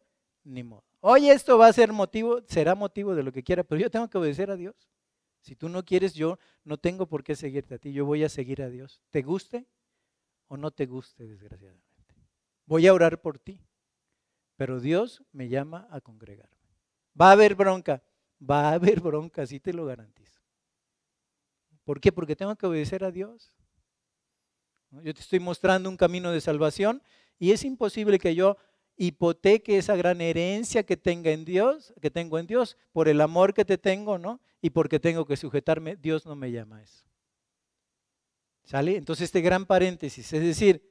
Ni 0.44 0.62
modo. 0.62 0.84
Oye, 1.00 1.32
esto 1.32 1.58
va 1.58 1.68
a 1.68 1.72
ser 1.72 1.92
motivo, 1.92 2.40
será 2.46 2.74
motivo 2.74 3.14
de 3.14 3.22
lo 3.22 3.32
que 3.32 3.42
quiera, 3.42 3.64
pero 3.64 3.80
yo 3.80 3.90
tengo 3.90 4.08
que 4.08 4.18
obedecer 4.18 4.50
a 4.50 4.56
Dios. 4.56 4.74
Si 5.40 5.54
tú 5.54 5.68
no 5.68 5.84
quieres, 5.84 6.14
yo 6.14 6.38
no 6.64 6.76
tengo 6.76 7.06
por 7.06 7.22
qué 7.22 7.36
seguirte 7.36 7.76
a 7.76 7.78
ti, 7.78 7.92
yo 7.92 8.04
voy 8.04 8.24
a 8.24 8.28
seguir 8.28 8.62
a 8.62 8.68
Dios. 8.68 9.00
¿Te 9.10 9.22
guste 9.22 9.66
o 10.48 10.56
no 10.56 10.70
te 10.70 10.86
guste, 10.86 11.26
desgraciadamente. 11.26 11.84
Voy 12.66 12.86
a 12.86 12.94
orar 12.94 13.20
por 13.20 13.38
ti, 13.38 13.60
pero 14.56 14.80
Dios 14.80 15.22
me 15.32 15.48
llama 15.48 15.86
a 15.90 16.00
congregarme. 16.00 16.56
Va 17.18 17.28
a 17.28 17.32
haber 17.32 17.54
bronca, 17.54 18.02
va 18.40 18.70
a 18.70 18.72
haber 18.72 19.00
bronca, 19.00 19.46
sí 19.46 19.60
te 19.60 19.72
lo 19.72 19.86
garantizo. 19.86 20.40
¿Por 21.84 22.00
qué? 22.00 22.10
Porque 22.10 22.34
tengo 22.34 22.56
que 22.56 22.66
obedecer 22.66 23.04
a 23.04 23.10
Dios. 23.10 23.56
Yo 24.90 25.14
te 25.14 25.20
estoy 25.20 25.40
mostrando 25.40 25.88
un 25.88 25.96
camino 25.96 26.32
de 26.32 26.40
salvación 26.40 27.02
y 27.38 27.52
es 27.52 27.64
imposible 27.64 28.18
que 28.18 28.34
yo 28.34 28.56
hipoteque 28.96 29.76
esa 29.76 29.94
gran 29.94 30.20
herencia 30.20 30.84
que 30.84 30.96
tenga 30.96 31.30
en 31.30 31.44
Dios, 31.44 31.92
que 32.00 32.10
tengo 32.10 32.38
en 32.38 32.46
Dios, 32.46 32.78
por 32.92 33.08
el 33.08 33.20
amor 33.20 33.52
que 33.52 33.64
te 33.64 33.76
tengo, 33.76 34.18
¿no? 34.18 34.40
Y 34.62 34.70
porque 34.70 34.98
tengo 34.98 35.26
que 35.26 35.36
sujetarme, 35.36 35.96
Dios 35.96 36.24
no 36.24 36.34
me 36.34 36.50
llama 36.50 36.78
a 36.78 36.82
eso. 36.82 37.04
¿Sale? 38.64 38.96
Entonces 38.96 39.24
este 39.26 39.42
gran 39.42 39.66
paréntesis, 39.66 40.32
es 40.32 40.42
decir, 40.42 40.90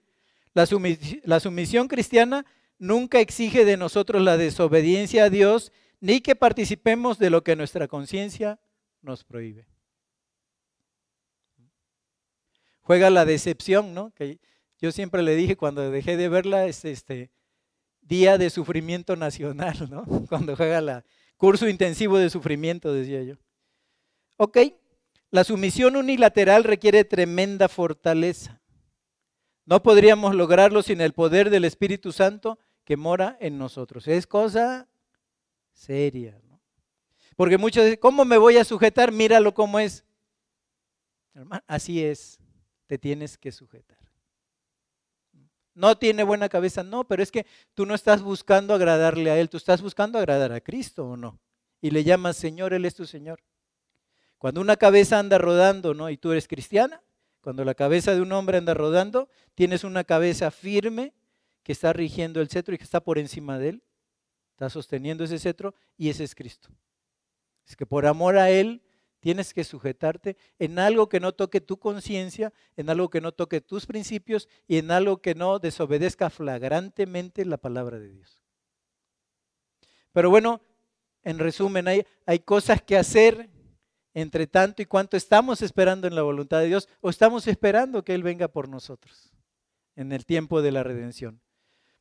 la 0.54 1.40
sumisión 1.40 1.88
cristiana 1.88 2.46
nunca 2.78 3.20
exige 3.20 3.66
de 3.66 3.78
nosotros 3.78 4.22
la 4.22 4.38
desobediencia 4.38 5.26
a 5.26 5.30
Dios, 5.30 5.72
ni 6.00 6.22
que 6.22 6.36
participemos 6.36 7.18
de 7.20 7.30
lo 7.30 7.44
que 7.44 7.56
nuestra 7.56 7.88
conciencia 7.88 8.60
nos 9.02 9.24
prohíbe. 9.24 9.68
Juega 12.82 13.10
la 13.10 13.26
decepción, 13.26 13.94
¿no? 13.94 14.12
Que 14.12 14.40
yo 14.80 14.92
siempre 14.92 15.24
le 15.24 15.36
dije 15.36 15.56
cuando 15.56 15.90
dejé 15.90 16.18
de 16.18 16.30
verla, 16.30 16.66
es 16.66 16.86
este, 16.86 17.32
día 18.02 18.38
de 18.38 18.50
sufrimiento 18.50 19.16
nacional, 19.16 19.90
¿no? 19.90 20.06
Cuando 20.30 20.56
juega 20.56 20.82
la 20.82 21.06
curso 21.38 21.68
intensivo 21.68 22.18
de 22.18 22.30
sufrimiento, 22.30 22.94
decía 22.94 23.24
yo. 23.24 23.36
Ok, 24.38 24.58
la 25.32 25.44
sumisión 25.44 25.96
unilateral 25.96 26.64
requiere 26.64 27.04
tremenda 27.04 27.68
fortaleza. 27.68 28.62
No 29.66 29.82
podríamos 29.82 30.36
lograrlo 30.36 30.84
sin 30.84 31.02
el 31.02 31.14
poder 31.14 31.50
del 31.50 31.66
Espíritu 31.66 32.12
Santo 32.12 32.60
que 32.86 32.96
mora 32.96 33.36
en 33.42 33.58
nosotros. 33.58 34.08
Es 34.08 34.28
cosa 34.28 34.88
seria, 35.74 36.40
¿no? 36.48 36.62
Porque 37.36 37.58
muchos 37.58 37.84
dicen, 37.84 38.00
¿cómo 38.00 38.24
me 38.24 38.38
voy 38.38 38.58
a 38.58 38.64
sujetar? 38.64 39.12
Míralo 39.12 39.54
cómo 39.54 39.80
es. 39.80 40.06
así 41.68 42.04
es, 42.04 42.40
te 42.88 42.98
tienes 42.98 43.38
que 43.38 43.52
sujetar. 43.52 43.98
No 45.74 45.98
tiene 45.98 46.24
buena 46.24 46.48
cabeza, 46.48 46.84
no, 46.84 47.06
pero 47.06 47.22
es 47.22 47.32
que 47.32 47.46
tú 47.74 47.86
no 47.86 47.96
estás 47.96 48.22
buscando 48.22 48.74
agradarle 48.74 49.30
a 49.30 49.38
Él, 49.38 49.50
tú 49.50 49.58
estás 49.58 49.82
buscando 49.82 50.18
agradar 50.18 50.54
a 50.54 50.62
Cristo 50.62 51.10
o 51.10 51.18
no. 51.18 51.42
Y 51.82 51.92
le 51.92 52.06
llamas 52.06 52.38
Señor, 52.38 52.74
Él 52.74 52.86
es 52.86 52.96
tu 52.96 53.06
Señor. 53.06 53.44
Cuando 54.38 54.62
una 54.62 54.78
cabeza 54.78 55.20
anda 55.20 55.38
rodando, 55.38 55.94
¿no? 55.94 56.10
Y 56.10 56.16
tú 56.16 56.32
eres 56.32 56.48
cristiana, 56.48 57.02
cuando 57.42 57.66
la 57.66 57.76
cabeza 57.76 58.16
de 58.16 58.22
un 58.22 58.32
hombre 58.32 58.58
anda 58.58 58.74
rodando, 58.74 59.28
tienes 59.54 59.84
una 59.84 60.06
cabeza 60.06 60.52
firme 60.52 61.14
que 61.66 61.74
está 61.74 61.92
rigiendo 61.92 62.40
el 62.40 62.48
cetro 62.48 62.74
y 62.74 62.78
que 62.78 62.86
está 62.86 63.04
por 63.04 63.20
encima 63.20 63.60
de 63.60 63.70
él, 63.70 63.84
está 64.52 64.70
sosteniendo 64.70 65.26
ese 65.26 65.40
cetro 65.40 65.76
y 65.98 66.08
ese 66.08 66.24
es 66.24 66.34
Cristo. 66.34 66.70
Es 67.68 67.76
que 67.76 67.86
por 67.86 68.06
amor 68.06 68.38
a 68.38 68.50
Él 68.50 68.82
Tienes 69.26 69.56
que 69.56 69.64
sujetarte 69.64 70.38
en 70.60 70.78
algo 70.78 71.10
que 71.10 71.20
no 71.20 71.34
toque 71.34 71.60
tu 71.60 71.80
conciencia, 71.80 72.54
en 72.76 72.92
algo 72.92 73.10
que 73.10 73.22
no 73.22 73.32
toque 73.32 73.60
tus 73.60 73.88
principios 73.88 74.48
y 74.68 74.78
en 74.78 74.92
algo 74.92 75.20
que 75.20 75.34
no 75.34 75.58
desobedezca 75.58 76.30
flagrantemente 76.30 77.44
la 77.44 77.58
palabra 77.58 77.98
de 77.98 78.10
Dios. 78.10 78.44
Pero 80.12 80.30
bueno, 80.30 80.62
en 81.24 81.40
resumen, 81.40 81.88
hay, 81.88 82.06
hay 82.28 82.38
cosas 82.38 82.84
que 82.84 82.98
hacer 82.98 83.50
entre 84.14 84.46
tanto 84.46 84.84
y 84.84 84.86
cuanto 84.86 85.18
estamos 85.18 85.64
esperando 85.64 86.06
en 86.06 86.14
la 86.14 86.22
voluntad 86.22 86.60
de 86.60 86.68
Dios 86.68 86.88
o 87.02 87.10
estamos 87.10 87.48
esperando 87.48 88.04
que 88.04 88.14
Él 88.14 88.22
venga 88.22 88.48
por 88.48 88.70
nosotros 88.70 89.34
en 89.96 90.12
el 90.12 90.28
tiempo 90.28 90.62
de 90.62 90.72
la 90.72 90.84
redención. 90.84 91.42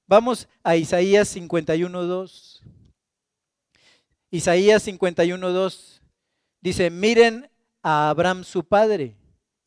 Vamos 0.07 0.48
a 0.62 0.76
Isaías 0.76 1.36
51.2. 1.36 2.61
Isaías 4.30 4.86
51.2 4.86 5.94
Dice, 6.64 6.88
miren 6.88 7.50
a 7.82 8.09
Abraham 8.09 8.42
su 8.42 8.64
padre 8.64 9.18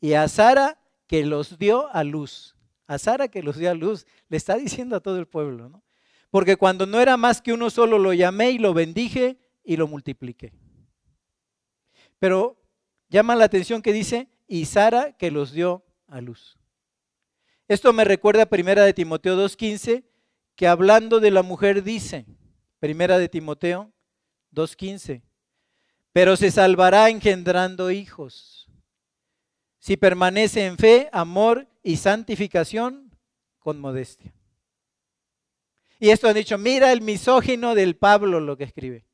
y 0.02 0.14
a 0.14 0.28
Sara 0.28 0.80
que 1.06 1.24
los 1.24 1.60
dio 1.60 1.94
a 1.94 2.04
luz. 2.04 2.56
A 2.88 2.98
Sara 2.98 3.28
que 3.28 3.44
los 3.44 3.56
dio 3.56 3.70
a 3.70 3.76
luz. 3.76 4.08
Le 4.30 4.38
está 4.38 4.58
diciendo 4.58 4.96
a 4.96 5.00
todo 5.00 5.20
el 5.20 5.28
pueblo, 5.28 5.70
¿no? 5.70 5.84
Porque 6.32 6.56
cuando 6.56 6.88
no 6.88 7.00
era 7.00 7.16
más 7.16 7.40
que 7.40 7.54
uno 7.54 7.70
solo 7.70 8.00
lo 8.00 8.14
llamé 8.14 8.50
y 8.50 8.58
lo 8.58 8.74
bendije 8.74 9.38
y 9.64 9.78
lo 9.78 9.88
multipliqué. 9.88 10.54
Pero 12.18 12.60
llama 13.10 13.36
la 13.36 13.46
atención 13.46 13.84
que 13.84 13.94
dice, 13.94 14.28
y 14.48 14.66
Sara 14.66 15.12
que 15.12 15.30
los 15.30 15.52
dio 15.52 15.86
a 16.08 16.20
luz. 16.20 16.58
Esto 17.68 17.94
me 17.94 18.06
recuerda 18.06 18.42
a 18.42 18.50
Primera 18.50 18.84
de 18.86 18.94
Timoteo 18.94 19.38
2.15, 19.38 20.04
que 20.58 20.68
hablando 20.68 21.20
de 21.20 21.30
la 21.30 21.44
mujer 21.44 21.84
dice, 21.84 22.26
Primera 22.80 23.20
de 23.20 23.30
Timoteo 23.30 23.94
2.15, 24.54 25.22
pero 26.12 26.36
se 26.36 26.50
salvará 26.50 27.10
engendrando 27.10 27.92
hijos. 27.92 28.68
Si 29.78 29.98
permanece 29.98 30.66
en 30.66 30.78
fe, 30.78 31.10
amor 31.14 31.68
y 31.84 31.98
santificación 31.98 33.16
con 33.60 33.80
modestia. 33.80 34.34
Y 36.00 36.10
esto 36.10 36.28
han 36.28 36.34
dicho, 36.34 36.58
mira 36.58 36.92
el 36.92 37.02
misógino 37.02 37.76
del 37.76 37.96
Pablo 37.96 38.40
lo 38.40 38.58
que 38.58 38.64
escribe. 38.64 39.06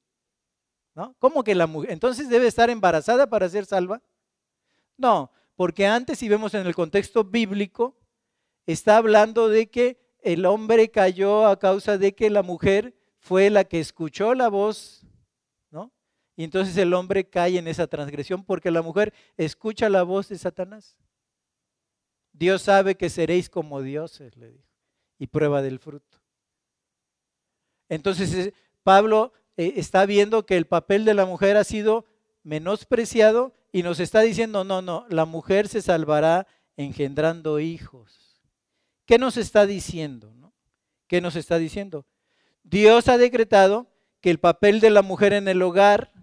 ¿No? 0.96 1.14
¿Cómo 1.20 1.44
que 1.44 1.56
la 1.56 1.68
mujer? 1.68 1.92
Entonces 1.92 2.30
debe 2.30 2.48
estar 2.48 2.70
embarazada 2.70 3.30
para 3.30 3.50
ser 3.50 3.66
salva? 3.66 4.02
No, 4.96 5.30
porque 5.58 5.88
antes, 5.88 6.20
si 6.20 6.30
vemos 6.30 6.54
en 6.54 6.66
el 6.66 6.76
contexto 6.76 7.26
bíblico, 7.26 7.98
está 8.66 8.96
hablando 8.96 9.50
de 9.50 9.70
que 9.70 10.03
el 10.24 10.46
hombre 10.46 10.90
cayó 10.90 11.48
a 11.48 11.60
causa 11.60 11.98
de 11.98 12.16
que 12.16 12.30
la 12.30 12.44
mujer 12.44 12.96
fue 13.20 13.50
la 13.50 13.64
que 13.64 13.80
escuchó 13.80 14.34
la 14.34 14.50
voz 14.50 15.04
y 16.36 16.44
entonces 16.44 16.76
el 16.78 16.94
hombre 16.94 17.30
cae 17.30 17.58
en 17.58 17.68
esa 17.68 17.88
transgresión 17.88 18.44
porque 18.44 18.72
la 18.72 18.82
mujer 18.82 19.14
escucha 19.38 19.90
la 19.90 20.04
voz 20.04 20.30
de 20.30 20.38
Satanás. 20.38 20.98
Dios 22.32 22.64
sabe 22.64 22.96
que 22.96 23.10
seréis 23.10 23.50
como 23.50 23.82
dioses, 23.82 24.36
le 24.38 24.52
dijo, 24.52 24.68
y 25.20 25.28
prueba 25.28 25.62
del 25.62 25.78
fruto. 25.78 26.18
Entonces 27.88 28.34
eh, 28.34 28.54
Pablo 28.82 29.34
eh, 29.58 29.74
está 29.76 30.06
viendo 30.08 30.46
que 30.46 30.58
el 30.58 30.66
papel 30.66 31.06
de 31.06 31.14
la 31.14 31.28
mujer 31.28 31.58
ha 31.58 31.64
sido 31.64 32.06
menospreciado 32.42 33.54
y 33.72 33.84
nos 33.84 34.00
está 34.00 34.22
diciendo, 34.22 34.64
no, 34.64 34.82
no, 34.82 35.06
la 35.10 35.26
mujer 35.26 35.68
se 35.68 35.82
salvará 35.82 36.48
engendrando 36.76 37.60
hijos. 37.60 38.23
¿Qué 39.06 39.18
nos 39.18 39.38
está 39.38 39.66
diciendo? 39.66 40.34
No? 40.36 40.54
¿Qué 41.08 41.22
nos 41.22 41.36
está 41.36 41.58
diciendo? 41.58 42.06
Dios 42.64 43.08
ha 43.08 43.18
decretado 43.18 43.88
que 44.22 44.30
el 44.30 44.40
papel 44.40 44.80
de 44.80 44.90
la 44.90 45.02
mujer 45.02 45.34
en 45.34 45.48
el 45.48 45.62
hogar 45.62 46.14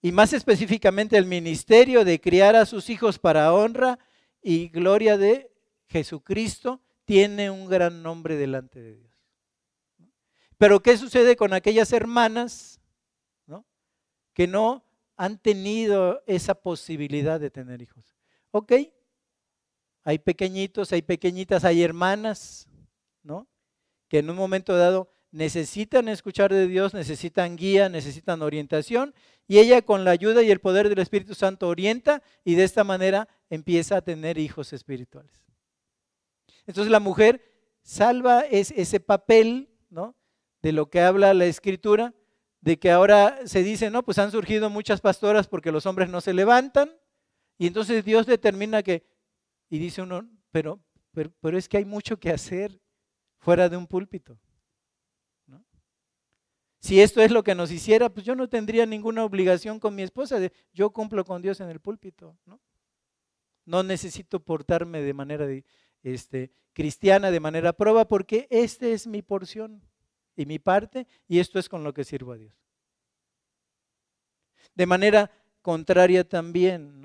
y 0.00 0.12
más 0.12 0.32
específicamente 0.32 1.16
el 1.16 1.26
ministerio 1.26 2.04
de 2.04 2.20
criar 2.20 2.56
a 2.56 2.66
sus 2.66 2.90
hijos 2.90 3.18
para 3.18 3.52
honra 3.52 3.98
y 4.42 4.68
gloria 4.68 5.16
de 5.16 5.50
Jesucristo, 5.86 6.82
tiene 7.04 7.50
un 7.50 7.68
gran 7.68 8.02
nombre 8.02 8.36
delante 8.36 8.80
de 8.80 8.96
Dios. 8.96 9.12
Pero 10.58 10.80
¿qué 10.82 10.96
sucede 10.96 11.36
con 11.36 11.52
aquellas 11.52 11.92
hermanas 11.92 12.80
que 14.32 14.46
no 14.48 14.84
han 15.16 15.38
tenido 15.38 16.22
esa 16.26 16.54
posibilidad 16.54 17.38
de 17.38 17.50
tener 17.50 17.80
hijos? 17.80 18.16
Ok, 18.50 18.72
hay 20.04 20.18
pequeñitos, 20.18 20.92
hay 20.92 21.02
pequeñitas, 21.02 21.64
hay 21.64 21.82
hermanas, 21.82 22.68
¿no? 23.22 23.48
Que 24.08 24.18
en 24.18 24.30
un 24.30 24.36
momento 24.36 24.76
dado 24.76 25.10
necesitan 25.30 26.08
escuchar 26.08 26.52
de 26.52 26.68
Dios, 26.68 26.94
necesitan 26.94 27.56
guía, 27.56 27.88
necesitan 27.88 28.42
orientación 28.42 29.14
y 29.48 29.58
ella 29.58 29.82
con 29.82 30.04
la 30.04 30.12
ayuda 30.12 30.42
y 30.42 30.50
el 30.50 30.60
poder 30.60 30.88
del 30.88 31.00
Espíritu 31.00 31.34
Santo 31.34 31.68
orienta 31.68 32.22
y 32.44 32.54
de 32.54 32.64
esta 32.64 32.84
manera 32.84 33.28
empieza 33.50 33.96
a 33.96 34.02
tener 34.02 34.38
hijos 34.38 34.72
espirituales. 34.72 35.42
Entonces 36.66 36.90
la 36.90 37.00
mujer 37.00 37.42
salva 37.82 38.42
ese 38.42 39.00
papel 39.00 39.70
¿no? 39.90 40.14
de 40.62 40.72
lo 40.72 40.88
que 40.88 41.00
habla 41.00 41.34
la 41.34 41.46
Escritura, 41.46 42.14
de 42.60 42.78
que 42.78 42.90
ahora 42.90 43.40
se 43.44 43.62
dice, 43.62 43.90
no, 43.90 44.04
pues 44.04 44.18
han 44.18 44.30
surgido 44.30 44.70
muchas 44.70 45.00
pastoras 45.00 45.48
porque 45.48 45.72
los 45.72 45.84
hombres 45.84 46.08
no 46.08 46.20
se 46.20 46.32
levantan 46.32 46.92
y 47.58 47.66
entonces 47.66 48.04
Dios 48.04 48.26
determina 48.26 48.82
que, 48.82 49.04
y 49.68 49.78
dice 49.78 50.02
uno, 50.02 50.28
pero, 50.50 50.80
pero, 51.40 51.58
es 51.58 51.68
que 51.68 51.78
hay 51.78 51.84
mucho 51.84 52.18
que 52.18 52.30
hacer 52.30 52.80
fuera 53.38 53.68
de 53.68 53.76
un 53.76 53.86
púlpito. 53.86 54.38
Si 56.80 57.00
esto 57.00 57.22
es 57.22 57.30
lo 57.30 57.42
que 57.42 57.54
nos 57.54 57.70
hiciera, 57.70 58.10
pues 58.10 58.26
yo 58.26 58.34
no 58.34 58.46
tendría 58.46 58.84
ninguna 58.84 59.24
obligación 59.24 59.80
con 59.80 59.94
mi 59.94 60.02
esposa. 60.02 60.38
De, 60.38 60.52
yo 60.74 60.90
cumplo 60.90 61.24
con 61.24 61.40
Dios 61.40 61.60
en 61.60 61.70
el 61.70 61.80
púlpito, 61.80 62.36
¿no? 62.44 62.60
No 63.64 63.82
necesito 63.82 64.38
portarme 64.38 65.00
de 65.00 65.14
manera 65.14 65.46
este, 66.02 66.52
cristiana, 66.74 67.30
de 67.30 67.40
manera 67.40 67.72
prueba, 67.72 68.06
porque 68.06 68.46
esta 68.50 68.86
es 68.86 69.06
mi 69.06 69.22
porción 69.22 69.82
y 70.36 70.44
mi 70.44 70.58
parte, 70.58 71.06
y 71.26 71.38
esto 71.38 71.58
es 71.58 71.70
con 71.70 71.84
lo 71.84 71.94
que 71.94 72.04
sirvo 72.04 72.32
a 72.32 72.36
Dios. 72.36 72.54
De 74.74 74.84
manera 74.84 75.30
contraria 75.62 76.28
también, 76.28 77.00
¿no? 77.00 77.03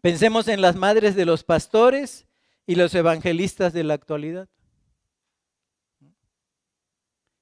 Pensemos 0.00 0.48
en 0.48 0.60
las 0.60 0.76
madres 0.76 1.14
de 1.14 1.26
los 1.26 1.44
pastores 1.44 2.26
¿Y 2.70 2.76
los 2.76 2.94
evangelistas 2.94 3.72
de 3.72 3.82
la 3.82 3.94
actualidad? 3.94 4.48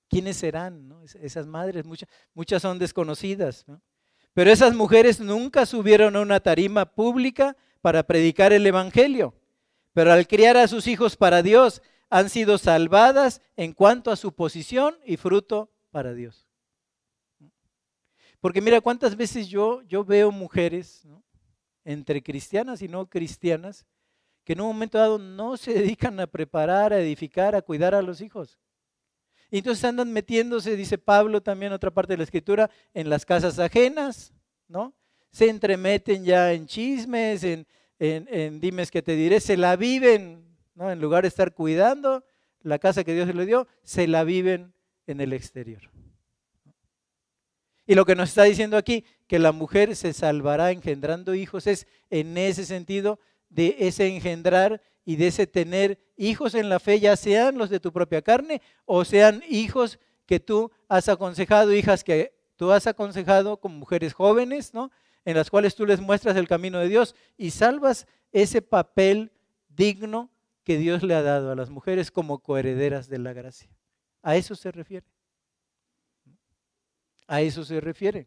¿Quiénes 0.08 0.38
serán? 0.38 0.90
Esas 1.20 1.46
madres, 1.46 1.84
muchas, 1.84 2.08
muchas 2.32 2.62
son 2.62 2.78
desconocidas. 2.78 3.66
Pero 4.32 4.50
esas 4.50 4.74
mujeres 4.74 5.20
nunca 5.20 5.66
subieron 5.66 6.16
a 6.16 6.22
una 6.22 6.40
tarima 6.40 6.86
pública 6.94 7.58
para 7.82 8.04
predicar 8.04 8.54
el 8.54 8.66
Evangelio. 8.66 9.34
Pero 9.92 10.12
al 10.14 10.26
criar 10.26 10.56
a 10.56 10.66
sus 10.66 10.86
hijos 10.86 11.14
para 11.14 11.42
Dios, 11.42 11.82
han 12.08 12.30
sido 12.30 12.56
salvadas 12.56 13.42
en 13.54 13.74
cuanto 13.74 14.10
a 14.10 14.16
su 14.16 14.32
posición 14.32 14.96
y 15.04 15.18
fruto 15.18 15.70
para 15.90 16.14
Dios. 16.14 16.46
Porque 18.40 18.62
mira 18.62 18.80
cuántas 18.80 19.14
veces 19.14 19.48
yo, 19.48 19.82
yo 19.82 20.06
veo 20.06 20.30
mujeres, 20.32 21.06
entre 21.88 22.22
cristianas 22.22 22.82
y 22.82 22.88
no 22.88 23.08
cristianas, 23.08 23.86
que 24.44 24.52
en 24.52 24.60
un 24.60 24.66
momento 24.66 24.98
dado 24.98 25.18
no 25.18 25.56
se 25.56 25.72
dedican 25.80 26.20
a 26.20 26.26
preparar, 26.26 26.92
a 26.92 27.00
edificar, 27.00 27.54
a 27.54 27.62
cuidar 27.62 27.94
a 27.94 28.02
los 28.02 28.20
hijos. 28.20 28.58
Y 29.50 29.58
entonces 29.58 29.84
andan 29.86 30.12
metiéndose, 30.12 30.76
dice 30.76 30.98
Pablo 30.98 31.42
también, 31.42 31.72
otra 31.72 31.90
parte 31.90 32.12
de 32.12 32.18
la 32.18 32.24
escritura, 32.24 32.70
en 32.92 33.08
las 33.08 33.24
casas 33.24 33.58
ajenas, 33.58 34.34
¿no? 34.68 34.92
Se 35.32 35.48
entremeten 35.48 36.26
ya 36.26 36.52
en 36.52 36.66
chismes, 36.66 37.42
en, 37.42 37.66
en, 37.98 38.60
dimes 38.60 38.90
que 38.90 39.00
te 39.00 39.16
diré, 39.16 39.40
se 39.40 39.56
la 39.56 39.74
viven, 39.76 40.44
¿no? 40.74 40.90
En 40.90 41.00
lugar 41.00 41.22
de 41.22 41.28
estar 41.28 41.54
cuidando 41.54 42.22
la 42.60 42.78
casa 42.78 43.02
que 43.02 43.14
Dios 43.14 43.34
le 43.34 43.46
dio, 43.46 43.66
se 43.82 44.06
la 44.06 44.24
viven 44.24 44.74
en 45.06 45.22
el 45.22 45.32
exterior. 45.32 45.90
Y 47.88 47.94
lo 47.94 48.04
que 48.04 48.14
nos 48.14 48.28
está 48.28 48.42
diciendo 48.42 48.76
aquí, 48.76 49.06
que 49.26 49.38
la 49.38 49.50
mujer 49.50 49.96
se 49.96 50.12
salvará 50.12 50.72
engendrando 50.72 51.34
hijos, 51.34 51.66
es 51.66 51.86
en 52.10 52.36
ese 52.36 52.66
sentido 52.66 53.18
de 53.48 53.76
ese 53.78 54.06
engendrar 54.08 54.82
y 55.06 55.16
de 55.16 55.28
ese 55.28 55.46
tener 55.46 55.98
hijos 56.14 56.54
en 56.54 56.68
la 56.68 56.80
fe, 56.80 57.00
ya 57.00 57.16
sean 57.16 57.56
los 57.56 57.70
de 57.70 57.80
tu 57.80 57.90
propia 57.90 58.20
carne 58.20 58.60
o 58.84 59.06
sean 59.06 59.42
hijos 59.48 59.98
que 60.26 60.38
tú 60.38 60.70
has 60.86 61.08
aconsejado, 61.08 61.72
hijas 61.72 62.04
que 62.04 62.34
tú 62.56 62.70
has 62.72 62.86
aconsejado 62.86 63.58
como 63.58 63.78
mujeres 63.78 64.12
jóvenes, 64.12 64.74
¿no? 64.74 64.90
En 65.24 65.34
las 65.34 65.48
cuales 65.48 65.74
tú 65.74 65.86
les 65.86 65.98
muestras 65.98 66.36
el 66.36 66.46
camino 66.46 66.80
de 66.80 66.90
Dios 66.90 67.14
y 67.38 67.52
salvas 67.52 68.06
ese 68.32 68.60
papel 68.60 69.32
digno 69.70 70.30
que 70.62 70.76
Dios 70.76 71.02
le 71.02 71.14
ha 71.14 71.22
dado 71.22 71.52
a 71.52 71.56
las 71.56 71.70
mujeres 71.70 72.10
como 72.10 72.40
coherederas 72.40 73.08
de 73.08 73.18
la 73.18 73.32
gracia. 73.32 73.70
A 74.22 74.36
eso 74.36 74.54
se 74.54 74.70
refiere. 74.72 75.06
A 77.28 77.40
eso 77.40 77.64
se 77.64 77.80
refiere. 77.80 78.26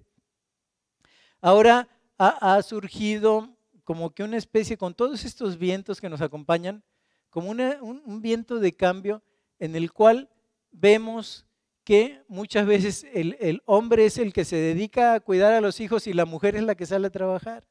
Ahora 1.41 1.89
ha, 2.18 2.62
surgido 2.62 3.49
como 3.84 4.14
que 4.14 4.24
una 4.24 4.38
especie, 4.38 4.78
con 4.78 4.93
todos 4.93 5.26
estos 5.26 5.58
vientos 5.58 5.99
que 5.99 6.08
nos 6.08 6.22
acompañan, 6.22 6.84
como 7.32 7.49
un, 7.49 8.22
viento 8.22 8.60
de 8.60 8.74
cambio 8.74 9.24
en 9.58 9.76
el 9.76 9.91
cual 9.91 10.30
vemos 10.72 11.47
que 11.84 12.22
muchas 12.28 12.68
veces 12.68 13.06
el, 13.12 13.64
hombre 13.66 14.06
es 14.06 14.20
el 14.20 14.34
que 14.34 14.45
se 14.45 14.56
dedica 14.56 15.16
a 15.16 15.20
cuidar 15.20 15.52
a 15.54 15.62
los 15.62 15.80
hijos 15.80 16.06
y 16.06 16.14
la 16.14 16.26
mujer 16.26 16.56
es 16.56 16.64
la 16.64 16.76
que 16.76 16.86
sale 16.86 17.08
a 17.08 17.12
trabajar. 17.12 17.68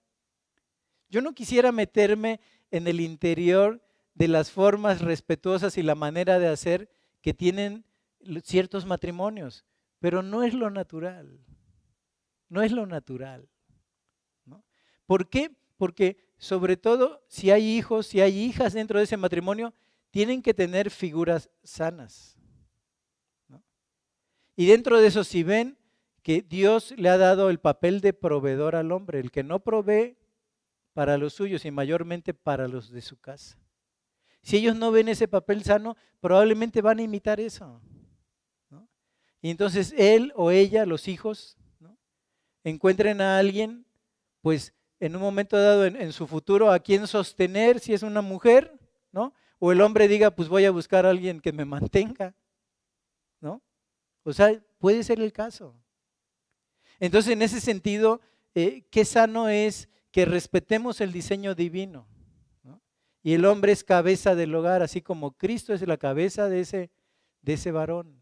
Yo 1.09 1.20
no 1.22 1.33
quisiera 1.33 1.70
meterme 1.70 2.41
en 2.72 2.89
el 2.89 3.01
interior 3.01 3.81
de 4.14 4.26
las 4.26 4.51
formas 4.51 5.01
respetuosas 5.01 5.78
y 5.78 5.83
la 5.83 5.95
manera 5.95 6.41
de 6.41 6.49
hacer 6.49 6.91
que 7.22 7.35
tienen 7.35 7.85
ciertos 8.43 8.85
matrimonios, 8.85 9.64
pero 10.01 10.22
no 10.22 10.42
es 10.42 10.55
lo 10.55 10.70
natural. 10.70 11.38
No 12.48 12.62
es 12.62 12.72
lo 12.72 12.84
natural. 12.86 13.48
¿no? 14.44 14.64
¿Por 15.07 15.28
qué? 15.28 15.55
porque 15.80 16.18
sobre 16.36 16.76
todo 16.76 17.24
si 17.26 17.51
hay 17.51 17.66
hijos, 17.78 18.07
si 18.07 18.20
hay 18.20 18.38
hijas 18.38 18.74
dentro 18.74 18.98
de 18.98 19.05
ese 19.05 19.16
matrimonio, 19.16 19.72
tienen 20.11 20.42
que 20.42 20.53
tener 20.53 20.90
figuras 20.90 21.48
sanas. 21.64 22.36
Y 24.57 24.66
dentro 24.66 25.01
de 25.01 25.07
eso, 25.07 25.24
si 25.24 25.42
ven 25.42 25.78
que 26.22 26.42
Dios 26.42 26.92
le 26.98 27.09
ha 27.09 27.16
dado 27.16 27.48
el 27.48 27.61
papel 27.61 28.03
de 28.03 28.12
proveedor 28.12 28.76
al 28.76 28.92
hombre, 28.92 29.20
el 29.20 29.30
que 29.30 29.42
no 29.42 29.61
provee 29.61 30.18
para 30.92 31.16
los 31.16 31.32
suyos 31.32 31.64
y 31.64 31.70
mayormente 31.70 32.34
para 32.34 32.68
los 32.68 32.90
de 32.90 33.01
su 33.01 33.18
casa. 33.18 33.57
Si 34.42 34.59
ellos 34.59 34.76
no 34.76 34.90
ven 34.90 35.09
ese 35.09 35.28
papel 35.28 35.62
sano, 35.62 35.96
probablemente 36.20 36.82
van 36.82 36.98
a 36.98 37.03
imitar 37.03 37.40
eso. 37.40 37.80
Y 39.43 39.51
entonces 39.51 39.95
él 39.97 40.32
o 40.36 40.51
ella, 40.51 40.86
los 40.86 41.09
hijos, 41.09 41.57
encuentren 42.64 43.20
a 43.20 43.38
alguien, 43.38 43.86
pues 44.43 44.74
en 44.99 45.16
un 45.16 45.22
momento 45.22 45.57
dado 45.57 45.86
en, 45.86 46.12
su 46.12 46.26
futuro 46.26 46.70
a 46.70 46.78
quién 46.78 47.07
sostener 47.07 47.80
si 47.80 47.95
es 47.95 48.03
una 48.03 48.20
mujer, 48.20 48.78
¿no? 49.12 49.32
O 49.59 49.72
el 49.72 49.80
hombre 49.80 50.09
diga, 50.09 50.30
pues 50.30 50.49
voy 50.49 50.66
a 50.66 50.70
buscar 50.70 51.07
a 51.07 51.11
alguien 51.11 51.41
que 51.41 51.53
me 51.53 51.64
mantenga, 51.64 52.34
¿no? 53.41 53.62
O 54.22 54.32
sea, 54.32 54.62
puede 54.78 55.03
ser 55.03 55.20
el 55.20 55.32
caso. 55.32 55.74
Entonces, 56.99 57.32
en 57.32 57.41
ese 57.41 57.61
sentido, 57.61 58.20
eh, 58.55 58.84
qué 58.91 59.07
sano 59.07 59.49
es 59.49 59.88
que 60.11 60.26
respetemos 60.26 61.01
el 61.01 61.12
diseño 61.12 61.55
divino. 61.55 62.07
Y 63.22 63.34
el 63.34 63.45
hombre 63.45 63.72
es 63.72 63.84
cabeza 63.84 64.34
del 64.34 64.55
hogar, 64.55 64.82
así 64.82 65.03
como 65.03 65.32
Cristo 65.32 65.74
es 65.74 65.86
la 65.86 65.99
cabeza 65.99 66.49
de 66.49 66.61
ese, 66.61 66.91
de 67.43 67.53
ese 67.55 67.70
varón. 67.70 68.19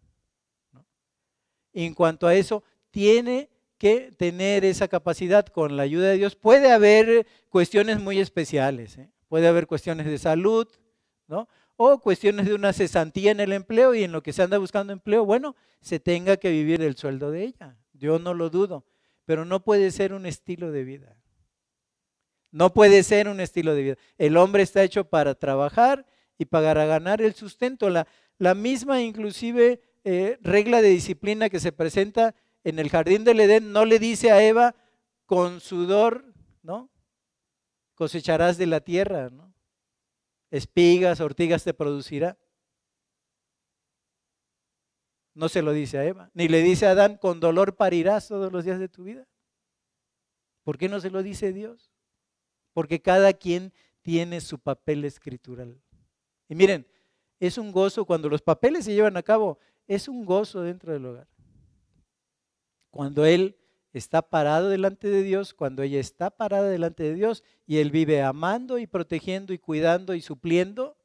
En 1.85 1.95
cuanto 1.95 2.27
a 2.27 2.35
eso, 2.35 2.65
tiene 2.91 3.51
que 3.79 4.11
tener 4.17 4.65
esa 4.65 4.89
capacidad 4.89 5.47
con 5.47 5.77
la 5.77 5.85
ayuda 5.85 6.09
de 6.09 6.17
Dios. 6.17 6.35
Puede 6.35 6.73
haber 6.73 7.25
cuestiones 7.51 8.01
muy 8.01 8.19
especiales, 8.19 8.99
¿eh? 8.99 9.13
puede 9.29 9.47
haber 9.47 9.69
cuestiones 9.69 10.07
de 10.07 10.19
salud, 10.19 10.67
¿no? 11.29 11.49
O 11.77 12.01
cuestiones 12.01 12.47
de 12.47 12.55
una 12.55 12.73
cesantía 12.73 13.31
en 13.31 13.39
el 13.39 13.53
empleo 13.53 13.95
y 13.95 14.03
en 14.03 14.11
lo 14.11 14.25
que 14.25 14.33
se 14.33 14.43
anda 14.43 14.59
buscando 14.59 14.93
empleo, 14.93 15.25
bueno, 15.25 15.55
se 15.81 16.01
tenga 16.01 16.37
que 16.37 16.51
vivir 16.51 16.83
el 16.83 16.97
sueldo 16.97 17.31
de 17.31 17.45
ella. 17.45 17.77
Yo 17.93 18.19
no 18.19 18.35
lo 18.35 18.51
dudo, 18.51 18.85
pero 19.25 19.45
no 19.45 19.63
puede 19.63 19.93
ser 19.93 20.13
un 20.13 20.27
estilo 20.27 20.73
de 20.73 20.83
vida. 20.83 21.17
No 22.51 22.75
puede 22.75 23.05
ser 23.05 23.29
un 23.29 23.39
estilo 23.39 23.77
de 23.77 23.83
vida. 23.83 23.97
El 24.17 24.37
hombre 24.37 24.65
está 24.65 24.83
hecho 24.83 25.05
para 25.05 25.37
trabajar 25.37 26.07
y 26.39 26.47
para 26.47 26.87
ganar 26.87 27.23
el 27.23 27.35
sustento. 27.35 27.89
La 27.89 28.55
misma 28.57 29.01
inclusive 29.01 29.81
eh, 30.05 30.39
regla 30.41 30.83
de 30.83 30.89
disciplina 30.89 31.49
que 31.49 31.61
se 31.61 31.73
presenta 31.73 32.35
en 32.65 32.79
el 32.79 32.91
jardín 32.91 33.25
del 33.25 33.41
Edén 33.41 33.73
no 33.73 33.85
le 33.85 33.99
dice 33.99 34.31
a 34.31 34.43
Eva, 34.43 34.75
con 35.27 35.61
sudor, 35.61 36.35
¿no? 36.63 36.91
Cosecharás 37.95 38.59
de 38.59 38.67
la 38.67 38.81
tierra, 38.81 39.31
¿no? 39.31 39.55
Espigas, 40.51 41.21
ortigas 41.21 41.65
te 41.65 41.75
producirá. 41.75 42.39
No 45.35 45.49
se 45.49 45.63
lo 45.63 45.73
dice 45.73 45.99
a 45.99 46.05
Eva, 46.05 46.31
ni 46.35 46.49
le 46.49 46.63
dice 46.63 46.87
a 46.87 46.93
Adán, 46.93 47.17
con 47.17 47.41
dolor 47.41 47.77
parirás 47.77 48.29
todos 48.29 48.53
los 48.53 48.65
días 48.65 48.81
de 48.81 48.89
tu 48.89 49.05
vida. 49.05 49.27
¿Por 50.65 50.79
qué 50.79 50.89
no 50.89 51.01
se 51.01 51.11
lo 51.11 51.23
dice 51.23 51.53
Dios? 51.53 51.93
Porque 52.73 53.01
cada 53.01 53.33
quien 53.33 53.73
tiene 54.03 54.41
su 54.41 54.59
papel 54.59 55.05
escritural. 55.05 55.81
Y 56.49 56.55
miren, 56.55 56.87
es 57.41 57.59
un 57.59 57.73
gozo 57.73 58.05
cuando 58.05 58.29
los 58.29 58.43
papeles 58.43 58.85
se 58.85 58.95
llevan 58.95 59.17
a 59.17 59.23
cabo, 59.23 59.59
es 59.89 60.07
un 60.07 60.25
gozo 60.25 60.63
dentro 60.63 60.93
del 60.93 61.07
hogar. 61.07 61.27
Cuando 62.91 63.25
él 63.25 63.57
está 63.93 64.23
parado 64.23 64.69
delante 64.69 65.09
de 65.09 65.23
Dios, 65.23 65.55
cuando 65.55 65.83
ella 65.83 65.99
está 65.99 66.31
parada 66.31 66.69
delante 66.69 67.03
de 67.03 67.15
Dios 67.15 67.43
y 67.67 67.79
él 67.79 67.91
vive 67.91 68.23
amando 68.23 68.79
y 68.79 68.87
protegiendo 68.87 69.53
y 69.53 69.59
cuidando 69.59 70.15
y 70.15 70.21
supliendo 70.21 70.97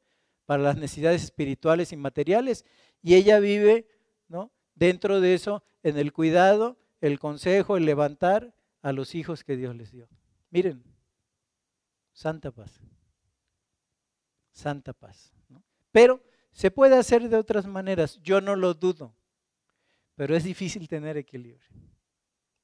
para 0.46 0.62
las 0.62 0.76
necesidades 0.76 1.24
espirituales 1.24 1.92
y 1.92 1.96
materiales 1.96 2.64
y 3.02 3.14
ella 3.14 3.40
vive, 3.40 3.88
¿no? 4.28 4.52
Dentro 4.74 5.20
de 5.20 5.34
eso 5.34 5.64
en 5.82 5.98
el 5.98 6.12
cuidado, 6.12 6.78
el 7.00 7.18
consejo, 7.18 7.76
el 7.76 7.86
levantar 7.86 8.54
a 8.82 8.92
los 8.92 9.14
hijos 9.14 9.44
que 9.44 9.56
Dios 9.56 9.74
les 9.76 9.92
dio. 9.92 10.08
Miren, 10.50 10.84
santa 12.12 12.50
paz. 12.50 12.80
Santa 14.52 14.92
paz. 14.92 15.32
Pero 15.90 16.22
se 16.54 16.70
puede 16.70 16.96
hacer 16.96 17.28
de 17.28 17.36
otras 17.36 17.66
maneras, 17.66 18.20
yo 18.22 18.40
no 18.40 18.54
lo 18.54 18.74
dudo. 18.74 19.14
Pero 20.14 20.36
es 20.36 20.44
difícil 20.44 20.88
tener 20.88 21.16
equilibrio. 21.16 21.68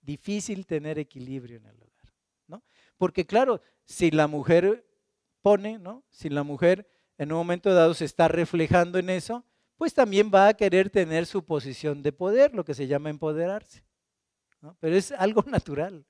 Difícil 0.00 0.64
tener 0.64 0.98
equilibrio 0.98 1.56
en 1.56 1.66
el 1.66 1.76
hogar. 1.76 2.14
¿no? 2.46 2.62
Porque 2.96 3.26
claro, 3.26 3.60
si 3.84 4.12
la 4.12 4.28
mujer 4.28 4.86
pone, 5.42 5.78
¿no? 5.78 6.04
si 6.08 6.28
la 6.28 6.44
mujer 6.44 6.88
en 7.18 7.32
un 7.32 7.38
momento 7.38 7.74
dado 7.74 7.92
se 7.92 8.04
está 8.04 8.28
reflejando 8.28 8.98
en 8.98 9.10
eso, 9.10 9.44
pues 9.76 9.92
también 9.92 10.30
va 10.32 10.46
a 10.46 10.54
querer 10.54 10.88
tener 10.88 11.26
su 11.26 11.44
posición 11.44 12.00
de 12.00 12.12
poder, 12.12 12.54
lo 12.54 12.64
que 12.64 12.74
se 12.74 12.86
llama 12.86 13.10
empoderarse. 13.10 13.84
¿no? 14.60 14.76
Pero 14.78 14.94
es 14.94 15.10
algo 15.10 15.42
natural. 15.46 16.06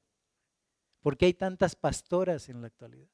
Porque 1.00 1.24
hay 1.24 1.32
tantas 1.32 1.74
pastoras 1.74 2.50
en 2.50 2.60
la 2.60 2.66
actualidad. 2.66 3.08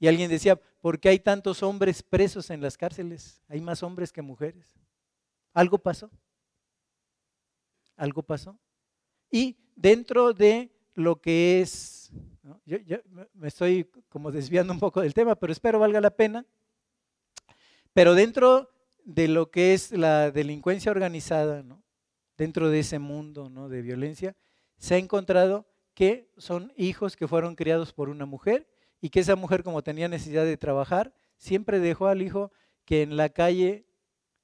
Y 0.00 0.06
alguien 0.06 0.30
decía, 0.30 0.56
¿por 0.56 1.00
qué 1.00 1.08
hay 1.08 1.18
tantos 1.18 1.62
hombres 1.62 2.02
presos 2.02 2.50
en 2.50 2.60
las 2.60 2.76
cárceles? 2.76 3.42
Hay 3.48 3.60
más 3.60 3.82
hombres 3.82 4.12
que 4.12 4.22
mujeres. 4.22 4.78
Algo 5.52 5.78
pasó. 5.78 6.10
Algo 7.96 8.22
pasó. 8.22 8.56
Y 9.30 9.56
dentro 9.74 10.32
de 10.32 10.70
lo 10.94 11.20
que 11.20 11.60
es 11.60 12.10
Yo, 12.64 12.78
me 13.34 13.48
estoy 13.48 13.90
como 14.08 14.30
desviando 14.30 14.72
un 14.72 14.80
poco 14.80 15.00
del 15.00 15.14
tema, 15.14 15.34
pero 15.34 15.52
espero 15.52 15.78
valga 15.78 16.00
la 16.00 16.10
pena. 16.10 16.46
Pero 17.92 18.14
dentro 18.14 18.70
de 19.04 19.26
lo 19.26 19.50
que 19.50 19.74
es 19.74 19.90
la 19.90 20.30
delincuencia 20.30 20.92
organizada, 20.92 21.64
dentro 22.36 22.70
de 22.70 22.80
ese 22.80 22.98
mundo 22.98 23.50
¿no? 23.50 23.68
de 23.68 23.82
violencia, 23.82 24.36
se 24.76 24.94
ha 24.94 24.98
encontrado 24.98 25.66
que 25.94 26.30
son 26.36 26.72
hijos 26.76 27.16
que 27.16 27.26
fueron 27.26 27.56
criados 27.56 27.92
por 27.92 28.08
una 28.08 28.26
mujer 28.26 28.68
y 29.00 29.10
que 29.10 29.20
esa 29.20 29.36
mujer 29.36 29.62
como 29.62 29.82
tenía 29.82 30.08
necesidad 30.08 30.44
de 30.44 30.56
trabajar, 30.56 31.12
siempre 31.36 31.78
dejó 31.78 32.08
al 32.08 32.22
hijo 32.22 32.52
que 32.84 33.02
en 33.02 33.16
la 33.16 33.28
calle 33.28 33.86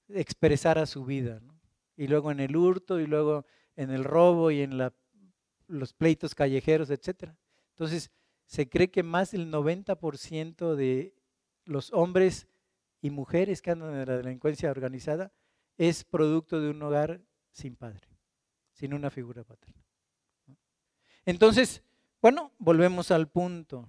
expresara 0.08 0.86
su 0.86 1.04
vida. 1.04 1.40
Y 1.96 2.08
luego 2.08 2.30
en 2.30 2.40
el 2.40 2.56
hurto 2.56 3.00
y 3.00 3.06
luego 3.06 3.46
en 3.76 3.90
el 3.90 4.04
robo 4.04 4.50
y 4.50 4.60
en 4.60 4.78
los 5.66 5.92
pleitos 5.92 6.34
callejeros, 6.34 6.90
etc. 6.90 7.30
Entonces, 7.70 8.10
se 8.46 8.68
cree 8.68 8.90
que 8.90 9.02
más 9.02 9.32
del 9.32 9.50
90% 9.50 10.74
de 10.74 11.14
los 11.64 11.92
hombres 11.92 12.46
y 13.00 13.10
mujeres 13.10 13.62
que 13.62 13.70
andan 13.70 13.94
en 13.94 14.06
la 14.06 14.16
delincuencia 14.18 14.70
organizada 14.70 15.32
es 15.76 16.04
producto 16.04 16.60
de 16.60 16.70
un 16.70 16.82
hogar 16.82 17.20
sin 17.50 17.76
padre, 17.76 18.06
sin 18.72 18.94
una 18.94 19.10
figura 19.10 19.44
paterna. 19.44 19.82
Entonces, 21.24 21.82
bueno, 22.20 22.52
volvemos 22.58 23.10
al 23.10 23.28
punto. 23.28 23.88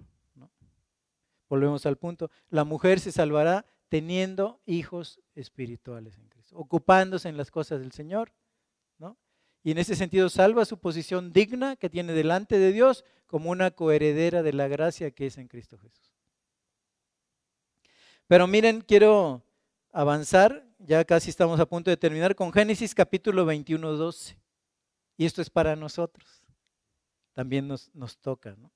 Volvemos 1.50 1.86
al 1.86 1.98
punto. 1.98 2.32
La 2.50 2.64
mujer 2.64 3.00
se 3.00 3.12
salvará 3.12 3.66
teniendo 3.90 4.60
hijos 4.66 5.22
espirituales 5.36 6.18
en 6.18 6.28
Cristo, 6.28 6.58
ocupándose 6.58 7.30
en 7.30 7.38
las 7.38 7.52
cosas 7.52 7.80
del 7.80 7.92
Señor, 7.92 8.34
¿no? 8.98 9.18
Y 9.64 9.72
en 9.72 9.78
ese 9.78 9.96
sentido 9.96 10.30
salva 10.30 10.66
su 10.66 10.80
posición 10.80 11.32
digna 11.32 11.76
que 11.76 11.90
tiene 11.90 12.14
delante 12.14 12.58
de 12.58 12.72
Dios 12.72 13.06
como 13.28 13.52
una 13.52 13.72
coheredera 13.72 14.44
de 14.44 14.54
la 14.54 14.68
gracia 14.68 15.12
que 15.12 15.28
es 15.28 15.38
en 15.38 15.48
Cristo 15.48 15.78
Jesús. 15.78 16.14
Pero 18.28 18.48
miren, 18.48 18.82
quiero 18.82 19.44
avanzar, 19.92 20.68
ya 20.80 21.06
casi 21.06 21.30
estamos 21.30 21.60
a 21.60 21.66
punto 21.66 21.90
de 21.90 21.98
terminar 21.98 22.36
con 22.36 22.52
Génesis 22.52 22.96
capítulo 22.96 23.46
21, 23.46 23.94
12. 23.94 24.38
Y 25.18 25.26
esto 25.26 25.42
es 25.42 25.50
para 25.50 25.76
nosotros, 25.76 26.44
también 27.34 27.68
nos, 27.68 27.94
nos 27.94 28.18
toca. 28.18 28.56
¿no? 28.58 28.72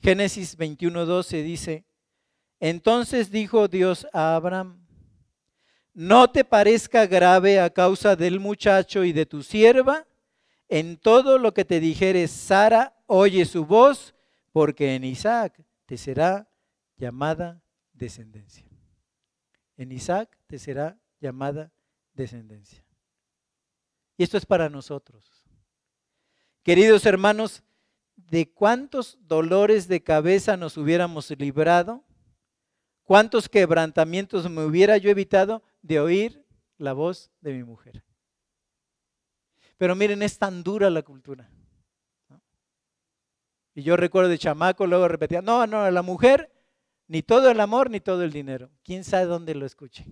Génesis 0.00 0.56
21, 0.56 1.06
12 1.06 1.42
dice, 1.42 1.84
entonces 2.60 3.30
dijo 3.30 3.68
Dios 3.68 4.06
a 4.12 4.34
Abraham, 4.34 4.78
no 5.94 6.30
te 6.30 6.44
parezca 6.44 7.06
grave 7.06 7.60
a 7.60 7.70
causa 7.70 8.14
del 8.14 8.40
muchacho 8.40 9.04
y 9.04 9.12
de 9.12 9.26
tu 9.26 9.42
sierva, 9.42 10.06
en 10.68 10.96
todo 10.96 11.38
lo 11.38 11.54
que 11.54 11.64
te 11.64 11.80
dijere 11.80 12.28
Sara, 12.28 12.94
oye 13.06 13.44
su 13.44 13.64
voz, 13.64 14.14
porque 14.52 14.94
en 14.94 15.04
Isaac 15.04 15.60
te 15.86 15.96
será 15.96 16.48
llamada 16.96 17.62
descendencia. 17.92 18.66
En 19.76 19.92
Isaac 19.92 20.36
te 20.46 20.58
será 20.58 20.98
llamada 21.20 21.72
descendencia. 22.12 22.84
Y 24.16 24.24
esto 24.24 24.36
es 24.36 24.44
para 24.44 24.68
nosotros. 24.68 25.44
Queridos 26.62 27.06
hermanos, 27.06 27.62
¿de 28.16 28.50
cuántos 28.50 29.16
dolores 29.22 29.88
de 29.88 30.02
cabeza 30.02 30.56
nos 30.56 30.76
hubiéramos 30.76 31.30
librado 31.30 32.04
¿Cuántos 33.08 33.48
quebrantamientos 33.48 34.50
me 34.50 34.66
hubiera 34.66 34.98
yo 34.98 35.08
evitado 35.08 35.62
de 35.80 35.98
oír 35.98 36.44
la 36.76 36.92
voz 36.92 37.30
de 37.40 37.54
mi 37.54 37.64
mujer? 37.64 38.04
Pero 39.78 39.96
miren, 39.96 40.20
es 40.20 40.38
tan 40.38 40.62
dura 40.62 40.90
la 40.90 41.00
cultura. 41.00 41.50
Y 43.74 43.82
yo 43.82 43.96
recuerdo 43.96 44.28
de 44.28 44.36
chamaco, 44.36 44.86
luego 44.86 45.08
repetía, 45.08 45.40
no, 45.40 45.66
no, 45.66 45.90
la 45.90 46.02
mujer, 46.02 46.52
ni 47.06 47.22
todo 47.22 47.50
el 47.50 47.60
amor, 47.60 47.88
ni 47.88 47.98
todo 47.98 48.24
el 48.24 48.30
dinero. 48.30 48.70
¿Quién 48.82 49.04
sabe 49.04 49.24
dónde 49.24 49.54
lo 49.54 49.64
escuché? 49.64 50.04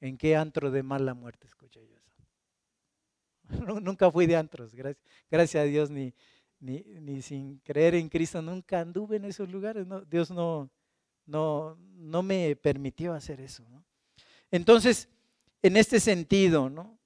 ¿En 0.00 0.18
qué 0.18 0.34
antro 0.34 0.72
de 0.72 0.82
mala 0.82 1.14
muerte 1.14 1.46
escuché 1.46 1.86
yo 1.86 1.96
eso? 1.98 2.16
Nunca 3.80 4.10
fui 4.10 4.26
de 4.26 4.34
antros, 4.34 4.74
gracias, 4.74 5.62
a 5.62 5.66
Dios, 5.66 5.88
ni, 5.88 6.12
ni, 6.58 7.22
sin 7.22 7.60
creer 7.60 7.94
en 7.94 8.08
Cristo, 8.08 8.42
nunca 8.42 8.80
anduve 8.80 9.18
en 9.18 9.26
esos 9.26 9.48
lugares. 9.48 9.86
Dios 10.08 10.32
no, 10.32 10.68
no, 11.26 11.76
no 11.94 12.22
me 12.22 12.56
permitió 12.56 13.14
hacer 13.14 13.40
eso. 13.40 13.64
Entonces, 14.50 15.08
en 15.62 15.76
este 15.76 16.00
sentido, 16.00 16.68
¿no? 16.68 16.98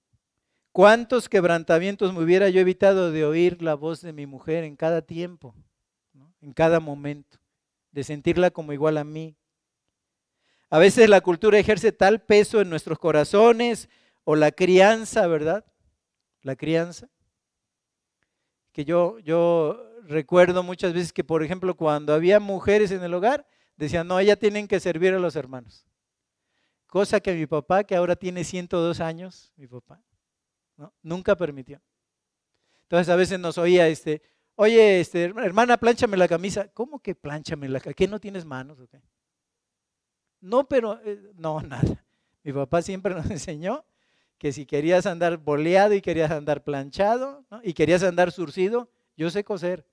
¿Cuántos 0.73 1.29
quebrantamientos 1.29 2.13
me 2.13 2.23
hubiera 2.23 2.49
yo 2.51 2.61
evitado 2.61 3.11
de 3.11 3.25
oír 3.25 3.63
la 3.63 3.75
voz 3.75 4.03
de 4.03 4.13
mi 4.13 4.27
mujer 4.27 4.65
en 4.65 4.77
cada 4.77 5.01
tiempo, 5.01 5.55
en 6.43 6.53
cada 6.53 6.81
momento, 6.81 7.39
de 7.93 8.05
sentirla 8.05 8.51
como 8.51 8.73
igual 8.73 8.99
a 8.99 9.05
mí? 9.05 9.37
A 10.69 10.79
veces 10.79 11.09
la 11.09 11.21
cultura 11.21 11.59
ejerce 11.59 11.93
tal 11.93 12.21
peso 12.21 12.61
en 12.61 12.69
nuestros 12.69 12.99
corazones 12.99 13.89
o 14.25 14.35
la 14.35 14.51
crianza, 14.51 15.27
¿verdad? 15.27 15.65
La 16.43 16.57
crianza. 16.57 17.09
Que 18.73 18.85
yo, 18.85 19.19
yo 19.21 19.81
recuerdo 20.03 20.63
muchas 20.63 20.93
veces 20.93 21.13
que, 21.13 21.25
por 21.25 21.43
ejemplo, 21.43 21.77
cuando 21.77 22.13
había 22.13 22.41
mujeres 22.41 22.91
en 22.91 23.03
el 23.03 23.15
hogar, 23.15 23.47
Decían, 23.77 24.09
no, 24.09 24.19
ella 24.19 24.37
tienen 24.37 24.67
que 24.67 24.81
servir 24.81 25.13
a 25.13 25.19
los 25.19 25.37
hermanos. 25.37 25.87
Cosa 26.87 27.21
que 27.21 27.35
mi 27.35 27.47
papá, 27.47 27.85
que 27.85 27.95
ahora 27.95 28.17
tiene 28.17 28.43
102 28.43 29.01
años, 29.01 29.53
mi 29.57 29.67
papá, 29.67 30.03
nunca 31.03 31.37
permitió. 31.37 31.81
Entonces 32.83 33.09
a 33.13 33.17
veces 33.17 33.39
nos 33.39 33.59
oía, 33.59 33.89
este, 33.89 34.23
oye, 34.55 35.01
este, 35.01 35.25
hermana, 35.25 35.77
plánchame 35.77 36.17
la 36.17 36.29
camisa. 36.29 36.69
¿Cómo 36.69 37.01
que 37.01 37.15
plánchame 37.15 37.69
la 37.69 37.81
camisa? 37.81 37.95
¿Qué 37.97 38.09
no 38.09 38.19
tienes 38.19 38.45
manos? 38.45 38.79
qué? 38.91 39.03
No, 40.41 40.67
pero, 40.67 40.99
eh, 41.05 41.33
no, 41.35 41.61
nada. 41.63 42.03
Mi 42.43 42.53
papá 42.53 42.81
siempre 42.81 43.15
nos 43.15 43.31
enseñó 43.31 43.85
que 44.39 44.53
si 44.53 44.65
querías 44.65 45.05
andar 45.05 45.37
boleado 45.39 45.93
y 45.95 46.01
querías 46.01 46.31
andar 46.31 46.63
planchado 46.63 47.45
y 47.63 47.75
querías 47.75 48.03
andar 48.03 48.33
surcido, 48.33 48.91
yo 49.17 49.31
sé 49.31 49.45
coser, 49.45 49.87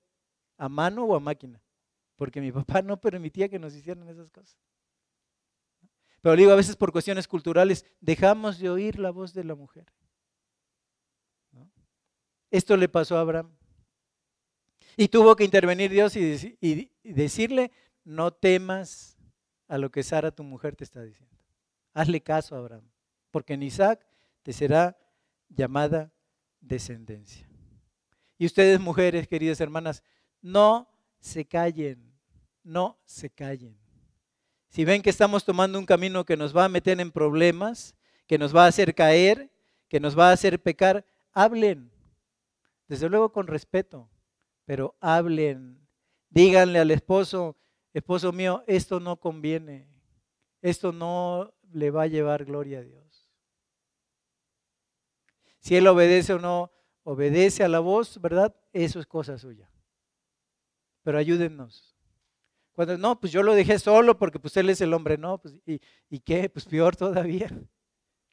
a 0.56 0.68
mano 0.68 1.04
o 1.04 1.16
a 1.16 1.20
máquina 1.20 1.63
porque 2.16 2.40
mi 2.40 2.52
papá 2.52 2.82
no 2.82 3.00
permitía 3.00 3.48
que 3.48 3.58
nos 3.58 3.74
hicieran 3.74 4.08
esas 4.08 4.30
cosas. 4.30 4.58
Pero 6.20 6.36
digo, 6.36 6.52
a 6.52 6.56
veces 6.56 6.76
por 6.76 6.90
cuestiones 6.90 7.28
culturales 7.28 7.84
dejamos 8.00 8.58
de 8.58 8.70
oír 8.70 8.98
la 8.98 9.10
voz 9.10 9.34
de 9.34 9.44
la 9.44 9.54
mujer. 9.54 9.92
Esto 12.50 12.76
le 12.76 12.88
pasó 12.88 13.18
a 13.18 13.20
Abraham. 13.20 13.50
Y 14.96 15.08
tuvo 15.08 15.34
que 15.34 15.44
intervenir 15.44 15.90
Dios 15.90 16.16
y, 16.16 16.56
y 16.60 16.90
decirle, 17.02 17.72
no 18.04 18.32
temas 18.32 19.18
a 19.66 19.76
lo 19.76 19.90
que 19.90 20.02
Sara, 20.02 20.30
tu 20.30 20.44
mujer, 20.44 20.76
te 20.76 20.84
está 20.84 21.02
diciendo. 21.02 21.36
Hazle 21.92 22.22
caso 22.22 22.54
a 22.54 22.58
Abraham, 22.58 22.88
porque 23.30 23.54
en 23.54 23.62
Isaac 23.62 24.06
te 24.42 24.52
será 24.52 24.96
llamada 25.48 26.12
descendencia. 26.60 27.48
Y 28.38 28.46
ustedes, 28.46 28.80
mujeres, 28.80 29.28
queridas 29.28 29.60
hermanas, 29.60 30.02
no 30.42 30.88
se 31.20 31.46
callen, 31.46 32.03
no 32.64 32.98
se 33.04 33.30
callen. 33.30 33.78
Si 34.68 34.84
ven 34.84 35.02
que 35.02 35.10
estamos 35.10 35.44
tomando 35.44 35.78
un 35.78 35.86
camino 35.86 36.24
que 36.24 36.36
nos 36.36 36.56
va 36.56 36.64
a 36.64 36.68
meter 36.68 37.00
en 37.00 37.12
problemas, 37.12 37.94
que 38.26 38.38
nos 38.38 38.54
va 38.54 38.64
a 38.64 38.68
hacer 38.68 38.94
caer, 38.94 39.52
que 39.88 40.00
nos 40.00 40.18
va 40.18 40.30
a 40.30 40.32
hacer 40.32 40.60
pecar, 40.60 41.06
hablen. 41.32 41.92
Desde 42.88 43.08
luego 43.08 43.30
con 43.32 43.46
respeto, 43.46 44.10
pero 44.64 44.96
hablen. 45.00 45.86
Díganle 46.30 46.80
al 46.80 46.90
esposo, 46.90 47.56
esposo 47.92 48.32
mío, 48.32 48.64
esto 48.66 48.98
no 48.98 49.20
conviene. 49.20 49.86
Esto 50.60 50.92
no 50.92 51.54
le 51.72 51.90
va 51.90 52.02
a 52.02 52.08
llevar 52.08 52.44
gloria 52.44 52.78
a 52.78 52.82
Dios. 52.82 53.30
Si 55.60 55.76
él 55.76 55.86
obedece 55.86 56.32
o 56.32 56.38
no 56.38 56.72
obedece 57.04 57.62
a 57.62 57.68
la 57.68 57.78
voz, 57.78 58.20
¿verdad? 58.20 58.54
Eso 58.72 58.98
es 58.98 59.06
cosa 59.06 59.38
suya 59.38 59.70
pero 61.04 61.18
ayúdennos. 61.18 61.93
Cuando 62.74 62.98
no, 62.98 63.20
pues 63.20 63.32
yo 63.32 63.42
lo 63.42 63.54
dejé 63.54 63.78
solo 63.78 64.18
porque 64.18 64.40
pues 64.40 64.56
él 64.56 64.68
es 64.68 64.80
el 64.80 64.92
hombre, 64.92 65.16
no, 65.16 65.38
pues 65.38 65.54
¿y, 65.64 65.80
¿y 66.10 66.18
qué? 66.20 66.48
Pues 66.50 66.66
peor 66.66 66.96
todavía. 66.96 67.48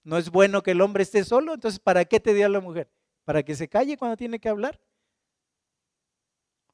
No 0.04 0.18
es 0.18 0.32
bueno 0.32 0.64
que 0.64 0.72
el 0.72 0.82
hombre 0.82 1.04
esté 1.04 1.24
solo, 1.24 1.54
entonces 1.54 1.80
¿para 1.80 2.06
qué 2.06 2.20
te 2.20 2.34
dio 2.34 2.48
a 2.48 2.50
la 2.50 2.60
mujer? 2.60 2.92
¿Para 3.24 3.44
que 3.44 3.54
se 3.54 3.68
calle 3.68 3.98
cuando 3.98 4.18
tiene 4.18 4.40
que 4.40 4.50
hablar? 4.50 4.82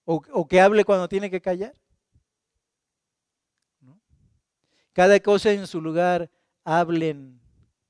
¿O, 0.06 0.22
o 0.32 0.48
que 0.48 0.62
hable 0.62 0.86
cuando 0.86 1.10
tiene 1.10 1.30
que 1.30 1.42
callar? 1.42 1.74
Cada 4.94 5.20
cosa 5.20 5.52
en 5.52 5.68
su 5.68 5.82
lugar, 5.82 6.32
hablen, 6.64 7.40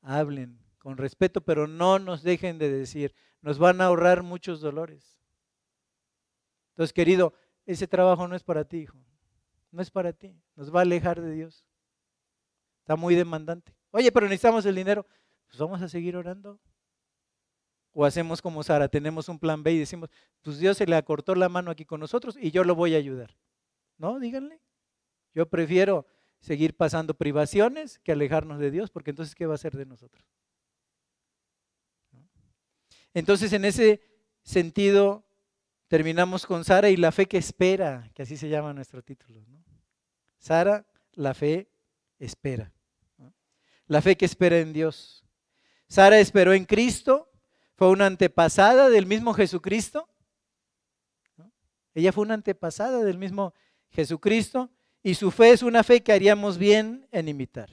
hablen 0.01 0.59
con 0.80 0.97
respeto, 0.97 1.39
pero 1.39 1.67
no 1.67 1.99
nos 1.99 2.23
dejen 2.23 2.57
de 2.57 2.69
decir, 2.69 3.13
nos 3.41 3.59
van 3.59 3.80
a 3.80 3.86
ahorrar 3.86 4.23
muchos 4.23 4.59
dolores. 4.59 5.21
Entonces, 6.71 6.91
querido, 6.91 7.34
ese 7.65 7.88
trabajo 7.88 8.28
no 8.28 8.36
es 8.36 8.43
para 8.43 8.65
ti, 8.65 8.80
hijo. 8.80 8.97
No 9.72 9.82
es 9.82 9.91
para 9.91 10.13
ti. 10.13 10.36
Nos 10.55 10.74
va 10.74 10.80
a 10.80 10.84
alejar 10.84 11.22
de 11.22 11.32
Dios. 11.32 11.65
Está 12.80 12.95
muy 12.95 13.15
demandante. 13.15 13.76
Oye, 13.91 14.11
pero 14.11 14.28
necesitamos 14.28 14.65
el 14.65 14.76
dinero. 14.76 15.05
Pues 15.47 15.59
vamos 15.59 15.82
a 15.82 15.89
seguir 15.89 16.15
orando. 16.15 16.59
O 17.91 18.05
hacemos 18.05 18.41
como 18.41 18.63
Sara, 18.63 18.88
tenemos 18.88 19.28
un 19.28 19.39
plan 19.39 19.63
B 19.63 19.74
y 19.74 19.80
decimos, 19.80 20.09
pues 20.41 20.59
Dios 20.59 20.78
se 20.78 20.86
le 20.86 20.95
acortó 20.95 21.34
la 21.34 21.49
mano 21.49 21.72
aquí 21.72 21.84
con 21.84 21.99
nosotros 21.99 22.38
y 22.39 22.51
yo 22.51 22.63
lo 22.63 22.76
voy 22.76 22.93
a 22.93 22.97
ayudar. 22.97 23.36
No, 23.97 24.20
díganle. 24.20 24.61
Yo 25.34 25.49
prefiero 25.49 26.05
seguir 26.39 26.76
pasando 26.76 27.15
privaciones 27.15 27.99
que 27.99 28.11
alejarnos 28.11 28.59
de 28.59 28.72
Dios, 28.72 28.91
porque 28.91 29.09
entonces, 29.09 29.36
¿qué 29.36 29.45
va 29.45 29.53
a 29.53 29.55
hacer 29.55 29.76
de 29.76 29.86
nosotros? 29.86 30.26
Entonces, 33.13 33.51
en 33.53 33.65
ese 33.65 34.01
sentido, 34.43 35.26
terminamos 35.88 36.45
con 36.45 36.63
Sara 36.63 36.89
y 36.89 36.97
la 36.97 37.11
fe 37.11 37.26
que 37.26 37.38
espera, 37.38 38.09
que 38.13 38.22
así 38.22 38.38
se 38.38 38.49
llama 38.49 38.74
nuestro 38.74 39.01
título. 39.01 39.43
Sara, 40.38 40.85
la 41.13 41.33
fe 41.33 41.69
espera. 42.19 42.71
La 43.88 44.01
fe 44.01 44.17
que 44.17 44.25
espera 44.25 44.59
en 44.59 44.73
Dios. 44.73 45.23
Sara 45.88 46.19
esperó 46.19 46.53
en 46.53 46.65
Cristo, 46.65 47.31
fue 47.75 47.89
una 47.89 48.05
antepasada 48.05 48.89
del 48.89 49.05
mismo 49.05 49.33
Jesucristo. 49.33 50.09
Ella 51.93 52.11
fue 52.11 52.23
una 52.23 52.35
antepasada 52.35 53.03
del 53.03 53.17
mismo 53.17 53.53
Jesucristo 53.89 54.69
y 55.03 55.15
su 55.15 55.31
fe 55.31 55.51
es 55.51 55.63
una 55.63 55.83
fe 55.83 56.03
que 56.03 56.11
haríamos 56.11 56.57
bien 56.57 57.07
en 57.11 57.29
imitar. 57.29 57.69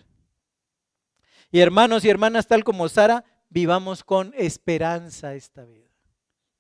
Y 1.51 1.61
hermanos 1.61 2.05
y 2.05 2.11
hermanas, 2.11 2.47
tal 2.47 2.65
como 2.65 2.89
Sara, 2.89 3.25
vivamos 3.49 4.03
con 4.03 4.33
esperanza 4.37 5.35
esta 5.35 5.65
vida. 5.65 5.89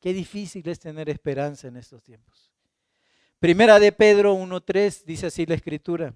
Qué 0.00 0.12
difícil 0.12 0.68
es 0.68 0.78
tener 0.78 1.08
esperanza 1.08 1.68
en 1.68 1.76
estos 1.76 2.02
tiempos. 2.02 2.53
Primera 3.38 3.78
de 3.78 3.92
Pedro 3.92 4.34
1.3 4.34 5.04
dice 5.04 5.26
así 5.26 5.46
la 5.46 5.54
escritura. 5.54 6.14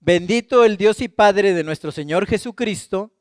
Bendito 0.00 0.64
el 0.64 0.76
Dios 0.76 1.00
y 1.00 1.08
Padre 1.08 1.54
de 1.54 1.62
nuestro 1.62 1.92
Señor 1.92 2.26
Jesucristo, 2.26 3.12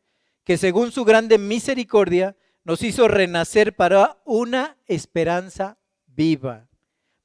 que 0.43 0.57
según 0.57 0.91
su 0.91 1.05
grande 1.05 1.37
misericordia 1.37 2.35
nos 2.63 2.81
hizo 2.81 3.07
renacer 3.07 3.75
para 3.75 4.21
una 4.25 4.77
esperanza 4.87 5.77
viva 6.07 6.67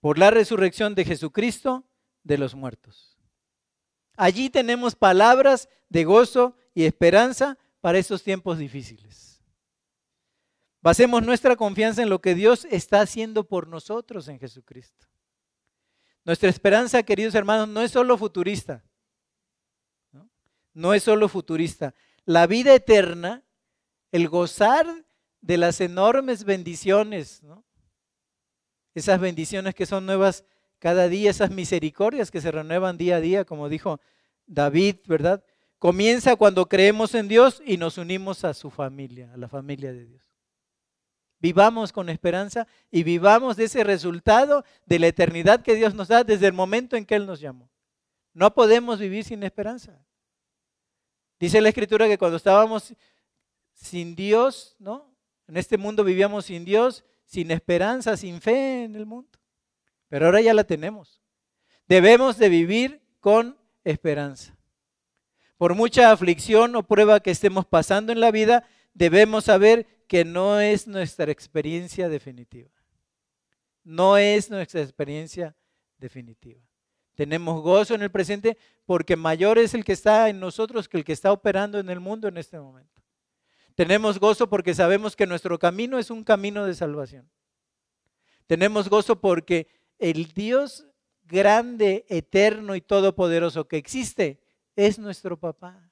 por 0.00 0.18
la 0.18 0.30
resurrección 0.30 0.94
de 0.94 1.04
Jesucristo 1.04 1.86
de 2.22 2.38
los 2.38 2.54
muertos. 2.54 3.18
Allí 4.16 4.50
tenemos 4.50 4.94
palabras 4.94 5.68
de 5.88 6.04
gozo 6.04 6.56
y 6.74 6.84
esperanza 6.84 7.58
para 7.80 7.98
estos 7.98 8.22
tiempos 8.22 8.58
difíciles. 8.58 9.35
Basemos 10.86 11.24
nuestra 11.24 11.56
confianza 11.56 12.00
en 12.00 12.08
lo 12.08 12.20
que 12.20 12.36
Dios 12.36 12.64
está 12.70 13.00
haciendo 13.00 13.42
por 13.42 13.66
nosotros 13.66 14.28
en 14.28 14.38
Jesucristo. 14.38 15.08
Nuestra 16.24 16.48
esperanza, 16.48 17.02
queridos 17.02 17.34
hermanos, 17.34 17.66
no 17.66 17.82
es 17.82 17.90
solo 17.90 18.16
futurista. 18.16 18.84
No, 20.12 20.30
no 20.74 20.94
es 20.94 21.02
solo 21.02 21.28
futurista. 21.28 21.92
La 22.24 22.46
vida 22.46 22.72
eterna, 22.72 23.42
el 24.12 24.28
gozar 24.28 24.86
de 25.40 25.56
las 25.56 25.80
enormes 25.80 26.44
bendiciones, 26.44 27.42
¿no? 27.42 27.64
esas 28.94 29.18
bendiciones 29.18 29.74
que 29.74 29.86
son 29.86 30.06
nuevas 30.06 30.44
cada 30.78 31.08
día, 31.08 31.30
esas 31.30 31.50
misericordias 31.50 32.30
que 32.30 32.40
se 32.40 32.52
renuevan 32.52 32.96
día 32.96 33.16
a 33.16 33.20
día, 33.20 33.44
como 33.44 33.68
dijo 33.68 34.00
David, 34.46 34.98
¿verdad? 35.06 35.42
Comienza 35.80 36.36
cuando 36.36 36.68
creemos 36.68 37.16
en 37.16 37.26
Dios 37.26 37.60
y 37.66 37.76
nos 37.76 37.98
unimos 37.98 38.44
a 38.44 38.54
su 38.54 38.70
familia, 38.70 39.32
a 39.32 39.36
la 39.36 39.48
familia 39.48 39.92
de 39.92 40.06
Dios. 40.06 40.25
Vivamos 41.38 41.92
con 41.92 42.08
esperanza 42.08 42.66
y 42.90 43.02
vivamos 43.02 43.56
de 43.56 43.64
ese 43.64 43.84
resultado 43.84 44.64
de 44.86 44.98
la 44.98 45.08
eternidad 45.08 45.62
que 45.62 45.74
Dios 45.74 45.94
nos 45.94 46.08
da 46.08 46.24
desde 46.24 46.46
el 46.46 46.52
momento 46.52 46.96
en 46.96 47.04
que 47.04 47.14
Él 47.14 47.26
nos 47.26 47.40
llamó. 47.40 47.70
No 48.32 48.54
podemos 48.54 48.98
vivir 48.98 49.24
sin 49.24 49.42
esperanza. 49.42 49.98
Dice 51.38 51.60
la 51.60 51.68
Escritura 51.68 52.08
que 52.08 52.18
cuando 52.18 52.36
estábamos 52.38 52.94
sin 53.74 54.16
Dios, 54.16 54.76
¿no? 54.78 55.14
En 55.46 55.56
este 55.56 55.78
mundo 55.78 56.04
vivíamos 56.04 56.46
sin 56.46 56.64
Dios, 56.64 57.04
sin 57.24 57.50
esperanza, 57.50 58.16
sin 58.16 58.40
fe 58.40 58.84
en 58.84 58.96
el 58.96 59.06
mundo 59.06 59.36
pero 60.08 60.26
ahora 60.26 60.40
ya 60.40 60.54
la 60.54 60.64
tenemos. 60.64 61.20
Debemos 61.88 62.38
de 62.38 62.48
vivir 62.48 63.02
con 63.20 63.58
esperanza. 63.84 64.56
Por 65.56 65.74
mucha 65.74 66.12
aflicción 66.12 66.76
o 66.76 66.82
prueba 66.82 67.20
que 67.20 67.30
estemos 67.30 67.64
pasando 67.64 68.12
en 68.12 68.20
la 68.20 68.30
vida, 68.30 68.64
debemos 68.96 69.44
saber 69.44 69.86
que 70.08 70.24
no 70.24 70.58
es 70.58 70.88
nuestra 70.88 71.30
experiencia 71.30 72.08
definitiva. 72.08 72.70
No 73.84 74.16
es 74.16 74.50
nuestra 74.50 74.80
experiencia 74.80 75.54
definitiva. 75.98 76.60
Tenemos 77.14 77.62
gozo 77.62 77.94
en 77.94 78.02
el 78.02 78.10
presente 78.10 78.56
porque 78.84 79.16
mayor 79.16 79.58
es 79.58 79.74
el 79.74 79.84
que 79.84 79.92
está 79.92 80.28
en 80.28 80.40
nosotros 80.40 80.88
que 80.88 80.96
el 80.96 81.04
que 81.04 81.12
está 81.12 81.30
operando 81.32 81.78
en 81.78 81.90
el 81.90 82.00
mundo 82.00 82.28
en 82.28 82.38
este 82.38 82.58
momento. 82.58 83.02
Tenemos 83.74 84.18
gozo 84.18 84.48
porque 84.48 84.74
sabemos 84.74 85.14
que 85.14 85.26
nuestro 85.26 85.58
camino 85.58 85.98
es 85.98 86.10
un 86.10 86.24
camino 86.24 86.64
de 86.64 86.74
salvación. 86.74 87.30
Tenemos 88.46 88.88
gozo 88.88 89.20
porque 89.20 89.68
el 89.98 90.32
Dios 90.32 90.86
grande, 91.24 92.06
eterno 92.08 92.74
y 92.74 92.80
todopoderoso 92.80 93.68
que 93.68 93.76
existe 93.76 94.40
es 94.74 94.98
nuestro 94.98 95.38
papá, 95.38 95.90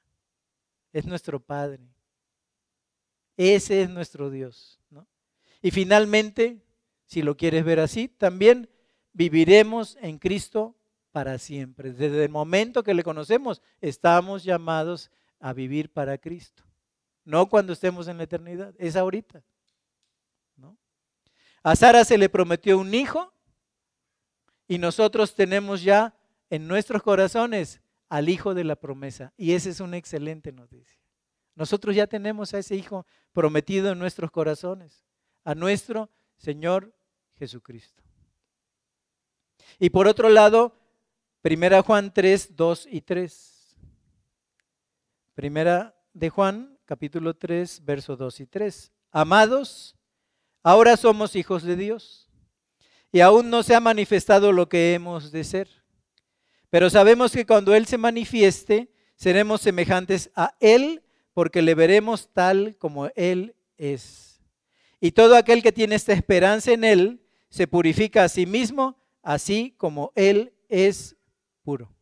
es 0.93 1.05
nuestro 1.05 1.41
Padre. 1.41 1.94
Ese 3.37 3.83
es 3.83 3.91
nuestro 3.91 4.31
Dios. 4.31 4.81
Y 5.63 5.71
finalmente, 5.71 6.63
si 7.07 7.23
lo 7.23 7.37
quieres 7.37 7.65
ver 7.65 7.81
así, 7.81 8.09
también 8.09 8.69
viviremos 9.13 9.97
en 10.01 10.19
Cristo 10.19 10.77
para 11.11 11.39
siempre. 11.39 11.93
Desde 11.93 12.25
el 12.25 12.31
momento 12.31 12.83
que 12.83 12.95
le 12.95 13.03
conocemos, 13.03 13.63
estamos 13.81 14.45
llamados 14.45 15.11
a 15.41 15.53
vivir 15.53 15.91
para 15.91 16.19
Cristo. 16.19 16.65
No 17.25 17.49
cuando 17.49 17.73
estemos 17.73 18.09
en 18.09 18.19
la 18.19 18.25
eternidad, 18.25 18.75
es 18.79 18.97
ahorita. 18.97 19.43
A 21.67 21.75
Sara 21.77 22.05
se 22.05 22.19
le 22.19 22.29
prometió 22.29 22.79
un 22.79 22.93
hijo 22.93 23.33
y 24.69 24.77
nosotros 24.77 25.35
tenemos 25.35 25.83
ya 25.83 26.15
en 26.51 26.69
nuestros 26.69 27.03
corazones 27.03 27.81
al 28.11 28.29
Hijo 28.29 28.53
de 28.53 28.65
la 28.65 28.77
promesa. 28.77 29.33
Y 29.39 29.53
esa 29.53 29.71
es 29.71 29.81
una 29.81 29.97
excelente 29.97 30.53
noticia. 30.53 31.01
Nosotros 31.55 31.95
ya 31.95 32.07
tenemos 32.07 32.53
a 32.55 32.59
ese 32.59 32.75
Hijo 32.75 33.07
prometido 33.33 33.93
en 33.93 33.99
nuestros 33.99 34.31
corazones, 34.31 35.05
a 35.45 35.55
nuestro 35.55 36.11
Señor 36.37 36.95
Jesucristo. 37.39 38.03
Y 39.79 39.91
por 39.91 40.09
otro 40.09 40.29
lado, 40.29 40.77
Primera 41.43 41.83
Juan 41.83 42.13
3, 42.13 42.57
2 42.57 42.89
y 42.91 43.01
3. 43.03 43.77
Primera 45.35 45.95
de 46.15 46.31
Juan, 46.31 46.79
capítulo 46.87 47.35
3, 47.35 47.85
verso 47.85 48.17
2 48.17 48.41
y 48.41 48.47
3. 48.47 48.93
Amados, 49.11 49.95
ahora 50.63 50.97
somos 50.97 51.37
hijos 51.37 51.63
de 51.63 51.77
Dios 51.77 52.31
y 53.13 53.21
aún 53.21 53.51
no 53.51 53.63
se 53.63 53.75
ha 53.75 53.81
manifestado 53.81 54.53
lo 54.53 54.69
que 54.69 54.95
hemos 54.95 55.31
de 55.31 55.45
ser. 55.45 55.69
Pero 56.71 56.91
sabemos 56.91 57.33
que 57.33 57.47
cuando 57.47 57.75
Él 57.75 57.87
se 57.87 57.99
manifieste, 57.99 58.93
seremos 59.15 59.61
semejantes 59.61 60.31
a 60.35 60.57
Él 60.61 61.04
porque 61.35 61.61
le 61.61 61.75
veremos 61.75 62.33
tal 62.33 62.77
como 62.79 63.09
Él 63.17 63.55
es. 63.77 64.41
Y 65.01 65.13
todo 65.13 65.37
aquel 65.37 65.63
que 65.63 65.73
tiene 65.73 65.97
esta 65.97 66.13
esperanza 66.13 66.73
en 66.73 66.85
Él 66.85 67.21
se 67.51 67.67
purifica 67.67 68.25
a 68.25 68.29
sí 68.29 68.47
mismo, 68.47 68.97
así 69.23 69.75
como 69.77 70.13
Él 70.15 70.55
es 70.69 71.17
puro. 71.63 71.95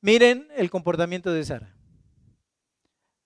Miren 0.00 0.48
el 0.56 0.70
comportamiento 0.70 1.32
de 1.32 1.44
Sara. 1.44 1.74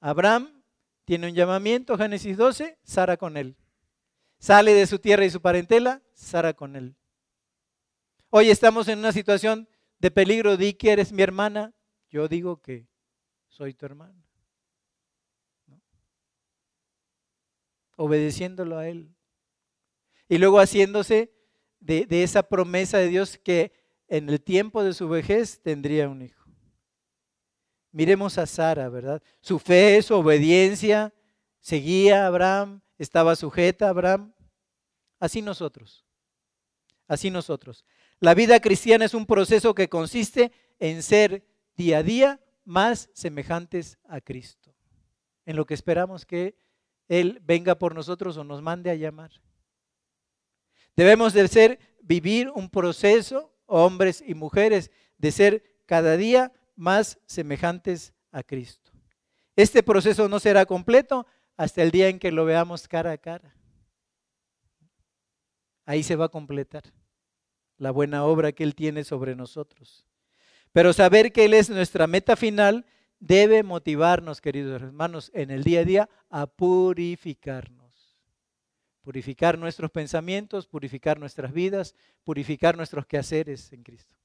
Abraham 0.01 0.62
tiene 1.05 1.28
un 1.28 1.34
llamamiento, 1.34 1.97
Génesis 1.99 2.36
12, 2.36 2.78
Sara 2.82 3.16
con 3.16 3.36
él. 3.36 3.57
Sale 4.38 4.72
de 4.72 4.86
su 4.86 4.99
tierra 4.99 5.24
y 5.24 5.30
su 5.30 5.40
parentela, 5.40 6.03
Sara 6.14 6.55
con 6.55 6.74
él. 6.74 6.97
Hoy 8.30 8.51
estamos 8.51 8.88
en 8.88 8.99
una 8.99 9.12
situación 9.12 9.68
de 9.99 10.11
peligro. 10.11 10.57
Di 10.57 10.72
que 10.72 10.90
eres 10.90 11.12
mi 11.12 11.22
hermana. 11.22 11.74
Yo 12.09 12.28
digo 12.28 12.61
que 12.61 12.88
soy 13.49 13.74
tu 13.74 13.84
hermana. 13.84 14.24
Obedeciéndolo 17.97 18.78
a 18.78 18.88
él. 18.88 19.14
Y 20.28 20.38
luego 20.38 20.61
haciéndose 20.61 21.32
de, 21.80 22.07
esa 22.22 22.43
promesa 22.43 22.99
de 22.99 23.09
Dios 23.09 23.38
que 23.38 23.72
en 24.09 24.28
el 24.28 24.40
tiempo 24.40 24.82
de 24.82 24.95
su 24.95 25.09
vejez 25.09 25.61
tendría 25.62 26.09
un 26.09 26.22
hijo. 26.22 26.49
Miremos 27.90 28.38
a 28.38 28.47
Sara, 28.47 28.88
¿verdad? 28.88 29.22
Su 29.40 29.59
fe, 29.59 30.01
su 30.03 30.14
obediencia, 30.14 31.12
seguía 31.61 32.24
a 32.24 32.26
Abraham, 32.28 32.80
estaba 32.99 33.36
sujeta 33.36 33.86
a 33.86 33.90
Abraham. 33.90 34.32
Así 35.18 35.43
nosotros. 35.43 36.05
Así 37.07 37.30
nosotros. 37.30 37.84
La 38.20 38.34
vida 38.34 38.61
cristiana 38.61 39.05
es 39.05 39.14
un 39.14 39.26
proceso 39.26 39.74
que 39.74 39.88
consiste 39.88 40.53
en 40.78 41.03
ser 41.03 41.45
día 41.76 41.99
a 41.99 42.03
día 42.03 42.40
más 42.64 43.11
semejantes 43.12 43.99
a 44.09 44.20
Cristo. 44.20 44.74
En 45.45 45.57
lo 45.57 45.66
que 45.66 45.74
esperamos 45.74 46.24
que 46.24 46.55
Él 47.13 47.43
venga 47.45 47.75
por 47.75 47.95
nosotros 47.95 48.39
o 48.39 48.45
nos 48.45 48.63
mande 48.63 48.91
a 48.91 48.95
llamar. 48.95 49.31
Debemos 50.97 51.35
de 51.35 51.47
ser, 51.47 51.79
vivir 52.01 52.49
un 52.49 52.71
proceso, 52.71 53.55
hombres 53.67 54.25
y 54.27 54.33
mujeres, 54.33 54.91
de 55.19 55.31
ser 55.31 55.63
cada 55.85 56.17
día 56.17 56.53
más 56.75 57.19
semejantes 57.27 58.15
a 58.31 58.43
Cristo. 58.43 58.93
Este 59.57 59.83
proceso 59.83 60.27
no 60.27 60.41
será 60.41 60.65
completo 60.65 61.27
hasta 61.59 61.83
el 61.83 61.91
día 61.91 62.09
en 62.09 62.19
que 62.19 62.33
lo 62.33 62.47
veamos 62.47 62.89
cara 62.89 63.13
a 63.13 63.19
cara. 63.19 63.55
Ahí 65.85 66.03
se 66.03 66.17
va 66.17 66.25
a 66.25 66.31
completar 66.31 66.85
la 67.77 67.91
buena 67.91 68.25
obra 68.25 68.53
que 68.53 68.65
Él 68.65 68.75
tiene 68.75 69.05
sobre 69.05 69.37
nosotros. 69.37 70.07
Pero 70.73 70.95
saber 70.95 71.31
que 71.31 71.45
Él 71.45 71.53
es 71.53 71.69
nuestra 71.69 72.07
meta 72.07 72.37
final 72.37 72.87
debe 73.23 73.62
motivarnos, 73.62 74.41
queridos 74.41 74.83
hermanos, 74.83 75.31
en 75.33 75.53
el 75.53 75.62
día 75.62 75.81
a 75.81 75.85
día 75.85 76.11
a 76.29 76.47
purificarnos. 76.47 78.18
Purificar 79.01 79.59
nuestros 79.59 79.91
pensamientos, 79.93 80.66
purificar 80.66 81.20
nuestras 81.20 81.53
vidas, 81.53 81.95
purificar 82.25 82.77
nuestros 82.77 83.07
quehaceres 83.07 83.73
en 83.73 83.85
Cristo. 83.85 84.16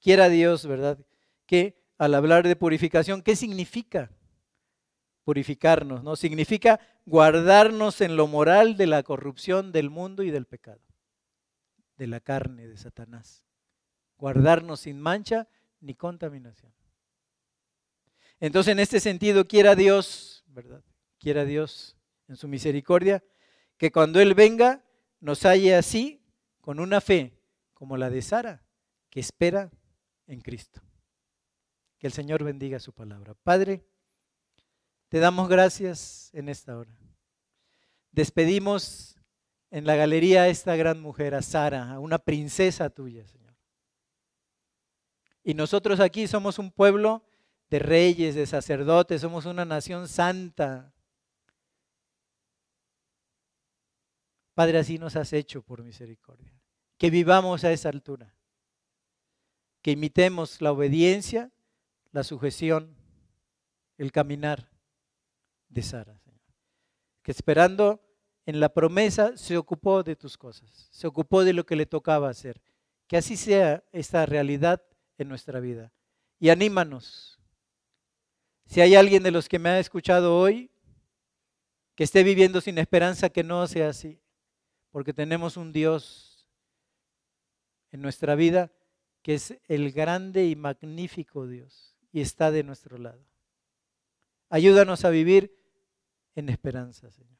Quiera 0.00 0.30
Dios, 0.30 0.66
¿verdad? 0.66 0.98
Que 1.44 1.78
al 1.98 2.14
hablar 2.14 2.48
de 2.48 2.56
purificación, 2.56 3.20
¿qué 3.20 3.36
significa? 3.36 4.10
Purificarnos, 5.24 6.02
¿no? 6.02 6.16
Significa 6.16 6.80
guardarnos 7.04 8.00
en 8.00 8.16
lo 8.16 8.26
moral 8.26 8.78
de 8.78 8.86
la 8.86 9.02
corrupción 9.02 9.72
del 9.72 9.90
mundo 9.90 10.22
y 10.22 10.30
del 10.30 10.46
pecado, 10.46 10.80
de 11.98 12.06
la 12.06 12.20
carne 12.20 12.66
de 12.66 12.78
Satanás. 12.78 13.44
Guardarnos 14.20 14.80
sin 14.80 15.00
mancha 15.00 15.48
ni 15.80 15.94
contaminación. 15.94 16.72
Entonces, 18.38 18.72
en 18.72 18.78
este 18.78 19.00
sentido, 19.00 19.48
quiera 19.48 19.74
Dios, 19.74 20.44
¿verdad? 20.46 20.82
Quiera 21.18 21.44
Dios 21.44 21.96
en 22.28 22.36
su 22.36 22.46
misericordia, 22.46 23.24
que 23.76 23.90
cuando 23.90 24.20
Él 24.20 24.34
venga 24.34 24.84
nos 25.20 25.44
halle 25.44 25.74
así, 25.74 26.22
con 26.60 26.80
una 26.80 27.00
fe 27.00 27.38
como 27.74 27.96
la 27.96 28.10
de 28.10 28.22
Sara, 28.22 28.62
que 29.08 29.20
espera 29.20 29.70
en 30.26 30.40
Cristo. 30.40 30.80
Que 31.98 32.06
el 32.06 32.12
Señor 32.12 32.44
bendiga 32.44 32.78
su 32.78 32.92
palabra. 32.92 33.34
Padre, 33.34 33.84
te 35.08 35.18
damos 35.18 35.48
gracias 35.48 36.30
en 36.32 36.48
esta 36.48 36.76
hora. 36.76 36.96
Despedimos 38.12 39.16
en 39.70 39.84
la 39.86 39.96
galería 39.96 40.42
a 40.42 40.48
esta 40.48 40.76
gran 40.76 41.00
mujer, 41.00 41.34
a 41.34 41.42
Sara, 41.42 41.90
a 41.90 41.98
una 41.98 42.18
princesa 42.18 42.90
tuya, 42.90 43.26
Señor. 43.26 43.49
Y 45.42 45.54
nosotros 45.54 46.00
aquí 46.00 46.26
somos 46.26 46.58
un 46.58 46.70
pueblo 46.70 47.22
de 47.70 47.78
reyes, 47.78 48.34
de 48.34 48.46
sacerdotes, 48.46 49.20
somos 49.20 49.46
una 49.46 49.64
nación 49.64 50.08
santa. 50.08 50.92
Padre, 54.54 54.78
así 54.78 54.98
nos 54.98 55.16
has 55.16 55.32
hecho 55.32 55.62
por 55.62 55.82
misericordia. 55.82 56.52
Que 56.98 57.10
vivamos 57.10 57.64
a 57.64 57.72
esa 57.72 57.88
altura 57.88 58.34
que 59.82 59.92
imitemos 59.92 60.60
la 60.60 60.72
obediencia, 60.72 61.50
la 62.12 62.22
sujeción, 62.22 62.96
el 63.96 64.12
caminar 64.12 64.68
de 65.68 65.82
Sara. 65.82 66.20
Que 67.22 67.32
esperando 67.32 68.00
en 68.46 68.60
la 68.60 68.70
promesa 68.70 69.36
se 69.36 69.56
ocupó 69.56 70.02
de 70.02 70.16
tus 70.16 70.36
cosas, 70.36 70.88
se 70.90 71.06
ocupó 71.06 71.44
de 71.44 71.52
lo 71.52 71.64
que 71.64 71.76
le 71.76 71.86
tocaba 71.86 72.28
hacer. 72.28 72.60
Que 73.06 73.16
así 73.16 73.36
sea 73.36 73.84
esta 73.92 74.24
realidad 74.26 74.82
en 75.20 75.28
nuestra 75.28 75.60
vida. 75.60 75.92
Y 76.38 76.48
anímanos. 76.48 77.38
Si 78.66 78.80
hay 78.80 78.94
alguien 78.94 79.22
de 79.22 79.30
los 79.30 79.48
que 79.48 79.58
me 79.58 79.68
ha 79.68 79.78
escuchado 79.78 80.38
hoy 80.38 80.70
que 81.94 82.04
esté 82.04 82.22
viviendo 82.22 82.60
sin 82.60 82.78
esperanza, 82.78 83.28
que 83.28 83.44
no 83.44 83.66
sea 83.66 83.90
así. 83.90 84.20
Porque 84.90 85.12
tenemos 85.12 85.56
un 85.56 85.72
Dios 85.72 86.46
en 87.92 88.00
nuestra 88.00 88.34
vida 88.34 88.72
que 89.22 89.34
es 89.34 89.58
el 89.68 89.92
grande 89.92 90.46
y 90.46 90.56
magnífico 90.56 91.46
Dios 91.46 91.94
y 92.12 92.20
está 92.20 92.50
de 92.50 92.62
nuestro 92.62 92.98
lado. 92.98 93.22
Ayúdanos 94.48 95.04
a 95.04 95.10
vivir 95.10 95.56
en 96.34 96.48
esperanza, 96.48 97.10
Señor. 97.10 97.38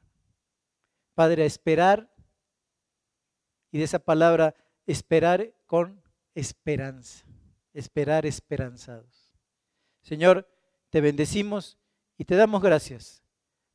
Padre, 1.14 1.45
a 1.45 1.47
esperar 1.47 2.12
y 3.72 3.78
de 3.78 3.85
esa 3.85 3.99
palabra 3.99 4.55
esperar 4.87 5.53
con 5.66 6.03
esperanza, 6.35 7.24
esperar 7.73 8.27
esperanzados. 8.27 9.33
Señor, 10.03 10.49
te 10.91 11.01
bendecimos 11.01 11.79
y 12.18 12.25
te 12.25 12.35
damos 12.35 12.62
gracias 12.62 13.23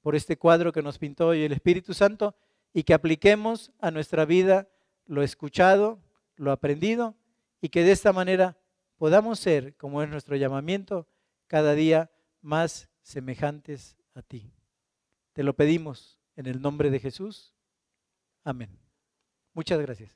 por 0.02 0.16
este 0.16 0.38
cuadro 0.38 0.72
que 0.72 0.82
nos 0.82 0.98
pintó 0.98 1.28
hoy 1.30 1.43
el 1.43 1.52
Espíritu 1.52 1.93
Santo 1.93 2.36
y 2.74 2.84
que 2.84 2.93
apliquemos 2.93 3.72
a 3.80 3.91
nuestra 3.91 4.26
vida 4.26 4.68
lo 5.06 5.24
escuchado, 5.24 6.00
lo 6.36 6.52
aprendido 6.52 7.16
y 7.62 7.70
que 7.70 7.84
de 7.84 7.91
esta 7.91 8.14
manera 8.14 8.58
podamos 8.98 9.39
ser, 9.39 9.76
como 9.78 10.02
es 10.02 10.10
nuestro 10.10 10.36
llamamiento, 10.36 11.08
cada 11.48 11.74
día 11.74 12.12
más 12.41 12.89
semejantes 13.02 13.96
a 14.14 14.22
ti. 14.22 14.52
Te 15.34 15.43
lo 15.43 15.56
pedimos 15.56 16.20
en 16.36 16.48
el 16.48 16.62
nombre 16.62 16.89
de 16.89 17.00
Jesús. 17.00 17.56
Amén. 18.43 18.78
Muchas 19.54 19.80
gracias. 19.80 20.16